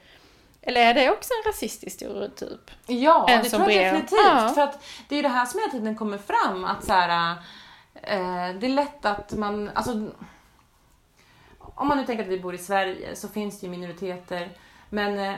eller 0.62 0.80
är 0.80 0.94
det 0.94 1.10
också 1.10 1.30
en 1.32 1.52
rasistisk 1.52 1.96
stereotyp? 1.96 2.70
Ja, 2.86 3.26
En 3.28 3.42
det 3.42 3.50
tror 3.50 3.70
jag 3.70 3.84
definitivt. 3.84 4.18
Ja. 4.24 4.52
För 4.54 4.62
att 4.62 4.84
det 5.08 5.14
är 5.14 5.16
ju 5.16 5.22
det 5.22 5.28
här 5.28 5.46
som 5.46 5.60
hela 5.60 5.72
tiden 5.72 5.96
kommer 5.96 6.18
fram, 6.18 6.64
att 6.64 6.84
så 6.84 6.92
här, 6.92 7.30
eh, 7.94 8.54
det 8.60 8.66
är 8.66 8.74
lätt 8.74 9.04
att 9.04 9.32
man, 9.32 9.70
alltså 9.74 10.10
om 11.82 11.88
man 11.88 11.98
nu 11.98 12.06
tänker 12.06 12.24
att 12.24 12.30
vi 12.30 12.40
bor 12.40 12.54
i 12.54 12.58
Sverige 12.58 13.16
så 13.16 13.28
finns 13.28 13.60
det 13.60 13.66
ju 13.66 13.70
minoriteter, 13.70 14.56
men 14.90 15.18
eh, 15.18 15.34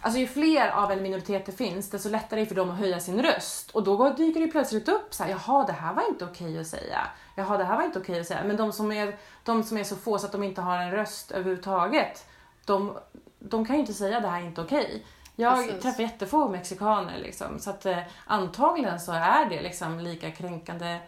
Alltså 0.00 0.20
ju 0.20 0.26
fler 0.26 0.68
av 0.68 0.92
en 0.92 1.02
minoritet 1.02 1.46
det 1.46 1.52
finns, 1.52 1.90
desto 1.90 2.08
lättare 2.08 2.40
är 2.40 2.44
det 2.44 2.48
för 2.48 2.54
dem 2.54 2.70
att 2.70 2.78
höja 2.78 3.00
sin 3.00 3.22
röst. 3.22 3.70
Och 3.70 3.82
då 3.82 4.10
dyker 4.10 4.40
det 4.40 4.46
ju 4.46 4.52
plötsligt 4.52 4.88
upp 4.88 5.14
så 5.14 5.22
här, 5.22 5.30
jaha 5.30 5.66
det 5.66 5.72
här 5.72 5.94
var 5.94 6.08
inte 6.08 6.24
okej 6.24 6.58
att 6.58 6.66
säga. 6.66 7.06
Jaha 7.36 7.56
det 7.56 7.64
här 7.64 7.76
var 7.76 7.84
inte 7.84 7.98
okej 7.98 8.20
att 8.20 8.26
säga. 8.26 8.44
Men 8.44 8.56
de 8.56 8.72
som, 8.72 8.92
är, 8.92 9.16
de 9.44 9.62
som 9.62 9.76
är 9.76 9.84
så 9.84 9.96
få 9.96 10.18
så 10.18 10.26
att 10.26 10.32
de 10.32 10.42
inte 10.42 10.60
har 10.60 10.78
en 10.78 10.90
röst 10.90 11.30
överhuvudtaget, 11.30 12.26
de, 12.64 12.98
de 13.38 13.66
kan 13.66 13.76
ju 13.76 13.80
inte 13.80 13.94
säga 13.94 14.20
det 14.20 14.28
här 14.28 14.40
är 14.40 14.46
inte 14.46 14.60
okej. 14.60 15.06
Jag 15.36 15.66
Precis. 15.66 15.82
träffar 15.82 16.02
jättefå 16.02 16.48
mexikaner 16.48 17.18
liksom, 17.18 17.58
så 17.58 17.70
att 17.70 17.86
eh, 17.86 17.98
antagligen 18.26 19.00
så 19.00 19.12
är 19.12 19.46
det 19.46 19.62
liksom 19.62 20.00
lika 20.00 20.30
kränkande 20.30 20.98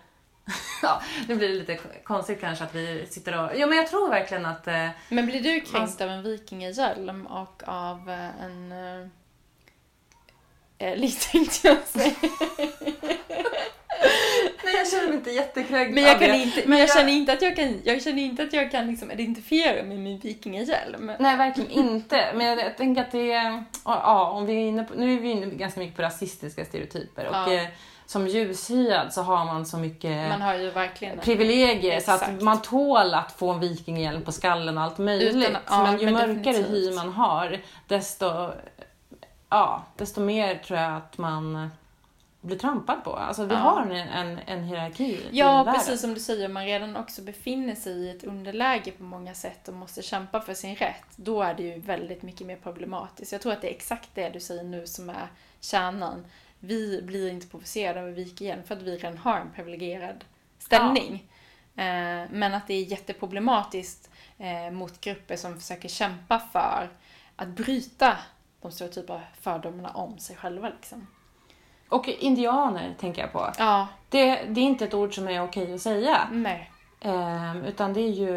Ja, 0.82 1.02
nu 1.28 1.35
blir 1.35 1.48
det 1.48 1.54
lite 1.54 1.78
konstigt 2.04 2.40
kanske 2.40 2.64
att 2.64 2.74
vi 2.74 3.06
sitter 3.11 3.44
och... 3.44 3.50
Ja, 3.59 3.66
men 3.66 3.78
jag 3.78 3.87
tror 3.87 4.11
verkligen 4.11 4.46
att... 4.46 4.66
Eh, 4.66 4.88
Men 5.09 5.26
blir 5.26 5.42
du 5.42 5.61
kränkt 5.61 6.00
av 6.00 6.09
en 6.09 6.22
vikingahjälm 6.22 7.26
och 7.26 7.62
av 7.66 8.11
eh, 8.11 8.44
en... 8.44 8.72
Eh, 8.72 9.09
älg 10.92 11.11
tänkte 11.11 11.68
jag 11.68 11.78
säga. 11.87 12.14
nej, 14.64 14.74
jag 14.76 14.90
känner 14.90 15.06
mig 15.09 15.16
inte 15.16 15.30
jättekränkt 15.30 15.94
Men 15.94 16.04
jag, 16.04 16.18
kan 16.18 16.35
inte, 16.35 16.62
men 16.66 16.78
jag 16.78 16.92
känner 16.92 17.12
inte 17.12 17.32
att 17.32 17.42
jag 17.42 17.56
kan, 17.56 17.80
jag 17.85 18.02
känner 18.02 18.22
inte 18.22 18.42
att 18.42 18.52
jag 18.52 18.70
kan 18.70 18.87
liksom 18.87 19.11
identifiera 19.11 19.72
mig 19.72 19.85
med 19.85 19.98
min 19.98 20.18
vikingahjälm. 20.18 21.12
Nej, 21.18 21.37
verkligen 21.37 21.70
inte. 21.70 22.32
Men 22.35 22.46
jag, 22.46 22.59
jag 22.59 22.76
tänker 22.76 23.02
att 23.02 23.12
det 23.12 23.32
är... 23.32 23.50
Ja, 23.52 23.64
ja, 23.85 24.30
om 24.30 24.46
vi 24.46 24.52
är 24.52 24.68
inne 24.68 24.85
på, 24.85 24.94
nu 24.94 25.14
är 25.14 25.20
vi 25.20 25.30
inne 25.30 25.46
ganska 25.46 25.80
mycket 25.80 25.96
på 25.96 26.02
rasistiska 26.02 26.64
stereotyper. 26.64 27.26
Och 27.26 27.35
Ja. 27.52 27.66
Som 28.07 28.27
ljushyad 28.29 29.12
så 29.12 29.23
har 29.23 29.45
man 29.45 29.66
så 29.66 29.79
mycket 29.79 30.29
Man 30.29 30.42
har 30.42 30.55
ju 30.55 30.71
verkligen... 30.71 31.14
en- 31.14 31.21
privilegier 31.21 32.01
så 32.01 32.12
att 32.12 32.42
man 32.42 32.62
tål 32.62 33.14
att 33.14 33.33
få 33.33 33.51
en 33.53 33.61
vikingahjälm 33.61 34.23
på 34.23 34.33
skallen 34.33 34.79
och 34.79 34.85
allt 34.85 34.99
möjligt. 34.99 35.35
Utan- 35.49 35.62
ja, 35.69 35.83
men 35.83 35.99
ju 36.01 36.05
men 36.11 36.14
mörkare 36.14 36.53
hy 36.57 36.62
definitivt. 36.62 36.95
man 36.95 37.12
har, 37.12 37.61
desto, 37.88 38.51
ja, 39.49 39.83
desto 39.97 40.21
mer 40.21 40.55
tror 40.55 40.79
jag 40.79 40.97
att 40.97 41.19
man 41.19 41.71
blir 42.40 42.59
trampad 42.59 43.05
på. 43.05 43.12
Alltså 43.16 43.45
vi 43.45 43.55
Ja. 43.55 43.61
har 43.61 43.81
en, 43.83 43.90
en, 43.92 44.38
en 44.47 44.64
hierarki 44.64 45.21
Ja, 45.31 45.73
precis 45.75 46.01
som 46.01 46.14
du 46.14 46.21
säger, 46.21 46.49
man 46.49 46.64
redan 46.64 46.97
också 46.97 47.23
befinner 47.23 47.75
sig 47.75 47.92
i 47.92 48.11
ett 48.11 48.25
underläge 48.25 48.90
på 48.90 49.03
många 49.03 49.35
sätt 49.35 49.69
och 49.69 49.75
måste 49.75 50.03
kämpa 50.03 50.40
för 50.40 50.55
sin 50.55 50.77
rätt. 50.77 51.05
Då 51.16 51.42
är 51.42 51.55
det 51.55 51.62
ju 51.62 51.81
väldigt 51.81 52.23
mycket 52.23 52.47
mer 52.47 52.57
problematiskt. 52.57 53.33
Jag 53.33 53.40
tror 53.40 53.53
att 53.53 53.61
det 53.61 53.69
är 53.71 53.75
exakt 53.75 54.09
det 54.14 54.29
du 54.29 54.40
säger 54.40 54.62
nu 54.64 54.87
som 54.87 55.11
är 55.11 55.29
kärnan. 55.61 56.25
Vi 56.61 57.03
blir 57.03 57.31
inte 57.31 57.47
provocerade 57.47 58.01
av 58.01 58.07
vikingen 58.09 58.64
för 58.64 58.77
att 58.77 58.83
vi 58.83 58.97
redan 58.97 59.19
har 59.19 59.37
en 59.40 59.53
privilegierad 59.53 60.25
ställning. 60.59 61.14
Eh, 61.77 62.25
Men 62.31 62.55
att 62.55 62.66
det 62.66 62.75
är 62.75 62.83
jätteproblematiskt 62.85 64.11
eh, 64.38 64.71
mot 64.71 65.01
grupper 65.01 65.37
som 65.37 65.61
försöker 65.61 65.88
kämpa 65.88 66.38
för 66.38 66.88
att 67.37 67.49
bryta 67.49 68.16
de 68.62 68.73
stereotypa 68.73 69.21
fördomarna 69.40 69.88
om 69.90 70.19
sig 70.19 70.37
själva. 70.37 70.69
Liksom. 70.69 71.07
Och 71.88 72.09
indianer 72.09 72.95
tänker 73.01 73.23
jag 73.23 73.33
på. 73.33 73.53
Ja, 73.59 73.88
Det, 74.09 74.35
det 74.37 74.61
är 74.61 74.64
inte 74.64 74.85
ett 74.85 74.95
ord 74.95 75.14
som 75.14 75.29
är 75.29 75.42
okej 75.42 75.75
att 75.75 75.81
säga. 75.81 76.29
nej. 76.33 76.71
Ehm, 77.07 77.64
utan 77.64 77.92
det 77.92 78.01
är 78.01 78.11
ju 78.12 78.31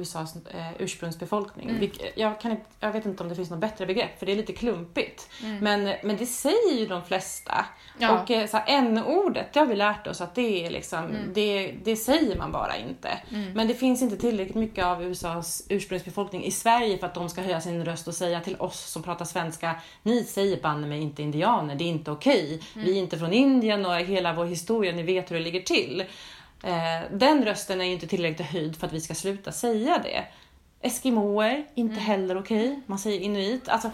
USAs 0.00 0.36
eh, 0.36 0.66
ursprungsbefolkning. 0.78 1.68
Mm. 1.70 1.80
Vilk- 1.82 2.10
jag, 2.16 2.40
kan 2.40 2.50
inte, 2.50 2.64
jag 2.80 2.92
vet 2.92 3.06
inte 3.06 3.22
om 3.22 3.28
det 3.28 3.34
finns 3.34 3.50
något 3.50 3.58
bättre 3.60 3.86
begrepp 3.86 4.18
för 4.18 4.26
det 4.26 4.32
är 4.32 4.36
lite 4.36 4.52
klumpigt. 4.52 5.28
Mm. 5.42 5.58
Men, 5.58 5.96
men 6.02 6.16
det 6.16 6.26
säger 6.26 6.74
ju 6.78 6.86
de 6.86 7.04
flesta. 7.04 7.66
Ja. 7.98 8.22
Och 8.22 8.30
eh, 8.30 8.48
n-ordet, 8.66 9.52
det 9.52 9.58
har 9.60 9.66
vi 9.66 9.76
lärt 9.76 10.06
oss 10.06 10.20
att 10.20 10.34
det 10.34 10.66
är 10.66 10.70
liksom, 10.70 10.98
Mm. 11.04 11.30
det, 11.34 11.74
det 11.84 11.96
säger 11.96 12.38
man 12.38 12.52
bara 12.52 12.76
inte. 12.76 13.08
Mm. 13.30 13.52
Men 13.52 13.68
det 13.68 13.74
finns 13.74 14.02
inte 14.02 14.16
tillräckligt 14.16 14.54
mycket 14.56 14.84
av 14.84 15.02
USAs 15.02 15.62
ursprungsbefolkning 15.68 16.44
i 16.44 16.50
Sverige 16.50 16.98
för 16.98 17.06
att 17.06 17.14
de 17.14 17.28
ska 17.28 17.40
höja 17.40 17.60
sin 17.60 17.84
röst 17.84 18.08
och 18.08 18.14
säga 18.14 18.40
till 18.40 18.56
oss 18.58 18.90
som 18.90 19.02
pratar 19.02 19.24
svenska, 19.24 19.74
ni 20.02 20.24
säger 20.24 20.60
banne 20.62 20.86
mig 20.86 21.00
inte 21.00 21.22
indianer, 21.22 21.74
det 21.74 21.84
är 21.84 21.88
inte 21.88 22.10
okej. 22.10 22.60
Mm. 22.74 22.86
Vi 22.86 22.92
är 22.98 23.02
inte 23.02 23.18
från 23.18 23.32
Indien 23.32 23.86
och 23.86 23.94
hela 23.96 24.32
vår 24.32 24.46
historia, 24.46 24.92
ni 24.92 25.02
vet 25.02 25.30
hur 25.30 25.36
det 25.36 25.42
ligger 25.44 25.60
till. 25.60 26.04
Eh, 26.64 27.02
den 27.10 27.44
rösten 27.44 27.80
är 27.80 27.84
ju 27.84 27.92
inte 27.92 28.06
tillräckligt 28.06 28.48
höjd 28.48 28.76
för 28.76 28.86
att 28.86 28.92
vi 28.92 29.00
ska 29.00 29.14
sluta 29.14 29.52
säga 29.52 29.98
det. 29.98 30.24
Eskimoer, 30.80 31.66
inte 31.74 32.00
heller 32.00 32.38
okej. 32.38 32.80
Man 32.86 32.98
säger 32.98 33.20
inuit. 33.20 33.68
Alltså, 33.68 33.90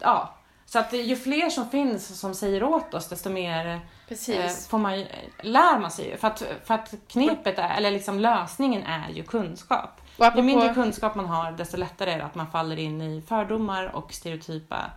ja. 0.00 0.34
Så 0.66 0.78
att 0.78 0.92
ju 0.92 1.16
fler 1.16 1.50
som 1.50 1.70
finns 1.70 2.20
som 2.20 2.34
säger 2.34 2.62
åt 2.62 2.94
oss, 2.94 3.08
desto 3.08 3.30
mer 3.30 3.80
eh, 4.08 4.48
får 4.68 4.78
man, 4.78 4.98
ju- 4.98 5.06
lär 5.42 5.78
man 5.78 5.90
sig 5.90 6.08
ju. 6.10 6.16
För 6.16 6.28
att, 6.28 6.42
för 6.64 6.74
att 6.74 6.94
knepet 7.08 7.58
är, 7.58 7.76
eller 7.76 7.90
liksom 7.90 8.20
lösningen 8.20 8.82
är 8.82 9.10
ju 9.10 9.22
kunskap. 9.22 10.00
Ju 10.36 10.42
mindre 10.42 10.74
kunskap 10.74 11.14
man 11.14 11.26
har, 11.26 11.52
desto 11.52 11.76
lättare 11.76 12.10
är 12.12 12.18
det 12.18 12.24
att 12.24 12.34
man 12.34 12.50
faller 12.50 12.76
in 12.76 13.00
i 13.02 13.22
fördomar 13.28 13.96
och 13.96 14.12
stereotypa 14.12 14.90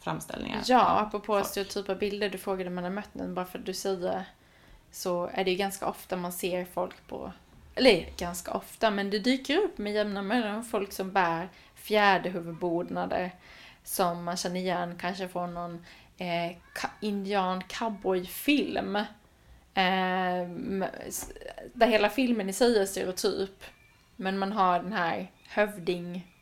framställningar. 0.00 0.62
ja, 0.66 0.80
apropå 0.80 1.26
folk. 1.26 1.46
stereotypa 1.46 1.94
bilder, 1.94 2.28
du 2.28 2.38
frågade 2.38 2.68
om 2.68 2.74
man 2.74 2.84
har 2.84 2.90
mött 2.90 3.10
den, 3.12 3.34
bara 3.34 3.46
för 3.46 3.58
att 3.58 3.66
du 3.66 3.74
säger 3.74 4.24
så 4.96 5.30
är 5.32 5.44
det 5.44 5.50
ju 5.50 5.56
ganska 5.56 5.86
ofta 5.86 6.16
man 6.16 6.32
ser 6.32 6.64
folk 6.64 7.06
på, 7.06 7.32
eller 7.74 8.06
ganska 8.16 8.50
ofta, 8.50 8.90
men 8.90 9.10
det 9.10 9.18
dyker 9.18 9.58
upp 9.58 9.78
med 9.78 9.92
jämna 9.92 10.22
mellanrum 10.22 10.64
folk 10.64 10.92
som 10.92 11.12
bär 11.12 11.48
fjäderhuvudbonader 11.74 13.30
som 13.84 14.24
man 14.24 14.36
känner 14.36 14.60
igen 14.60 14.98
kanske 15.00 15.28
från 15.28 15.54
någon 15.54 15.84
eh, 16.18 16.56
indian 17.00 17.62
cowboyfilm. 17.68 18.96
Eh, 18.96 19.04
där 21.72 21.86
hela 21.86 22.10
filmen 22.10 22.48
i 22.48 22.52
sig 22.52 22.78
är 22.78 22.86
stereotyp. 22.86 23.64
Men 24.16 24.38
man 24.38 24.52
har 24.52 24.78
den 24.78 24.92
här 24.92 25.30
hövding... 25.48 26.32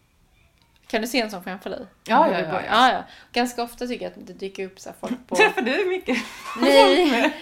Kan 0.95 1.01
du 1.01 1.09
se 1.09 1.21
en 1.21 1.31
sån 1.31 1.43
framför 1.43 1.71
dig? 1.71 1.87
Ja, 2.05 2.31
ja, 2.31 2.41
ja, 2.41 2.63
ja. 2.63 2.93
ja. 2.93 3.05
Ganska 3.33 3.63
ofta 3.63 3.87
tycker 3.87 4.05
jag 4.05 4.13
att 4.13 4.27
det 4.27 4.33
dyker 4.33 4.67
upp 4.67 4.81
så 4.81 4.91
folk 5.01 5.27
på... 5.27 5.37
Träffar 5.37 5.63
du 5.63 5.85
mycket? 5.89 6.19
Nej! 6.61 7.25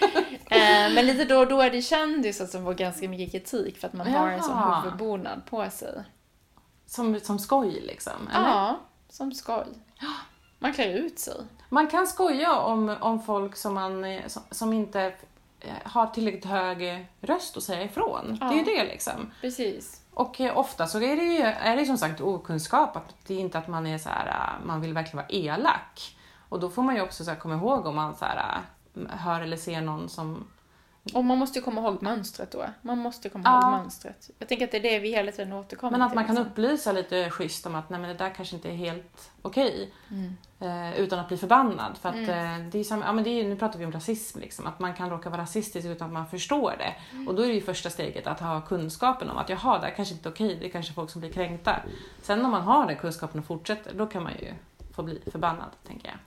eh, 0.49 0.93
men 0.95 1.05
lite 1.05 1.25
då 1.25 1.39
och 1.39 1.47
då 1.47 1.61
är 1.61 1.69
det 1.69 1.81
kändisar 1.81 2.45
som 2.45 2.63
får 2.63 2.73
ganska 2.73 3.09
mycket 3.09 3.31
kritik 3.31 3.77
för 3.77 3.87
att 3.87 3.93
man 3.93 4.07
har 4.07 4.29
en 4.29 4.43
sån 4.43 4.57
huvudbonad 4.57 5.45
på 5.45 5.69
sig. 5.69 6.03
Som, 6.85 7.19
som 7.19 7.39
skoj 7.39 7.81
liksom? 7.81 8.29
Eller? 8.35 8.47
Ja, 8.47 8.79
som 9.09 9.31
skoj. 9.31 9.67
Man 10.59 10.73
klär 10.73 10.89
ut 10.89 11.19
sig. 11.19 11.41
Man 11.69 11.87
kan 11.87 12.07
skoja 12.07 12.59
om, 12.59 12.95
om 13.01 13.23
folk 13.23 13.55
som, 13.55 13.73
man, 13.73 14.03
eh, 14.03 14.27
som, 14.27 14.43
som 14.51 14.73
inte 14.73 15.13
eh, 15.59 15.73
har 15.83 16.07
tillräckligt 16.07 16.45
hög 16.45 17.07
röst 17.21 17.57
att 17.57 17.63
säga 17.63 17.83
ifrån. 17.83 18.37
Ja. 18.41 18.47
Det 18.47 18.53
är 18.53 18.57
ju 18.57 18.63
det 18.63 18.83
liksom. 18.83 19.31
Precis. 19.41 20.02
Och 20.13 20.41
eh, 20.41 20.57
ofta 20.57 20.87
så 20.87 20.97
är 20.97 21.15
det 21.15 21.23
ju 21.23 21.41
är 21.41 21.75
det 21.75 21.85
som 21.85 21.97
sagt 21.97 22.21
okunskap. 22.21 22.95
Att 22.95 23.15
det 23.27 23.33
är 23.33 23.39
inte 23.39 23.57
att 23.57 23.67
man 23.67 23.87
är 23.87 23.97
så 23.97 24.09
här, 24.09 24.27
eh, 24.27 24.65
man 24.65 24.81
vill 24.81 24.93
verkligen 24.93 25.17
vara 25.17 25.29
elak. 25.29 26.17
Och 26.49 26.59
då 26.59 26.69
får 26.69 26.83
man 26.83 26.95
ju 26.95 27.01
också 27.01 27.23
så 27.23 27.31
här, 27.31 27.37
komma 27.37 27.55
ihåg 27.55 27.85
om 27.85 27.95
man 27.95 28.15
så 28.15 28.25
här, 28.25 28.61
eh, 28.95 29.17
hör 29.17 29.41
eller 29.41 29.57
ser 29.57 29.81
någon 29.81 30.09
som... 30.09 30.47
Och 31.13 31.25
man 31.25 31.37
måste 31.37 31.59
ju 31.59 31.65
komma 31.65 31.81
ihåg 31.81 32.01
mönstret 32.01 32.51
då. 32.51 32.65
Man 32.81 32.97
måste 32.97 33.29
komma 33.29 33.43
Ja. 33.45 33.61
ihåg 33.71 33.79
mönstret. 33.81 34.29
Jag 34.39 34.47
tänker 34.47 34.65
att 34.65 34.71
det 34.71 34.77
är 34.77 34.81
det 34.81 34.99
vi 34.99 35.09
hela 35.11 35.31
tiden 35.31 35.53
återkommer 35.53 35.91
Men 35.91 36.01
att 36.01 36.09
till. 36.11 36.15
man 36.15 36.25
kan 36.25 36.35
liksom. 36.35 36.51
upplysa 36.51 36.91
lite 36.91 37.29
schysst 37.29 37.65
om 37.65 37.75
att 37.75 37.89
nej, 37.89 37.99
men 37.99 38.09
det 38.09 38.15
där 38.15 38.29
kanske 38.29 38.55
inte 38.55 38.69
är 38.69 38.75
helt 38.75 39.31
okej. 39.41 39.93
Mm. 40.11 40.37
Eh, 40.59 40.99
utan 40.99 41.19
att 41.19 41.27
bli 41.27 41.37
förbannad. 41.37 41.97
För 41.97 42.09
att 42.09 42.15
Mm. 42.15 42.61
eh, 42.63 42.67
det 42.71 42.79
är 42.79 42.83
som, 42.83 43.01
ja, 43.01 43.13
men 43.13 43.23
det 43.23 43.29
är, 43.29 43.47
nu 43.47 43.55
pratar 43.55 43.79
vi 43.79 43.85
om 43.85 43.91
rasism, 43.91 44.39
liksom, 44.39 44.67
att 44.67 44.79
man 44.79 44.93
kan 44.93 45.09
råka 45.09 45.29
vara 45.29 45.41
rasistisk 45.41 45.87
utan 45.87 46.07
att 46.07 46.13
man 46.13 46.27
förstår 46.27 46.75
det. 46.77 46.95
Mm. 47.11 47.27
Och 47.27 47.35
då 47.35 47.43
är 47.43 47.47
det 47.47 47.53
ju 47.53 47.61
första 47.61 47.89
steget 47.89 48.27
att 48.27 48.39
ha 48.39 48.61
kunskapen 48.61 49.29
om 49.29 49.37
att 49.37 49.49
jaha, 49.49 49.79
det 49.79 49.85
här 49.87 49.95
kanske 49.95 50.13
inte 50.15 50.29
är 50.29 50.31
okej, 50.33 50.57
det 50.59 50.65
är 50.65 50.69
kanske 50.71 50.93
folk 50.93 51.09
som 51.09 51.21
blir 51.21 51.31
kränkta. 51.31 51.75
Sen 52.21 52.45
om 52.45 52.51
man 52.51 52.61
har 52.61 52.87
den 52.87 52.95
kunskapen 52.97 53.39
och 53.39 53.45
fortsätter, 53.45 53.93
då 53.93 54.05
kan 54.07 54.23
man 54.23 54.31
ju 54.39 54.53
få 54.95 55.03
bli 55.03 55.21
förbannad, 55.31 55.69
tänker 55.87 56.07
jag. 56.07 56.17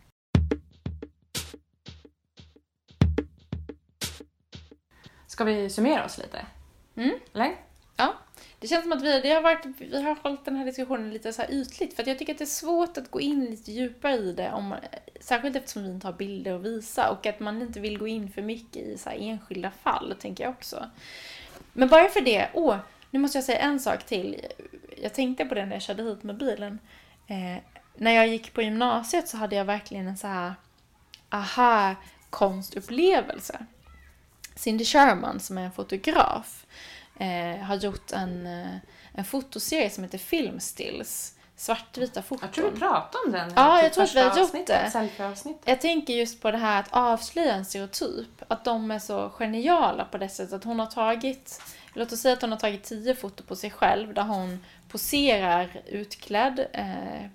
Ska 5.36 5.44
vi 5.44 5.70
summera 5.70 6.04
oss 6.04 6.18
lite? 6.18 6.46
Mm. 6.96 7.18
Eller? 7.34 7.56
Det 8.58 8.68
känns 8.68 8.82
som 8.82 8.92
att 8.92 9.02
vi, 9.02 9.20
det 9.20 9.30
har 9.30 9.42
varit, 9.42 9.66
vi 9.78 10.02
har 10.02 10.16
hållit 10.22 10.44
den 10.44 10.56
här 10.56 10.64
diskussionen 10.64 11.10
lite 11.10 11.32
så 11.32 11.42
här 11.42 11.50
ytligt. 11.50 11.94
För 11.94 12.02
att 12.02 12.06
jag 12.06 12.18
tycker 12.18 12.32
att 12.32 12.38
det 12.38 12.44
är 12.44 12.46
svårt 12.46 12.98
att 12.98 13.10
gå 13.10 13.20
in 13.20 13.44
lite 13.44 13.72
djupare 13.72 14.14
i 14.14 14.32
det. 14.32 14.52
Om, 14.52 14.74
särskilt 15.20 15.56
eftersom 15.56 15.82
vi 15.82 15.90
inte 15.90 16.06
har 16.06 16.12
bilder 16.12 16.54
att 16.54 16.62
visa. 16.62 17.10
Och 17.10 17.26
att 17.26 17.40
man 17.40 17.62
inte 17.62 17.80
vill 17.80 17.98
gå 17.98 18.06
in 18.06 18.32
för 18.32 18.42
mycket 18.42 18.82
i 18.82 18.98
så 18.98 19.10
enskilda 19.10 19.70
fall, 19.70 20.14
tänker 20.20 20.44
jag 20.44 20.50
också. 20.50 20.90
Men 21.72 21.88
bara 21.88 22.08
för 22.08 22.20
det, 22.20 22.48
åh, 22.54 22.76
nu 23.10 23.18
måste 23.18 23.38
jag 23.38 23.44
säga 23.44 23.58
en 23.58 23.80
sak 23.80 24.06
till. 24.06 24.46
Jag 25.02 25.14
tänkte 25.14 25.44
på 25.44 25.54
det 25.54 25.66
när 25.66 25.72
jag 25.72 25.82
körde 25.82 26.02
hit 26.02 26.22
med 26.22 26.36
bilen. 26.36 26.78
Eh, 27.26 27.56
när 27.94 28.12
jag 28.12 28.28
gick 28.28 28.52
på 28.52 28.62
gymnasiet 28.62 29.28
så 29.28 29.36
hade 29.36 29.56
jag 29.56 29.64
verkligen 29.64 30.08
en 30.08 30.16
så 30.16 30.26
här 30.26 30.54
aha-konstupplevelse. 31.30 33.66
Cindy 34.56 34.84
Sherman 34.84 35.40
som 35.40 35.58
är 35.58 35.62
en 35.62 35.72
fotograf 35.72 36.66
eh, 37.18 37.64
har 37.64 37.76
gjort 37.76 38.12
en, 38.12 38.46
eh, 38.46 38.76
en 39.12 39.24
fotoserie 39.24 39.90
som 39.90 40.04
heter 40.04 40.18
Filmstills. 40.18 41.32
Svartvita 41.58 42.22
foton. 42.22 42.48
Jag 42.48 42.54
tror 42.54 42.70
vi 42.70 42.78
pratade 42.78 43.24
om 43.26 43.32
den 43.32 43.52
Ja, 43.56 43.76
typ 43.76 43.82
jag 43.82 43.92
tror 43.92 44.04
att 44.04 44.14
vi 44.14 44.20
har 44.20 44.38
gjort 44.38 44.66
det. 44.66 44.90
Jag 45.64 45.80
tänker 45.80 46.14
just 46.14 46.42
på 46.42 46.50
det 46.50 46.58
här 46.58 46.80
att 46.80 46.88
avslöja 46.90 47.54
en 47.54 47.64
stereotyp. 47.64 48.42
Att 48.48 48.64
de 48.64 48.90
är 48.90 48.98
så 48.98 49.30
geniala 49.30 50.04
på 50.04 50.18
det 50.18 50.28
sättet 50.28 50.52
att 50.52 50.64
hon 50.64 50.78
har 50.78 50.86
tagit, 50.86 51.62
låt 51.92 52.12
oss 52.12 52.20
säga 52.20 52.34
att 52.34 52.40
hon 52.40 52.52
har 52.52 52.58
tagit 52.58 52.84
tio 52.84 53.14
foton 53.14 53.46
på 53.46 53.56
sig 53.56 53.70
själv 53.70 54.14
där 54.14 54.22
hon 54.22 54.64
poserar 54.88 55.82
utklädd 55.86 56.66
eh, 56.72 57.26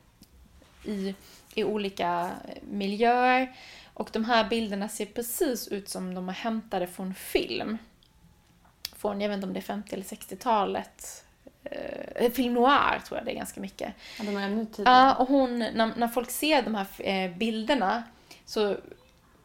i, 0.83 1.15
i 1.53 1.63
olika 1.63 2.31
miljöer. 2.61 3.55
Och 4.01 4.09
de 4.13 4.25
här 4.25 4.49
bilderna 4.49 4.89
ser 4.89 5.05
precis 5.05 5.67
ut 5.67 5.89
som 5.89 6.15
de 6.15 6.29
är 6.29 6.33
hämtade 6.33 6.87
från 6.87 7.13
film. 7.13 7.77
Från, 8.95 9.21
jag 9.21 9.29
vet 9.29 9.35
inte 9.35 9.47
om 9.47 9.53
det 9.53 9.59
är 9.59 9.61
50 9.61 9.93
eller 9.93 10.03
60-talet. 10.03 11.25
Eh, 11.63 12.31
film 12.31 12.53
noir 12.53 12.99
tror 13.05 13.17
jag 13.17 13.25
det 13.25 13.31
är 13.31 13.35
ganska 13.35 13.61
mycket. 13.61 13.93
Ja, 14.17 14.23
de 14.23 14.37
är 14.37 14.41
ännu 14.41 14.65
tidigare. 14.65 14.95
Ja, 14.95 15.15
och 15.15 15.27
hon, 15.27 15.59
när, 15.59 15.95
när 15.95 16.07
folk 16.07 16.31
ser 16.31 16.61
de 16.61 16.75
här 16.75 16.87
eh, 16.97 17.37
bilderna 17.37 18.03
så 18.45 18.77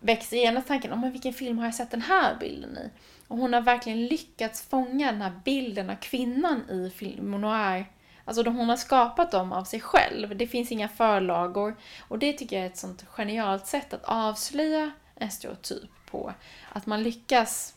växer 0.01 0.37
genast 0.37 0.69
tanken 0.69 0.93
om 0.93 1.11
vilken 1.11 1.33
film 1.33 1.59
har 1.59 1.65
jag 1.65 1.75
sett 1.75 1.91
den 1.91 2.03
här 2.03 2.37
bilden 2.41 2.79
i? 2.79 2.91
Och 3.29 3.39
hon 3.39 3.53
har 3.53 3.61
verkligen 3.61 4.07
lyckats 4.07 4.63
fånga 4.63 5.13
den 5.13 5.23
här 5.23 5.33
bilden 5.45 5.91
av 5.91 5.97
kvinnan 5.97 6.71
i 6.71 6.91
film 6.91 7.41
noir. 7.41 7.87
Alltså 8.27 8.43
de, 8.43 8.57
hon 8.57 8.69
har 8.69 8.77
skapat 8.77 9.31
dem 9.31 9.53
av 9.53 9.65
sig 9.65 9.81
själv. 9.81 10.37
Det 10.37 10.47
finns 10.47 10.73
inga 10.73 10.89
förlagor. 10.89 11.77
Och 12.09 12.19
det 12.19 12.33
tycker 12.33 12.57
jag 12.57 12.63
är 12.65 12.71
ett 12.71 12.77
sånt 12.79 13.05
genialt 13.09 13.67
sätt 13.67 13.95
att 13.95 14.05
avslöja 14.05 14.91
en 15.15 15.31
stereotyp 15.31 15.91
på. 16.11 16.33
Att 16.73 16.87
man 16.87 17.03
lyckas 17.03 17.75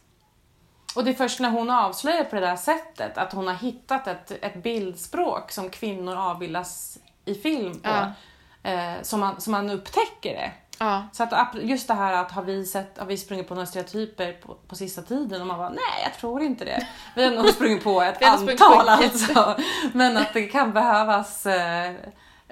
Och 0.95 1.03
det 1.03 1.11
är 1.11 1.15
först 1.15 1.39
när 1.39 1.49
hon 1.49 1.69
avslöjar 1.69 2.23
på 2.23 2.35
det 2.35 2.41
där 2.41 2.55
sättet 2.55 3.17
att 3.17 3.33
hon 3.33 3.47
har 3.47 3.53
hittat 3.53 4.07
ett, 4.07 4.31
ett 4.31 4.63
bildspråk 4.63 5.51
som 5.51 5.69
kvinnor 5.69 6.15
avbildas 6.15 6.97
i 7.25 7.33
film 7.35 7.79
på, 7.79 7.89
Ja. 7.89 8.71
eh, 8.71 9.01
som, 9.01 9.19
man, 9.19 9.41
som 9.41 9.51
man 9.51 9.69
upptäcker 9.69 10.33
det. 10.33 10.51
Ja, 10.79 11.03
Så 11.11 11.23
att 11.23 11.55
just 11.61 11.87
det 11.87 11.93
här 11.93 12.13
att 12.13 12.31
har 12.31 12.43
vi, 12.43 12.65
sett, 12.65 12.97
har 12.97 13.05
vi 13.05 13.17
sprungit 13.17 13.47
på 13.47 13.53
några 13.55 13.65
stereotyper 13.65 14.33
på, 14.33 14.55
på 14.67 14.75
sista 14.75 15.01
tiden 15.01 15.41
och 15.41 15.47
man 15.47 15.57
bara 15.57 15.69
nej 15.69 16.03
jag 16.03 16.13
tror 16.13 16.41
inte 16.41 16.65
det. 16.65 16.87
Vi 17.15 17.23
har 17.25 17.35
nog 17.35 17.49
sprungit 17.53 17.83
på 17.83 18.01
ett 18.01 18.23
antal 18.23 18.57
på 18.57 18.65
alltså. 18.89 19.55
Men 19.93 20.17
att 20.17 20.33
det 20.33 20.47
kan 20.47 20.73
behövas 20.73 21.45
eh, 21.45 21.93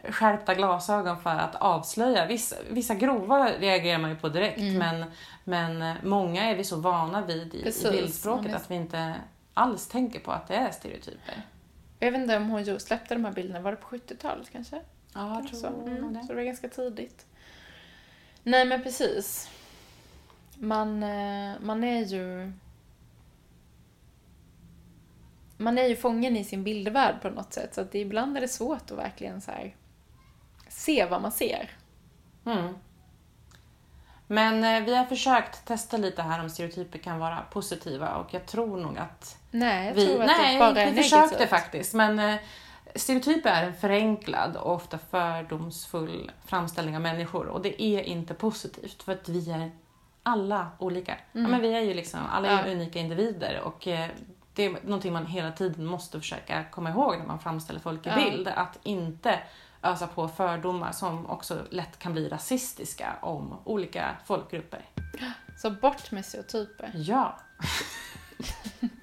skärpta 0.09 0.53
glasögon 0.55 1.21
för 1.21 1.30
att 1.30 1.55
avslöja. 1.55 2.25
Vissa, 2.25 2.55
vissa 2.69 2.95
grova 2.95 3.49
reagerar 3.59 3.99
man 3.99 4.09
ju 4.09 4.15
på 4.15 4.30
direkt 4.30 4.57
Mm. 4.59 4.78
men, 4.78 5.11
men 5.43 5.95
många 6.03 6.43
är 6.45 6.55
vi 6.55 6.63
så 6.63 6.75
vana 6.75 7.21
vid 7.21 7.55
i, 7.55 7.63
Precis. 7.63 7.86
i 7.86 7.91
bildspråket 7.91 8.55
att 8.55 8.71
vi 8.71 8.75
inte 8.75 9.13
alls 9.53 9.88
tänker 9.88 10.19
på 10.19 10.32
att 10.32 10.47
det 10.47 10.55
är 10.55 10.71
stereotyper. 10.71 11.41
jag 11.99 12.11
vet 12.11 12.21
inte 12.21 12.38
om 12.38 12.49
hon 12.49 12.80
släppte 12.80 13.15
de 13.15 13.25
här 13.25 13.32
bilderna, 13.32 13.59
var 13.59 13.71
det 13.71 13.78
på 13.78 13.95
70-talet 13.95 14.49
kanske? 14.51 14.82
Ja, 15.13 15.36
jag 15.36 15.47
tror 15.47 15.59
så, 15.59 15.67
mm, 15.67 16.13
det. 16.13 16.21
så 16.21 16.28
det 16.28 16.36
var 16.36 16.41
ganska 16.41 16.69
tidigt. 16.69 17.25
Nej 18.48 18.66
men 18.66 18.84
precis. 18.84 19.50
Man, 20.56 21.04
eh, 21.04 21.54
man 21.62 21.84
är 21.84 22.06
ju... 22.06 22.52
Man 25.58 25.78
är 25.78 25.88
ju 25.88 25.95
fången 25.95 26.38
i 26.38 26.43
sin 26.43 26.64
bildvärld 26.64 27.22
på 27.22 27.30
något 27.30 27.54
sätt. 27.54 27.74
Så 27.76 27.82
att 27.82 27.91
det, 27.91 28.00
ibland 28.00 28.38
är 28.38 28.41
det 28.41 28.48
svårt 28.48 28.91
att 28.91 28.98
verkligen 28.98 29.41
så 29.41 29.52
här, 29.52 29.76
se 30.70 31.06
vad 31.06 31.22
man 31.22 31.32
ser. 31.32 31.72
Mm. 32.45 32.74
Men 34.28 34.64
eh, 34.64 34.86
vi 34.86 34.95
har 34.95 35.06
försökt 35.06 35.66
testa 35.66 35.98
lite 35.98 36.22
här 36.22 36.43
om 36.43 36.50
stereotyper 36.50 37.00
kan 37.00 37.20
vara 37.20 37.41
positiva 37.52 38.16
och 38.16 38.34
jag 38.34 38.45
tror 38.45 38.78
nog 38.78 38.98
att 38.98 39.38
Nej, 39.52 39.88
jag 39.88 39.93
vi, 39.93 40.06
tror 40.06 40.22
att 40.22 40.28
nej, 40.28 40.54
det 40.54 40.60
bara 40.60 40.82
är 40.82 40.91
vi 40.91 41.04
försökte 41.04 41.26
negativt. 41.26 41.50
faktiskt. 41.50 41.93
Men 41.93 42.20
eh, 42.20 42.36
stereotyper 42.95 43.49
är 43.49 43.63
en 43.63 43.73
förenklad 43.75 44.55
och 44.55 44.73
ofta 44.75 44.97
fördomsfull 44.97 46.31
framställning 46.45 46.95
av 46.95 47.01
människor 47.01 47.45
och 47.47 47.61
det 47.61 47.81
är 47.83 48.01
inte 48.01 48.33
positivt 48.33 49.03
för 49.03 49.11
att 49.13 49.29
vi 49.29 49.51
är 49.51 49.71
alla 50.23 50.67
olika. 50.79 51.17
Ja, 51.31 51.39
Mm. 51.39 51.51
men 51.51 51.61
vi 51.61 51.73
är 51.73 51.81
ju 51.81 51.93
liksom, 51.93 52.19
alla 52.31 52.47
är 52.47 52.67
Ja. 52.67 52.73
unika 52.73 52.99
individer 52.99 53.61
och 53.63 53.88
eh, 53.88 54.09
det 54.53 54.65
är 54.65 54.71
någonting 54.83 55.13
man 55.13 55.25
hela 55.25 55.51
tiden 55.51 55.85
måste 55.85 56.19
försöka 56.19 56.63
komma 56.63 56.89
ihåg 56.89 57.17
när 57.17 57.25
man 57.25 57.39
framställer 57.39 57.79
folk 57.79 58.05
i 58.05 58.09
Ja. 58.09 58.15
bild. 58.15 58.47
Att 58.47 58.79
inte 58.83 59.39
ösa 59.83 60.07
på 60.07 60.27
fördomar 60.27 60.91
som 60.91 61.25
också 61.29 61.61
lätt 61.69 61.99
kan 61.99 62.13
bli 62.13 62.29
rasistiska 62.29 63.15
om 63.21 63.57
olika 63.63 64.15
folkgrupper. 64.25 64.85
Så 65.57 65.69
bort 65.71 66.11
med 66.11 66.25
stereotyper. 66.25 66.91
Ja. 66.95 67.38